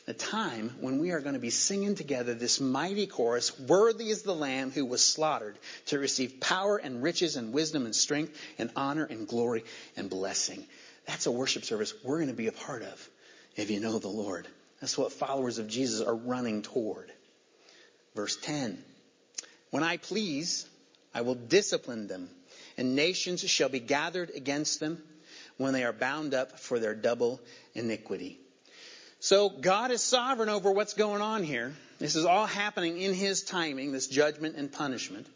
A 0.06 0.12
time 0.12 0.76
when 0.80 0.98
we 0.98 1.12
are 1.12 1.20
going 1.20 1.32
to 1.32 1.40
be 1.40 1.48
singing 1.48 1.94
together 1.94 2.34
this 2.34 2.60
mighty 2.60 3.06
chorus, 3.06 3.58
Worthy 3.58 4.10
is 4.10 4.20
the 4.20 4.34
Lamb 4.34 4.70
who 4.70 4.84
was 4.84 5.02
slaughtered 5.02 5.56
to 5.86 5.98
receive 5.98 6.40
power 6.40 6.76
and 6.76 7.02
riches 7.02 7.36
and 7.36 7.54
wisdom 7.54 7.86
and 7.86 7.96
strength 7.96 8.38
and 8.58 8.70
honor 8.76 9.04
and 9.06 9.26
glory 9.26 9.64
and 9.96 10.10
blessing. 10.10 10.66
That's 11.06 11.24
a 11.24 11.30
worship 11.30 11.64
service 11.64 11.94
we're 12.04 12.18
going 12.18 12.28
to 12.28 12.34
be 12.34 12.48
a 12.48 12.52
part 12.52 12.82
of 12.82 13.10
if 13.56 13.70
you 13.70 13.80
know 13.80 13.98
the 13.98 14.08
Lord. 14.08 14.46
That's 14.80 14.98
what 14.98 15.12
followers 15.12 15.58
of 15.58 15.68
Jesus 15.68 16.00
are 16.00 16.14
running 16.14 16.62
toward. 16.62 17.10
Verse 18.14 18.36
10 18.36 18.82
When 19.70 19.82
I 19.82 19.96
please, 19.96 20.66
I 21.14 21.22
will 21.22 21.34
discipline 21.34 22.06
them, 22.06 22.28
and 22.76 22.96
nations 22.96 23.40
shall 23.48 23.68
be 23.68 23.80
gathered 23.80 24.30
against 24.30 24.80
them 24.80 25.02
when 25.56 25.72
they 25.72 25.84
are 25.84 25.92
bound 25.92 26.34
up 26.34 26.58
for 26.58 26.78
their 26.78 26.94
double 26.94 27.40
iniquity. 27.74 28.38
So 29.20 29.48
God 29.48 29.90
is 29.90 30.02
sovereign 30.02 30.48
over 30.48 30.70
what's 30.70 30.94
going 30.94 31.22
on 31.22 31.44
here. 31.44 31.72
This 31.98 32.16
is 32.16 32.26
all 32.26 32.46
happening 32.46 33.00
in 33.00 33.14
His 33.14 33.42
timing, 33.42 33.92
this 33.92 34.06
judgment 34.06 34.56
and 34.56 34.70
punishment. 34.70 35.26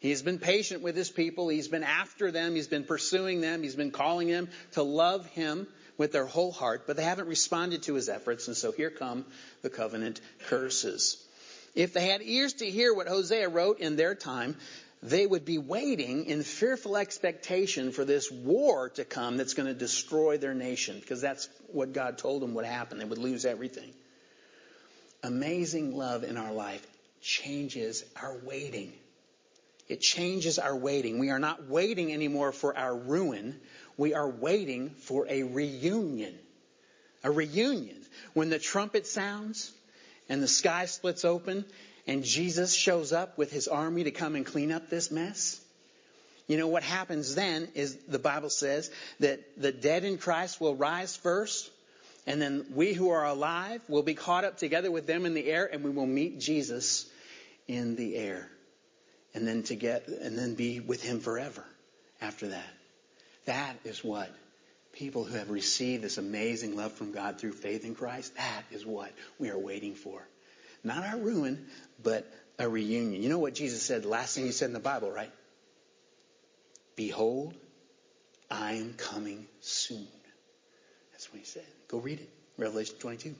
He's 0.00 0.20
been 0.20 0.38
patient 0.38 0.82
with 0.82 0.96
His 0.96 1.08
people. 1.08 1.48
He's 1.48 1.68
been 1.68 1.84
after 1.84 2.30
them. 2.32 2.56
He's 2.56 2.66
been 2.66 2.84
pursuing 2.84 3.40
them. 3.40 3.62
He's 3.62 3.76
been 3.76 3.92
calling 3.92 4.28
them 4.28 4.48
to 4.72 4.82
love 4.82 5.24
Him 5.26 5.68
with 5.98 6.12
their 6.12 6.26
whole 6.26 6.52
heart, 6.52 6.84
but 6.86 6.96
they 6.96 7.04
haven't 7.04 7.28
responded 7.28 7.82
to 7.84 7.94
His 7.94 8.08
efforts. 8.08 8.48
And 8.48 8.56
so 8.56 8.72
here 8.72 8.90
come 8.90 9.24
the 9.62 9.70
covenant 9.70 10.20
curses. 10.48 11.24
If 11.74 11.92
they 11.92 12.06
had 12.06 12.22
ears 12.22 12.54
to 12.54 12.70
hear 12.70 12.94
what 12.94 13.08
Hosea 13.08 13.48
wrote 13.48 13.80
in 13.80 13.96
their 13.96 14.14
time, 14.14 14.56
they 15.02 15.26
would 15.26 15.44
be 15.44 15.58
waiting 15.58 16.26
in 16.26 16.42
fearful 16.42 16.96
expectation 16.96 17.90
for 17.90 18.04
this 18.04 18.30
war 18.30 18.90
to 18.90 19.04
come 19.04 19.36
that's 19.36 19.54
going 19.54 19.66
to 19.66 19.74
destroy 19.74 20.38
their 20.38 20.54
nation 20.54 21.00
because 21.00 21.20
that's 21.20 21.48
what 21.68 21.92
God 21.92 22.18
told 22.18 22.42
them 22.42 22.54
would 22.54 22.64
happen. 22.64 22.98
They 22.98 23.04
would 23.04 23.18
lose 23.18 23.44
everything. 23.44 23.92
Amazing 25.24 25.96
love 25.96 26.22
in 26.24 26.36
our 26.36 26.52
life 26.52 26.86
changes 27.20 28.04
our 28.20 28.36
waiting. 28.44 28.92
It 29.88 30.00
changes 30.00 30.58
our 30.58 30.76
waiting. 30.76 31.18
We 31.18 31.30
are 31.30 31.38
not 31.40 31.68
waiting 31.68 32.12
anymore 32.12 32.52
for 32.52 32.76
our 32.76 32.96
ruin. 32.96 33.60
We 33.96 34.14
are 34.14 34.28
waiting 34.28 34.90
for 34.90 35.26
a 35.28 35.42
reunion. 35.42 36.38
A 37.24 37.30
reunion. 37.30 37.96
When 38.34 38.50
the 38.50 38.58
trumpet 38.58 39.06
sounds 39.06 39.72
and 40.28 40.42
the 40.42 40.48
sky 40.48 40.86
splits 40.86 41.24
open 41.24 41.64
and 42.06 42.24
Jesus 42.24 42.74
shows 42.74 43.12
up 43.12 43.38
with 43.38 43.52
his 43.52 43.68
army 43.68 44.04
to 44.04 44.10
come 44.10 44.34
and 44.34 44.44
clean 44.44 44.72
up 44.72 44.88
this 44.88 45.10
mess, 45.10 45.60
you 46.48 46.58
know 46.58 46.66
what 46.66 46.82
happens 46.82 47.34
then 47.34 47.68
is 47.74 47.96
the 48.08 48.18
Bible 48.18 48.50
says 48.50 48.90
that 49.20 49.40
the 49.56 49.72
dead 49.72 50.04
in 50.04 50.18
Christ 50.18 50.60
will 50.60 50.74
rise 50.74 51.16
first, 51.16 51.70
and 52.26 52.42
then 52.42 52.66
we 52.74 52.92
who 52.92 53.10
are 53.10 53.24
alive 53.24 53.80
will 53.88 54.02
be 54.02 54.14
caught 54.14 54.44
up 54.44 54.58
together 54.58 54.90
with 54.90 55.06
them 55.06 55.24
in 55.24 55.34
the 55.34 55.46
air, 55.50 55.68
and 55.72 55.84
we 55.84 55.90
will 55.90 56.06
meet 56.06 56.40
Jesus 56.40 57.08
in 57.68 57.96
the 57.96 58.16
air, 58.16 58.48
and 59.34 59.46
then 59.46 59.62
to 59.64 59.76
get 59.76 60.08
and 60.08 60.36
then 60.36 60.54
be 60.54 60.80
with 60.80 61.02
him 61.02 61.20
forever 61.20 61.64
after 62.20 62.48
that. 62.48 62.81
That 63.44 63.76
is 63.84 64.04
what 64.04 64.30
people 64.92 65.24
who 65.24 65.36
have 65.36 65.50
received 65.50 66.02
this 66.02 66.18
amazing 66.18 66.76
love 66.76 66.92
from 66.92 67.12
God 67.12 67.38
through 67.38 67.52
faith 67.52 67.84
in 67.84 67.94
Christ, 67.94 68.36
that 68.36 68.64
is 68.70 68.84
what 68.84 69.10
we 69.38 69.50
are 69.50 69.58
waiting 69.58 69.94
for. 69.94 70.22
Not 70.84 71.04
our 71.04 71.16
ruin, 71.16 71.66
but 72.02 72.30
a 72.58 72.68
reunion. 72.68 73.22
You 73.22 73.28
know 73.28 73.38
what 73.38 73.54
Jesus 73.54 73.82
said, 73.82 74.02
the 74.02 74.08
last 74.08 74.34
thing 74.34 74.44
he 74.44 74.52
said 74.52 74.66
in 74.66 74.72
the 74.74 74.80
Bible, 74.80 75.10
right? 75.10 75.32
Behold, 76.96 77.54
I 78.50 78.74
am 78.74 78.94
coming 78.94 79.46
soon. 79.60 80.06
That's 81.12 81.32
what 81.32 81.38
he 81.38 81.46
said. 81.46 81.64
Go 81.88 81.98
read 81.98 82.20
it. 82.20 82.28
Revelation 82.58 82.96
22. 82.98 83.34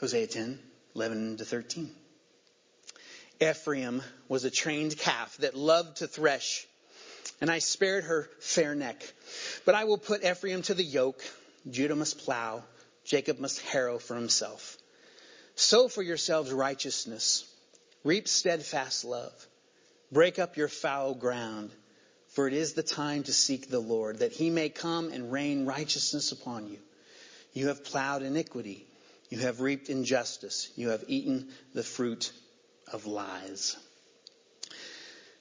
Hosea 0.00 0.26
10, 0.26 0.58
11 0.94 1.38
to 1.38 1.44
13. 1.44 1.90
Ephraim 3.40 4.02
was 4.28 4.44
a 4.44 4.50
trained 4.50 4.96
calf 4.98 5.36
that 5.38 5.54
loved 5.54 5.98
to 5.98 6.06
thresh, 6.06 6.66
and 7.40 7.50
I 7.50 7.58
spared 7.58 8.04
her 8.04 8.28
fair 8.40 8.74
neck. 8.74 9.02
But 9.64 9.74
I 9.74 9.84
will 9.84 9.98
put 9.98 10.24
Ephraim 10.24 10.62
to 10.62 10.74
the 10.74 10.84
yoke. 10.84 11.22
Judah 11.70 11.96
must 11.96 12.18
plow. 12.18 12.62
Jacob 13.04 13.38
must 13.38 13.60
harrow 13.60 13.98
for 13.98 14.14
himself. 14.14 14.76
Sow 15.54 15.88
for 15.88 16.02
yourselves 16.02 16.52
righteousness. 16.52 17.44
Reap 18.04 18.28
steadfast 18.28 19.04
love. 19.04 19.46
Break 20.12 20.38
up 20.38 20.56
your 20.56 20.68
foul 20.68 21.14
ground. 21.14 21.70
For 22.28 22.46
it 22.46 22.52
is 22.52 22.74
the 22.74 22.82
time 22.82 23.22
to 23.24 23.32
seek 23.32 23.70
the 23.70 23.80
Lord, 23.80 24.18
that 24.18 24.32
he 24.32 24.50
may 24.50 24.68
come 24.68 25.10
and 25.10 25.32
rain 25.32 25.64
righteousness 25.64 26.32
upon 26.32 26.68
you. 26.68 26.78
You 27.54 27.68
have 27.68 27.84
plowed 27.84 28.22
iniquity. 28.22 28.86
You 29.30 29.38
have 29.38 29.62
reaped 29.62 29.88
injustice. 29.88 30.70
You 30.76 30.90
have 30.90 31.04
eaten 31.08 31.48
the 31.72 31.82
fruit 31.82 32.32
of 32.92 33.06
lies. 33.06 33.76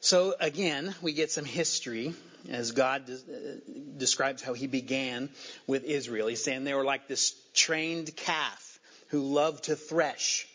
So 0.05 0.35
again, 0.39 0.93
we 1.01 1.13
get 1.13 1.31
some 1.31 1.45
history 1.45 2.13
as 2.47 2.73
God 2.73 3.07
de- 3.07 3.97
describes 3.97 4.43
how 4.43 4.53
he 4.53 4.67
began 4.67 5.31
with 5.65 5.83
Israel. 5.83 6.27
He's 6.27 6.43
saying 6.43 6.63
they 6.63 6.75
were 6.75 6.85
like 6.85 7.07
this 7.07 7.33
trained 7.55 8.15
calf 8.15 8.79
who 9.07 9.21
loved 9.21 9.63
to 9.63 9.75
thresh. 9.75 10.47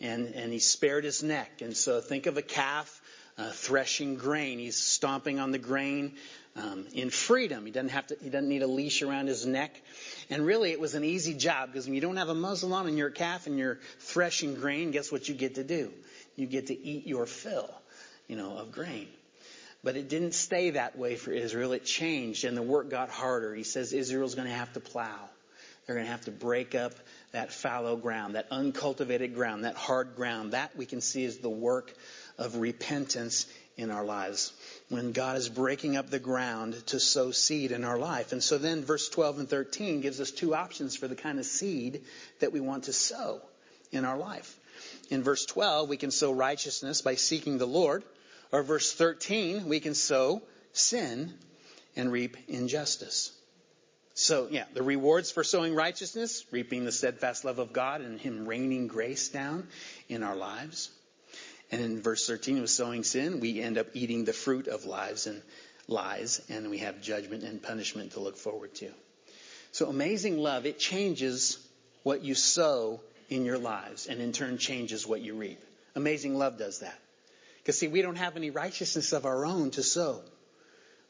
And, 0.00 0.34
and 0.34 0.52
he 0.52 0.58
spared 0.58 1.04
his 1.04 1.22
neck. 1.22 1.62
And 1.62 1.76
so 1.76 2.00
think 2.00 2.26
of 2.26 2.38
a 2.38 2.42
calf 2.42 3.00
uh, 3.38 3.50
threshing 3.50 4.16
grain. 4.16 4.58
He's 4.58 4.78
stomping 4.78 5.38
on 5.38 5.52
the 5.52 5.58
grain 5.58 6.16
um, 6.56 6.84
in 6.92 7.10
freedom. 7.10 7.64
He 7.64 7.70
doesn't 7.70 7.90
have 7.90 8.08
to. 8.08 8.16
He 8.20 8.30
doesn't 8.30 8.48
need 8.48 8.62
a 8.62 8.66
leash 8.66 9.02
around 9.02 9.28
his 9.28 9.46
neck. 9.46 9.80
And 10.28 10.44
really, 10.44 10.72
it 10.72 10.80
was 10.80 10.96
an 10.96 11.04
easy 11.04 11.34
job 11.34 11.70
because 11.70 11.86
when 11.86 11.94
you 11.94 12.00
don't 12.00 12.16
have 12.16 12.30
a 12.30 12.34
muzzle 12.34 12.74
on 12.74 12.88
and 12.88 12.98
you're 12.98 13.10
a 13.10 13.12
calf 13.12 13.46
and 13.46 13.56
you're 13.60 13.78
threshing 14.00 14.56
grain, 14.56 14.90
guess 14.90 15.12
what 15.12 15.28
you 15.28 15.36
get 15.36 15.54
to 15.54 15.62
do? 15.62 15.92
You 16.34 16.48
get 16.48 16.66
to 16.66 16.76
eat 16.76 17.06
your 17.06 17.26
fill, 17.26 17.70
you 18.28 18.36
know, 18.36 18.56
of 18.56 18.72
grain. 18.72 19.08
But 19.84 19.96
it 19.96 20.08
didn't 20.08 20.34
stay 20.34 20.70
that 20.70 20.96
way 20.96 21.16
for 21.16 21.32
Israel. 21.32 21.72
It 21.72 21.84
changed, 21.84 22.44
and 22.44 22.56
the 22.56 22.62
work 22.62 22.88
got 22.88 23.08
harder. 23.08 23.54
He 23.54 23.64
says 23.64 23.92
Israel's 23.92 24.34
going 24.34 24.48
to 24.48 24.54
have 24.54 24.72
to 24.74 24.80
plow. 24.80 25.28
They're 25.86 25.96
going 25.96 26.06
to 26.06 26.12
have 26.12 26.26
to 26.26 26.30
break 26.30 26.76
up 26.76 26.92
that 27.32 27.52
fallow 27.52 27.96
ground, 27.96 28.36
that 28.36 28.46
uncultivated 28.50 29.34
ground, 29.34 29.64
that 29.64 29.74
hard 29.74 30.14
ground. 30.14 30.52
That 30.52 30.76
we 30.76 30.86
can 30.86 31.00
see 31.00 31.24
is 31.24 31.38
the 31.38 31.50
work 31.50 31.92
of 32.38 32.56
repentance 32.56 33.46
in 33.76 33.90
our 33.90 34.04
lives. 34.04 34.52
When 34.88 35.10
God 35.12 35.36
is 35.36 35.48
breaking 35.48 35.96
up 35.96 36.08
the 36.10 36.20
ground 36.20 36.74
to 36.88 37.00
sow 37.00 37.32
seed 37.32 37.72
in 37.72 37.84
our 37.84 37.98
life. 37.98 38.32
And 38.32 38.42
so 38.42 38.58
then 38.58 38.84
verse 38.84 39.08
12 39.08 39.40
and 39.40 39.48
13 39.48 40.00
gives 40.00 40.20
us 40.20 40.30
two 40.30 40.54
options 40.54 40.94
for 40.94 41.08
the 41.08 41.16
kind 41.16 41.38
of 41.40 41.46
seed 41.46 42.02
that 42.38 42.52
we 42.52 42.60
want 42.60 42.84
to 42.84 42.92
sow 42.92 43.40
in 43.90 44.04
our 44.04 44.16
life. 44.16 44.56
In 45.10 45.22
verse 45.22 45.44
12, 45.46 45.88
we 45.88 45.96
can 45.96 46.10
sow 46.10 46.32
righteousness 46.32 47.02
by 47.02 47.16
seeking 47.16 47.58
the 47.58 47.66
Lord. 47.66 48.04
Or 48.52 48.62
verse 48.62 48.92
13, 48.92 49.66
we 49.66 49.80
can 49.80 49.94
sow 49.94 50.42
sin 50.72 51.32
and 51.96 52.12
reap 52.12 52.36
injustice. 52.48 53.32
So, 54.14 54.48
yeah, 54.50 54.64
the 54.74 54.82
rewards 54.82 55.30
for 55.30 55.42
sowing 55.42 55.74
righteousness, 55.74 56.44
reaping 56.50 56.84
the 56.84 56.92
steadfast 56.92 57.46
love 57.46 57.58
of 57.58 57.72
God 57.72 58.02
and 58.02 58.20
Him 58.20 58.46
raining 58.46 58.86
grace 58.86 59.30
down 59.30 59.66
in 60.08 60.22
our 60.22 60.36
lives. 60.36 60.90
And 61.70 61.80
in 61.80 62.02
verse 62.02 62.26
13, 62.26 62.60
with 62.60 62.68
sowing 62.68 63.04
sin, 63.04 63.40
we 63.40 63.58
end 63.60 63.78
up 63.78 63.86
eating 63.94 64.26
the 64.26 64.34
fruit 64.34 64.68
of 64.68 64.84
lives 64.84 65.26
and 65.26 65.40
lies, 65.88 66.42
and 66.50 66.68
we 66.68 66.78
have 66.78 67.00
judgment 67.00 67.44
and 67.44 67.62
punishment 67.62 68.12
to 68.12 68.20
look 68.20 68.36
forward 68.36 68.74
to. 68.76 68.90
So, 69.72 69.88
amazing 69.88 70.36
love, 70.36 70.66
it 70.66 70.78
changes 70.78 71.58
what 72.02 72.22
you 72.22 72.34
sow 72.34 73.00
in 73.30 73.46
your 73.46 73.56
lives, 73.56 74.06
and 74.06 74.20
in 74.20 74.32
turn 74.32 74.58
changes 74.58 75.06
what 75.06 75.22
you 75.22 75.34
reap. 75.34 75.58
Amazing 75.94 76.36
love 76.36 76.58
does 76.58 76.80
that. 76.80 76.98
Because, 77.62 77.78
see, 77.78 77.88
we 77.88 78.02
don't 78.02 78.16
have 78.16 78.36
any 78.36 78.50
righteousness 78.50 79.12
of 79.12 79.24
our 79.24 79.46
own 79.46 79.70
to 79.72 79.82
sow. 79.82 80.20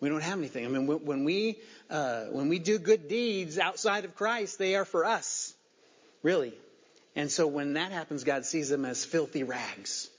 We 0.01 0.09
don't 0.09 0.23
have 0.23 0.39
anything. 0.39 0.67
I 0.67 0.69
mean, 0.69 0.87
when 0.87 1.25
we 1.25 1.59
uh, 1.89 2.25
when 2.25 2.49
we 2.49 2.59
do 2.59 2.79
good 2.79 3.09
deeds 3.09 3.59
outside 3.59 4.05
of 4.05 4.17
Christ, 4.17 4.59
they 4.59 4.75
are 4.75 4.85
for 4.85 5.05
us, 5.05 5.55
really. 6.25 6.53
And 7.15 7.31
so 7.31 7.47
when 7.47 7.75
that 7.75 7.93
happens, 7.93 8.25
God 8.25 8.45
sees 8.45 8.69
them 8.69 8.85
as 8.85 9.05
filthy 9.05 9.45
rags. 9.45 10.11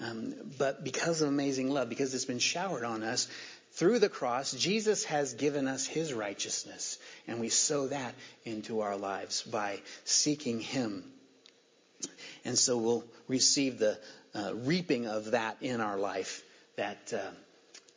Um, 0.00 0.34
but 0.58 0.84
because 0.84 1.22
of 1.22 1.28
amazing 1.28 1.70
love, 1.70 1.88
because 1.88 2.14
it's 2.14 2.24
been 2.24 2.38
showered 2.38 2.84
on 2.84 3.02
us 3.02 3.28
through 3.72 3.98
the 3.98 4.08
cross, 4.08 4.52
Jesus 4.52 5.04
has 5.04 5.34
given 5.34 5.68
us 5.68 5.86
His 5.86 6.12
righteousness, 6.12 6.98
and 7.26 7.40
we 7.40 7.48
sow 7.48 7.88
that 7.88 8.14
into 8.44 8.80
our 8.80 8.96
lives 8.96 9.42
by 9.42 9.80
seeking 10.04 10.60
Him. 10.60 11.04
And 12.44 12.58
so 12.58 12.78
we'll 12.78 13.04
receive 13.26 13.78
the 13.78 13.98
reaping 14.34 15.06
of 15.06 15.32
that 15.32 15.58
in 15.60 15.80
our 15.80 15.98
life. 15.98 16.42
That. 16.76 17.12
Uh, 17.12 17.30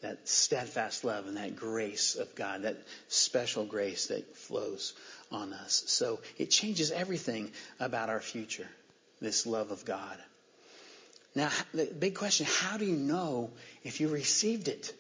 that 0.02 0.28
steadfast 0.28 1.04
love 1.04 1.28
and 1.28 1.38
that 1.38 1.56
grace 1.56 2.16
of 2.16 2.34
God, 2.36 2.64
that 2.64 2.78
special 3.08 3.66
grace 3.66 4.08
that 4.08 4.36
flows 4.36 4.94
on 5.32 5.54
us. 5.54 5.84
So 5.88 6.20
it 6.38 6.50
changes 6.50 6.92
everything 6.92 7.52
about 7.80 8.10
our 8.10 8.20
future, 8.20 8.68
this 9.20 9.46
love 9.46 9.72
of 9.72 9.86
God. 9.86 10.18
Now, 11.36 11.50
the 11.74 11.86
big 11.86 12.16
question 12.16 12.46
how 12.50 12.78
do 12.78 12.86
you 12.86 12.96
know 12.96 13.52
if 13.84 14.02
you 14.02 14.10
received 14.10 14.68
it? 14.68 14.94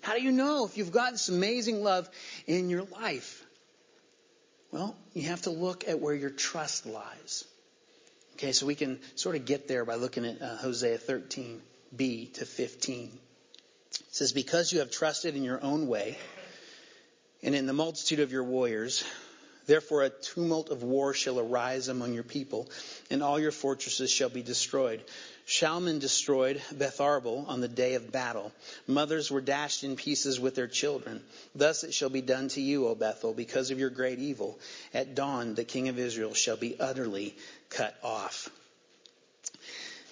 How 0.00 0.14
do 0.14 0.22
you 0.22 0.32
know 0.32 0.64
if 0.64 0.78
you've 0.78 0.92
got 0.92 1.12
this 1.12 1.28
amazing 1.28 1.82
love 1.82 2.08
in 2.46 2.70
your 2.70 2.84
life? 2.84 3.44
Well, 4.70 4.96
you 5.12 5.28
have 5.28 5.42
to 5.42 5.50
look 5.50 5.88
at 5.88 6.00
where 6.00 6.14
your 6.14 6.30
trust 6.30 6.86
lies. 6.86 7.44
Okay, 8.36 8.52
so 8.52 8.66
we 8.66 8.74
can 8.74 8.98
sort 9.14 9.34
of 9.34 9.46
get 9.46 9.66
there 9.66 9.86
by 9.86 9.94
looking 9.94 10.26
at 10.26 10.42
uh, 10.42 10.56
Hosea 10.56 10.98
13b 10.98 12.34
to 12.34 12.44
15. 12.44 13.04
It 13.08 14.00
says, 14.10 14.32
Because 14.32 14.74
you 14.74 14.80
have 14.80 14.90
trusted 14.90 15.34
in 15.34 15.42
your 15.42 15.64
own 15.64 15.88
way 15.88 16.18
and 17.42 17.54
in 17.54 17.64
the 17.64 17.72
multitude 17.72 18.20
of 18.20 18.32
your 18.32 18.44
warriors, 18.44 19.04
Therefore, 19.66 20.04
a 20.04 20.10
tumult 20.10 20.70
of 20.70 20.84
war 20.84 21.12
shall 21.12 21.40
arise 21.40 21.88
among 21.88 22.14
your 22.14 22.22
people, 22.22 22.70
and 23.10 23.20
all 23.20 23.40
your 23.40 23.50
fortresses 23.50 24.12
shall 24.12 24.28
be 24.28 24.42
destroyed. 24.42 25.02
Shalman 25.44 25.98
destroyed 25.98 26.62
Betharbel 26.72 27.44
on 27.48 27.60
the 27.60 27.68
day 27.68 27.94
of 27.94 28.12
battle. 28.12 28.52
Mothers 28.86 29.30
were 29.30 29.40
dashed 29.40 29.82
in 29.82 29.96
pieces 29.96 30.38
with 30.38 30.54
their 30.54 30.68
children. 30.68 31.22
Thus 31.54 31.82
it 31.82 31.94
shall 31.94 32.10
be 32.10 32.20
done 32.20 32.48
to 32.50 32.60
you, 32.60 32.86
O 32.86 32.94
Bethel, 32.94 33.32
because 33.32 33.72
of 33.72 33.78
your 33.78 33.90
great 33.90 34.20
evil. 34.20 34.58
At 34.94 35.16
dawn, 35.16 35.54
the 35.54 35.64
king 35.64 35.88
of 35.88 35.98
Israel 35.98 36.34
shall 36.34 36.56
be 36.56 36.78
utterly 36.78 37.36
cut 37.70 37.96
off. 38.02 38.48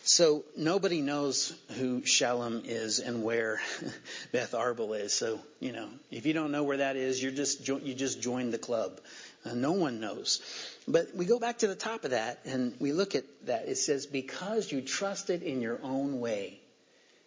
So 0.07 0.45
nobody 0.55 1.01
knows 1.01 1.55
who 1.79 2.03
Shalman 2.03 2.67
is 2.67 2.99
and 2.99 3.25
where 3.25 3.61
Beth 4.33 4.53
Arbel 4.53 4.99
is. 5.01 5.15
So 5.15 5.41
you 5.61 5.73
know, 5.73 5.89
if 6.11 6.27
you 6.27 6.35
don't 6.35 6.53
know 6.53 6.63
where 6.63 6.77
that 6.77 6.97
is, 6.97 7.23
you're 7.23 7.33
just 7.33 7.67
you 7.67 7.95
just 7.95 8.21
joined 8.21 8.53
the 8.53 8.59
club. 8.59 9.01
Uh, 9.47 9.55
no 9.55 9.73
one 9.73 10.01
knows. 10.01 10.41
But 10.89 11.15
we 11.15 11.25
go 11.27 11.39
back 11.39 11.59
to 11.59 11.67
the 11.67 11.75
top 11.75 12.05
of 12.05 12.11
that 12.13 12.41
and 12.45 12.75
we 12.79 12.93
look 12.93 13.15
at 13.15 13.25
that. 13.47 13.69
It 13.69 13.77
says, 13.77 14.07
because 14.07 14.71
you 14.71 14.81
trusted 14.81 15.43
in 15.43 15.61
your 15.61 15.79
own 15.83 16.21
way 16.21 16.61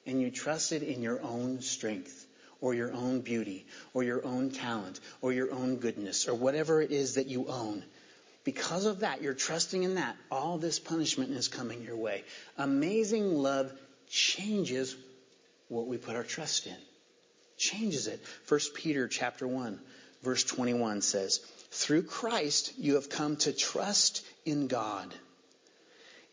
and 0.05 0.21
you 0.21 0.31
trusted 0.31 0.83
in 0.83 1.01
your 1.01 1.21
own 1.21 1.61
strength 1.61 2.25
or 2.59 2.73
your 2.73 2.91
own 2.93 3.21
beauty 3.21 3.65
or 3.93 4.03
your 4.03 4.25
own 4.25 4.49
talent 4.49 4.99
or 5.21 5.31
your 5.31 5.51
own 5.51 5.77
goodness 5.77 6.27
or 6.27 6.33
whatever 6.33 6.81
it 6.81 6.91
is 6.91 7.15
that 7.15 7.27
you 7.27 7.47
own. 7.47 7.83
Because 8.47 8.85
of 8.85 9.01
that, 9.01 9.21
you're 9.21 9.33
trusting 9.33 9.83
in 9.83 9.95
that. 9.95 10.15
All 10.31 10.57
this 10.57 10.79
punishment 10.79 11.31
is 11.31 11.49
coming 11.49 11.81
your 11.81 11.97
way. 11.97 12.23
Amazing 12.57 13.35
love 13.35 13.69
changes 14.09 14.95
what 15.67 15.85
we 15.85 15.97
put 15.97 16.15
our 16.15 16.23
trust 16.23 16.65
in. 16.65 16.77
Changes 17.57 18.07
it. 18.07 18.21
1 18.47 18.59
Peter 18.73 19.09
chapter 19.09 19.45
1 19.45 19.81
verse 20.23 20.45
21 20.45 21.01
says, 21.01 21.41
through 21.71 22.03
Christ, 22.03 22.71
you 22.77 22.95
have 22.95 23.09
come 23.09 23.35
to 23.35 23.51
trust 23.51 24.25
in 24.45 24.67
God. 24.67 25.13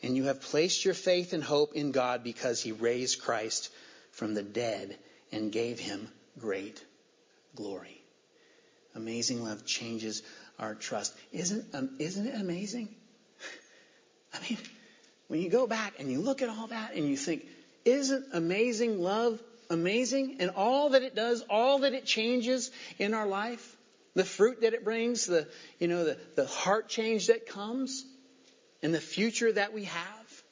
And 0.01 0.17
you 0.17 0.27
have 0.27 0.41
placed 0.41 0.85
your 0.85 0.95
faith 0.95 1.33
and 1.33 1.43
hope 1.43 1.75
in 1.75 1.91
God 1.91 2.23
because 2.23 2.63
he 2.63 2.71
raised 2.71 3.23
Christ 3.23 3.73
from 4.13 4.35
the 4.35 4.45
dead 4.45 4.97
and 5.33 5.51
gave 5.51 5.81
him 5.81 6.09
great 6.39 6.81
glory. 7.57 8.01
Amazing 8.95 9.43
love 9.43 9.67
changes 9.67 10.23
our 10.59 10.75
trust. 10.75 11.15
Isn't, 11.33 11.75
um, 11.75 11.91
isn't 11.99 12.27
it 12.27 12.35
amazing? 12.35 12.89
I 14.35 14.39
mean, 14.49 14.59
when 15.29 15.41
you 15.41 15.51
go 15.51 15.67
back 15.67 15.95
and 15.99 16.11
you 16.11 16.21
look 16.21 16.43
at 16.43 16.49
all 16.49 16.69
that 16.69 16.95
and 16.95 17.09
you 17.09 17.17
think, 17.17 17.45
isn't 17.85 18.27
amazing 18.33 19.01
love 19.01 19.41
amazing? 19.71 20.37
And 20.41 20.51
all 20.51 20.91
that 20.91 21.03
it 21.03 21.15
does, 21.15 21.43
all 21.49 21.81
that 21.81 21.95
it 21.95 22.05
changes 22.05 22.71
in 22.99 23.15
our 23.15 23.27
life? 23.27 23.77
the 24.15 24.25
fruit 24.25 24.61
that 24.63 24.75
it 24.75 24.85
brings, 24.85 25.27
the, 25.27 25.47
you 25.79 25.89
know, 25.89 26.05
the, 26.05 26.19
the 26.37 26.47
heart 26.47 26.89
change 26.89 27.27
that 27.27 27.47
comes, 27.47 28.05
and 28.83 28.95
the 28.95 29.01
future 29.01 29.53
that 29.53 29.73
we 29.73 29.85
have. 29.85 30.43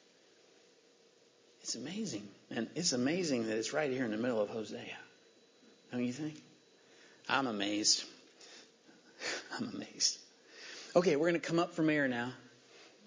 It's 1.61 1.75
amazing. 1.75 2.27
And 2.51 2.67
it's 2.75 2.91
amazing 2.91 3.47
that 3.47 3.57
it's 3.57 3.73
right 3.73 3.89
here 3.89 4.03
in 4.03 4.11
the 4.11 4.17
middle 4.17 4.41
of 4.41 4.49
Hosea. 4.49 4.97
Don't 5.91 6.03
you 6.03 6.11
think? 6.11 6.41
I'm 7.29 7.47
amazed. 7.47 8.03
I'm 9.57 9.69
amazed. 9.73 10.17
Okay, 10.95 11.15
we're 11.15 11.29
going 11.29 11.41
to 11.41 11.47
come 11.47 11.59
up 11.59 11.73
from 11.73 11.89
air 11.89 12.07
now, 12.07 12.31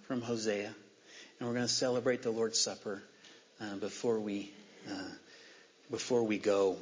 from 0.02 0.20
Hosea, 0.20 0.74
and 1.38 1.48
we're 1.48 1.54
going 1.54 1.66
to 1.66 1.72
celebrate 1.72 2.22
the 2.22 2.30
Lord's 2.30 2.58
Supper 2.58 3.02
uh, 3.60 3.76
before 3.76 4.18
we 4.18 4.50
uh, 4.90 5.10
before 5.90 6.22
we 6.22 6.38
go. 6.38 6.76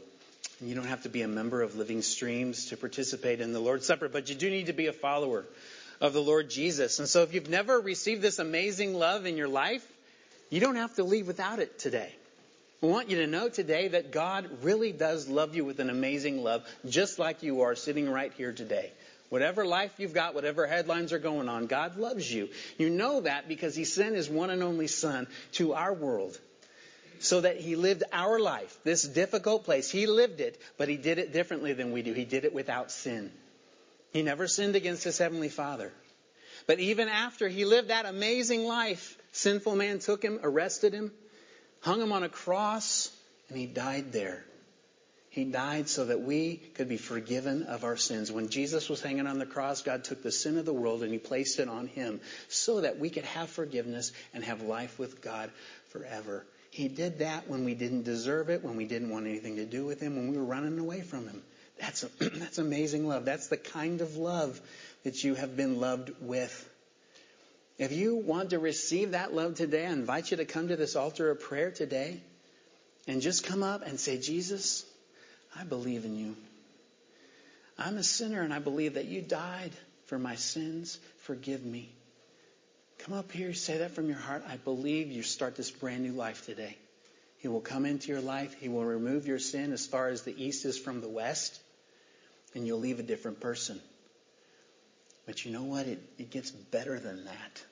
You 0.60 0.74
don't 0.74 0.86
have 0.86 1.02
to 1.02 1.08
be 1.08 1.22
a 1.22 1.28
member 1.28 1.62
of 1.62 1.76
Living 1.76 2.02
Streams 2.02 2.66
to 2.66 2.76
participate 2.76 3.40
in 3.40 3.52
the 3.52 3.60
Lord's 3.60 3.86
Supper, 3.86 4.08
but 4.08 4.28
you 4.28 4.34
do 4.34 4.48
need 4.48 4.66
to 4.66 4.72
be 4.72 4.86
a 4.86 4.92
follower 4.92 5.44
of 6.00 6.12
the 6.12 6.22
Lord 6.22 6.50
Jesus. 6.50 6.98
And 6.98 7.08
so 7.08 7.22
if 7.22 7.34
you've 7.34 7.48
never 7.48 7.80
received 7.80 8.22
this 8.22 8.38
amazing 8.38 8.94
love 8.94 9.26
in 9.26 9.36
your 9.36 9.48
life, 9.48 9.86
you 10.50 10.60
don't 10.60 10.76
have 10.76 10.94
to 10.96 11.04
leave 11.04 11.26
without 11.26 11.58
it 11.58 11.78
today. 11.78 12.12
I 12.82 12.86
want 12.86 13.08
you 13.08 13.16
to 13.18 13.26
know 13.26 13.48
today 13.48 13.88
that 13.88 14.12
God 14.12 14.48
really 14.62 14.92
does 14.92 15.26
love 15.26 15.56
you 15.56 15.64
with 15.64 15.80
an 15.80 15.88
amazing 15.88 16.42
love, 16.44 16.66
just 16.86 17.18
like 17.18 17.42
you 17.42 17.62
are 17.62 17.74
sitting 17.74 18.10
right 18.10 18.32
here 18.34 18.52
today. 18.52 18.92
Whatever 19.28 19.66
life 19.66 19.94
you've 19.98 20.14
got, 20.14 20.34
whatever 20.34 20.66
headlines 20.66 21.12
are 21.12 21.18
going 21.18 21.48
on, 21.48 21.66
God 21.66 21.96
loves 21.96 22.32
you. 22.32 22.50
You 22.78 22.90
know 22.90 23.22
that 23.22 23.48
because 23.48 23.74
He 23.74 23.84
sent 23.84 24.14
His 24.14 24.28
one 24.28 24.50
and 24.50 24.62
only 24.62 24.86
Son 24.86 25.26
to 25.52 25.74
our 25.74 25.92
world 25.92 26.38
so 27.24 27.40
that 27.40 27.58
he 27.58 27.76
lived 27.76 28.04
our 28.12 28.38
life, 28.38 28.76
this 28.84 29.02
difficult 29.02 29.64
place. 29.64 29.90
He 29.90 30.06
lived 30.06 30.40
it, 30.40 30.60
but 30.76 30.88
he 30.88 30.96
did 30.96 31.18
it 31.18 31.32
differently 31.32 31.72
than 31.72 31.92
we 31.92 32.02
do. 32.02 32.12
He 32.12 32.24
did 32.24 32.44
it 32.44 32.52
without 32.52 32.90
sin. 32.90 33.32
He 34.12 34.22
never 34.22 34.46
sinned 34.46 34.76
against 34.76 35.04
his 35.04 35.18
heavenly 35.18 35.48
Father. 35.48 35.92
But 36.66 36.80
even 36.80 37.08
after 37.08 37.48
he 37.48 37.64
lived 37.64 37.88
that 37.88 38.06
amazing 38.06 38.64
life, 38.64 39.18
sinful 39.32 39.76
man 39.76 39.98
took 39.98 40.22
him, 40.22 40.40
arrested 40.42 40.92
him, 40.92 41.12
hung 41.80 42.00
him 42.00 42.12
on 42.12 42.22
a 42.22 42.28
cross, 42.28 43.10
and 43.48 43.58
he 43.58 43.66
died 43.66 44.12
there. 44.12 44.44
He 45.34 45.42
died 45.42 45.88
so 45.88 46.04
that 46.04 46.20
we 46.20 46.58
could 46.74 46.88
be 46.88 46.96
forgiven 46.96 47.64
of 47.64 47.82
our 47.82 47.96
sins. 47.96 48.30
When 48.30 48.50
Jesus 48.50 48.88
was 48.88 49.00
hanging 49.00 49.26
on 49.26 49.40
the 49.40 49.46
cross, 49.46 49.82
God 49.82 50.04
took 50.04 50.22
the 50.22 50.30
sin 50.30 50.58
of 50.58 50.64
the 50.64 50.72
world 50.72 51.02
and 51.02 51.10
He 51.10 51.18
placed 51.18 51.58
it 51.58 51.68
on 51.68 51.88
Him 51.88 52.20
so 52.46 52.82
that 52.82 53.00
we 53.00 53.10
could 53.10 53.24
have 53.24 53.50
forgiveness 53.50 54.12
and 54.32 54.44
have 54.44 54.62
life 54.62 54.96
with 54.96 55.20
God 55.20 55.50
forever. 55.88 56.46
He 56.70 56.86
did 56.86 57.18
that 57.18 57.48
when 57.48 57.64
we 57.64 57.74
didn't 57.74 58.04
deserve 58.04 58.48
it, 58.48 58.62
when 58.62 58.76
we 58.76 58.84
didn't 58.84 59.10
want 59.10 59.26
anything 59.26 59.56
to 59.56 59.64
do 59.64 59.84
with 59.84 59.98
Him, 59.98 60.14
when 60.14 60.30
we 60.30 60.36
were 60.36 60.44
running 60.44 60.78
away 60.78 61.00
from 61.00 61.26
Him. 61.26 61.42
That's, 61.80 62.02
that's 62.20 62.58
amazing 62.58 63.08
love. 63.08 63.24
That's 63.24 63.48
the 63.48 63.56
kind 63.56 64.02
of 64.02 64.16
love 64.16 64.60
that 65.02 65.24
you 65.24 65.34
have 65.34 65.56
been 65.56 65.80
loved 65.80 66.12
with. 66.20 66.70
If 67.76 67.90
you 67.90 68.14
want 68.14 68.50
to 68.50 68.60
receive 68.60 69.10
that 69.10 69.34
love 69.34 69.56
today, 69.56 69.84
I 69.84 69.90
invite 69.90 70.30
you 70.30 70.36
to 70.36 70.44
come 70.44 70.68
to 70.68 70.76
this 70.76 70.94
altar 70.94 71.28
of 71.28 71.40
prayer 71.40 71.72
today 71.72 72.20
and 73.08 73.20
just 73.20 73.42
come 73.42 73.64
up 73.64 73.84
and 73.84 73.98
say, 73.98 74.16
Jesus, 74.20 74.86
I 75.58 75.64
believe 75.64 76.04
in 76.04 76.16
you. 76.16 76.36
I'm 77.78 77.96
a 77.96 78.02
sinner 78.02 78.42
and 78.42 78.52
I 78.52 78.58
believe 78.58 78.94
that 78.94 79.06
you 79.06 79.20
died 79.20 79.72
for 80.06 80.18
my 80.18 80.36
sins. 80.36 80.98
Forgive 81.22 81.64
me. 81.64 81.90
Come 82.98 83.14
up 83.14 83.32
here, 83.32 83.52
say 83.52 83.78
that 83.78 83.92
from 83.92 84.08
your 84.08 84.18
heart. 84.18 84.44
I 84.48 84.56
believe 84.56 85.10
you 85.10 85.22
start 85.22 85.56
this 85.56 85.70
brand 85.70 86.02
new 86.02 86.12
life 86.12 86.46
today. 86.46 86.76
He 87.38 87.48
will 87.48 87.60
come 87.60 87.84
into 87.84 88.08
your 88.08 88.22
life. 88.22 88.54
He 88.58 88.70
will 88.70 88.84
remove 88.84 89.26
your 89.26 89.38
sin 89.38 89.72
as 89.72 89.86
far 89.86 90.08
as 90.08 90.22
the 90.22 90.42
east 90.42 90.64
is 90.64 90.78
from 90.78 91.02
the 91.02 91.08
west, 91.08 91.60
and 92.54 92.66
you'll 92.66 92.78
leave 92.78 93.00
a 93.00 93.02
different 93.02 93.40
person. 93.40 93.78
But 95.26 95.44
you 95.44 95.52
know 95.52 95.64
what? 95.64 95.86
It, 95.86 96.00
it 96.18 96.30
gets 96.30 96.50
better 96.50 96.98
than 96.98 97.26
that. 97.26 97.62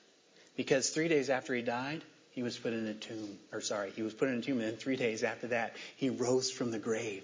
Because 0.55 0.89
three 0.89 1.07
days 1.07 1.31
after 1.31 1.55
he 1.55 1.63
died, 1.63 2.03
he 2.31 2.43
was 2.43 2.57
put 2.57 2.73
in 2.73 2.85
a 2.85 2.93
tomb. 2.93 3.39
Or 3.51 3.61
sorry, 3.61 3.91
he 3.95 4.03
was 4.03 4.13
put 4.13 4.29
in 4.29 4.35
a 4.35 4.41
tomb, 4.41 4.59
and 4.59 4.67
then 4.67 4.75
three 4.75 4.95
days 4.95 5.23
after 5.23 5.47
that, 5.47 5.75
he 5.95 6.11
rose 6.11 6.51
from 6.51 6.69
the 6.69 6.79
grave. 6.79 7.23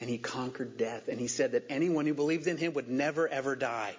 And 0.00 0.08
he 0.08 0.18
conquered 0.18 0.76
death. 0.76 1.08
And 1.08 1.20
he 1.20 1.28
said 1.28 1.52
that 1.52 1.66
anyone 1.68 2.06
who 2.06 2.14
believed 2.14 2.46
in 2.46 2.56
him 2.56 2.74
would 2.74 2.88
never, 2.88 3.28
ever 3.28 3.54
die. 3.54 3.96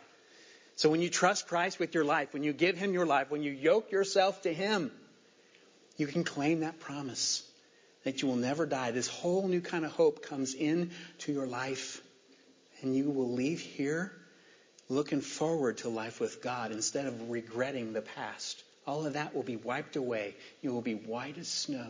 So 0.76 0.90
when 0.90 1.02
you 1.02 1.10
trust 1.10 1.48
Christ 1.48 1.80
with 1.80 1.94
your 1.94 2.04
life, 2.04 2.34
when 2.34 2.42
you 2.42 2.54
give 2.54 2.78
Him 2.78 2.94
your 2.94 3.06
life, 3.06 3.30
when 3.30 3.44
you 3.44 3.52
yoke 3.52 3.92
yourself 3.92 4.42
to 4.44 4.54
Him, 4.54 4.92
you 5.98 6.08
can 6.08 6.24
claim 6.24 6.62
that 6.62 6.80
promise 6.80 7.48
that 8.04 8.22
you 8.22 8.28
will 8.28 8.38
never 8.38 8.66
die. 8.66 8.90
This 8.90 9.08
whole 9.08 9.48
new 9.48 9.62
kind 9.62 9.86
of 9.86 9.92
hope 9.92 10.26
comes 10.26 10.54
into 10.56 11.32
your 11.32 11.46
life, 11.46 12.02
and 12.82 12.96
you 12.96 13.12
will 13.12 13.32
leave 13.32 13.60
here 13.60 14.12
looking 14.90 15.22
forward 15.22 15.78
to 15.78 15.90
life 15.90 16.20
with 16.20 16.42
God 16.42 16.72
instead 16.72 17.06
of 17.06 17.30
regretting 17.30 17.94
the 17.94 18.02
past. 18.02 18.64
All 18.88 19.06
of 19.06 19.14
that 19.14 19.36
will 19.36 19.44
be 19.44 19.58
wiped 19.58 19.96
away. 19.96 20.36
You 20.62 20.74
will 20.74 20.82
be 20.82 20.96
white 20.96 21.38
as 21.38 21.48
snow 21.48 21.88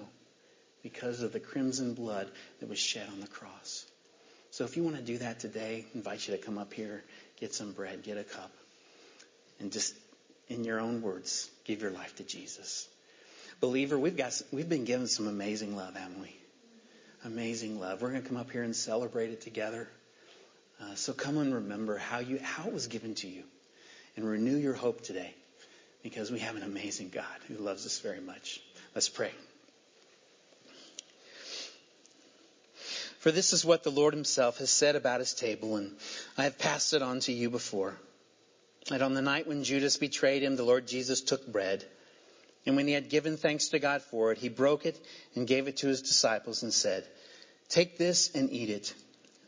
because 0.84 1.22
of 1.22 1.32
the 1.32 1.39
crimson 1.39 1.93
blood 1.93 2.30
that 2.59 2.68
was 2.68 2.78
shed 2.78 3.07
on 3.07 3.22
the 3.22 3.28
cross. 3.28 3.86
So 4.52 4.66
if 4.66 4.78
you 4.78 4.84
want 4.84 4.97
to 4.97 5.02
do 5.02 5.18
that 5.20 5.39
today, 5.39 5.86
I 5.93 5.97
invite 5.97 6.28
you 6.28 6.36
to 6.36 6.41
come 6.41 6.58
up 6.58 6.74
here, 6.74 7.04
get 7.39 7.54
some 7.54 7.72
bread, 7.72 8.04
get 8.04 8.18
a 8.18 8.24
cup 8.24 8.52
and 9.62 9.72
just 9.72 9.93
in 10.49 10.66
your 10.66 10.80
own 10.80 11.02
words, 11.02 11.49
give 11.64 11.82
your 11.82 11.91
life 11.91 12.16
to 12.18 12.24
Jesus. 12.24 12.88
Believer, 13.62 13.97
we've 13.97 14.18
got 14.18 14.41
we've 14.52 14.68
been 14.68 14.86
given 14.86 15.08
some 15.08 15.28
amazing 15.28 15.76
love, 15.76 15.95
haven't 15.95 16.20
we? 16.20 16.36
Amazing 17.24 17.80
love. 17.80 18.02
We're 18.02 18.10
going 18.10 18.24
to 18.24 18.28
come 18.28 18.38
up 18.38 18.52
here 18.52 18.64
and 18.64 18.76
celebrate 18.76 19.30
it 19.30 19.41
together. 19.41 19.88
Uh, 20.82 20.95
so 20.95 21.14
come 21.14 21.38
and 21.38 21.54
remember 21.54 21.95
how 21.95 22.20
you 22.20 22.39
how 22.41 22.66
it 22.66 22.74
was 22.74 22.88
given 22.88 23.14
to 23.16 23.28
you, 23.28 23.43
and 24.18 24.28
renew 24.28 24.58
your 24.58 24.74
hope 24.74 25.02
today, 25.02 25.34
because 26.02 26.32
we 26.32 26.39
have 26.39 26.56
an 26.56 26.64
amazing 26.64 27.10
God 27.10 27.26
who 27.47 27.56
loves 27.56 27.86
us 27.86 27.99
very 27.99 28.20
much. 28.20 28.60
Let's 28.95 29.10
pray. 29.10 29.32
For 33.22 33.32
this 33.32 33.53
is 33.53 33.63
what 33.63 33.84
the 33.84 33.91
Lord 33.91 34.15
himself 34.15 34.57
has 34.57 34.72
said 34.72 34.95
about 34.95 35.19
his 35.19 35.36
table, 35.36 35.76
and 35.76 35.95
I 36.39 36.45
have 36.45 36.57
passed 36.57 36.95
it 36.95 37.03
on 37.03 37.19
to 37.22 37.32
you 37.32 37.51
before. 37.51 37.95
That 38.89 39.03
on 39.03 39.13
the 39.13 39.22
night 39.22 39.45
when 39.45 39.63
Judas 39.63 39.97
betrayed 39.97 40.41
him, 40.41 40.55
the 40.55 40.63
Lord 40.63 40.88
Jesus 40.88 41.22
took 41.22 41.45
bread. 41.45 41.86
And 42.65 42.76
when 42.76 42.88
he 42.88 42.93
had 42.93 43.09
given 43.09 43.38
thanks 43.38 43.67
to 43.69 43.80
God 43.80 44.01
for 44.01 44.32
it, 44.32 44.39
he 44.39 44.49
broke 44.49 44.88
it 44.88 44.99
and 45.36 45.45
gave 45.45 45.67
it 45.67 45.78
to 45.78 45.88
his 45.88 46.01
disciples 46.01 46.63
and 46.63 46.74
said, 46.74 47.05
Take 47.69 47.99
this 47.99 48.32
and 48.34 48.51
eat 48.51 48.72
it. 48.72 48.91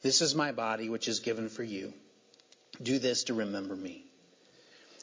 This 0.04 0.22
is 0.22 0.36
my 0.36 0.52
body, 0.52 0.88
which 0.88 1.08
is 1.08 1.22
given 1.22 1.50
for 1.50 1.64
you. 1.64 1.96
Do 2.80 3.00
this 3.00 3.24
to 3.24 3.34
remember 3.34 3.76
me. 3.76 4.06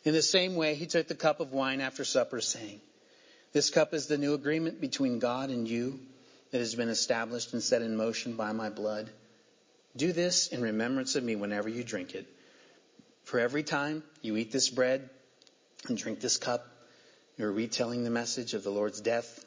In 0.04 0.12
the 0.14 0.22
same 0.22 0.54
way, 0.54 0.76
he 0.76 0.86
took 0.86 1.08
the 1.08 1.16
cup 1.16 1.40
of 1.40 1.52
wine 1.52 1.80
after 1.80 2.04
supper, 2.04 2.40
saying, 2.40 2.80
This 3.52 3.68
cup 3.68 3.94
is 3.94 4.06
the 4.06 4.16
new 4.16 4.34
agreement 4.34 4.80
between 4.80 5.18
God 5.18 5.50
and 5.50 5.66
you 5.66 5.98
that 6.51 6.59
has 6.59 6.74
been 6.74 6.88
established 6.88 7.53
and 7.53 7.62
set 7.62 7.82
in 7.82 7.96
motion 7.96 8.34
by 8.34 8.53
my 8.53 8.70
blood. 8.70 9.11
Do 9.96 10.12
this 10.12 10.48
in 10.48 10.62
remembrance 10.62 11.16
of 11.16 11.24
me 11.24 11.36
whenever 11.36 11.68
you 11.68 11.84
drink 11.84 12.14
it. 12.14 12.26
For 13.24 13.38
every 13.38 13.62
time 13.62 14.03
you 14.22 14.36
eat 14.36 14.51
this 14.51 14.68
bread 14.68 15.09
and 15.88 15.96
drink 15.96 16.20
this 16.20 16.36
cup, 16.36 16.66
you're 17.36 17.53
retelling 17.53 18.05
the 18.05 18.11
message 18.11 18.55
of 18.55 18.64
the 18.64 18.70
Lord's 18.70 19.01
death, 19.01 19.44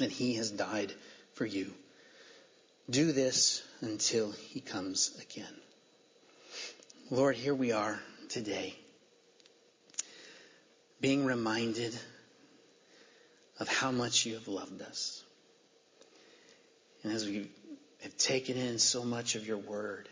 and 0.00 0.10
he 0.10 0.34
has 0.34 0.50
died 0.50 0.92
for 1.34 1.44
you. 1.44 1.72
Do 2.88 3.12
this 3.12 3.62
until 3.80 4.30
he 4.30 4.60
comes 4.60 5.18
again. 5.20 5.54
Lord, 7.10 7.36
here 7.36 7.54
we 7.54 7.72
are 7.72 8.00
today, 8.28 8.74
being 11.00 11.24
reminded 11.24 11.94
of 13.58 13.68
how 13.68 13.90
much 13.90 14.26
you 14.26 14.34
have 14.34 14.48
loved 14.48 14.80
us. 14.82 15.23
And 17.04 17.12
as 17.12 17.26
we 17.26 17.50
have 18.02 18.16
taken 18.16 18.56
in 18.56 18.78
so 18.78 19.04
much 19.04 19.34
of 19.34 19.46
your 19.46 19.58
word, 19.58 20.08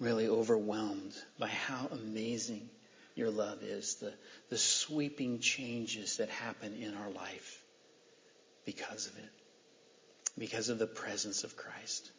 really 0.00 0.26
overwhelmed 0.26 1.14
by 1.38 1.46
how 1.46 1.88
amazing 1.92 2.68
your 3.14 3.30
love 3.30 3.62
is, 3.62 3.94
the, 3.96 4.12
the 4.50 4.58
sweeping 4.58 5.38
changes 5.38 6.16
that 6.16 6.28
happen 6.28 6.74
in 6.74 6.94
our 6.94 7.10
life 7.10 7.62
because 8.64 9.06
of 9.06 9.16
it, 9.16 9.30
because 10.36 10.68
of 10.70 10.80
the 10.80 10.88
presence 10.88 11.44
of 11.44 11.56
Christ. 11.56 12.10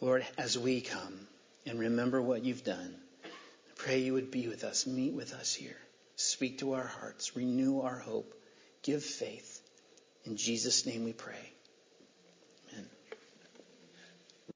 Lord, 0.00 0.26
as 0.36 0.58
we 0.58 0.80
come 0.80 1.28
and 1.66 1.78
remember 1.78 2.20
what 2.20 2.44
you've 2.44 2.64
done, 2.64 2.96
I 3.24 3.28
pray 3.76 4.00
you 4.00 4.14
would 4.14 4.32
be 4.32 4.48
with 4.48 4.64
us, 4.64 4.88
meet 4.88 5.12
with 5.12 5.34
us 5.34 5.54
here, 5.54 5.76
speak 6.16 6.58
to 6.58 6.72
our 6.72 6.86
hearts, 6.86 7.36
renew 7.36 7.82
our 7.82 7.98
hope, 7.98 8.34
give 8.82 9.04
faith. 9.04 9.62
In 10.24 10.36
Jesus' 10.36 10.84
name 10.84 11.04
we 11.04 11.12
pray. 11.12 11.52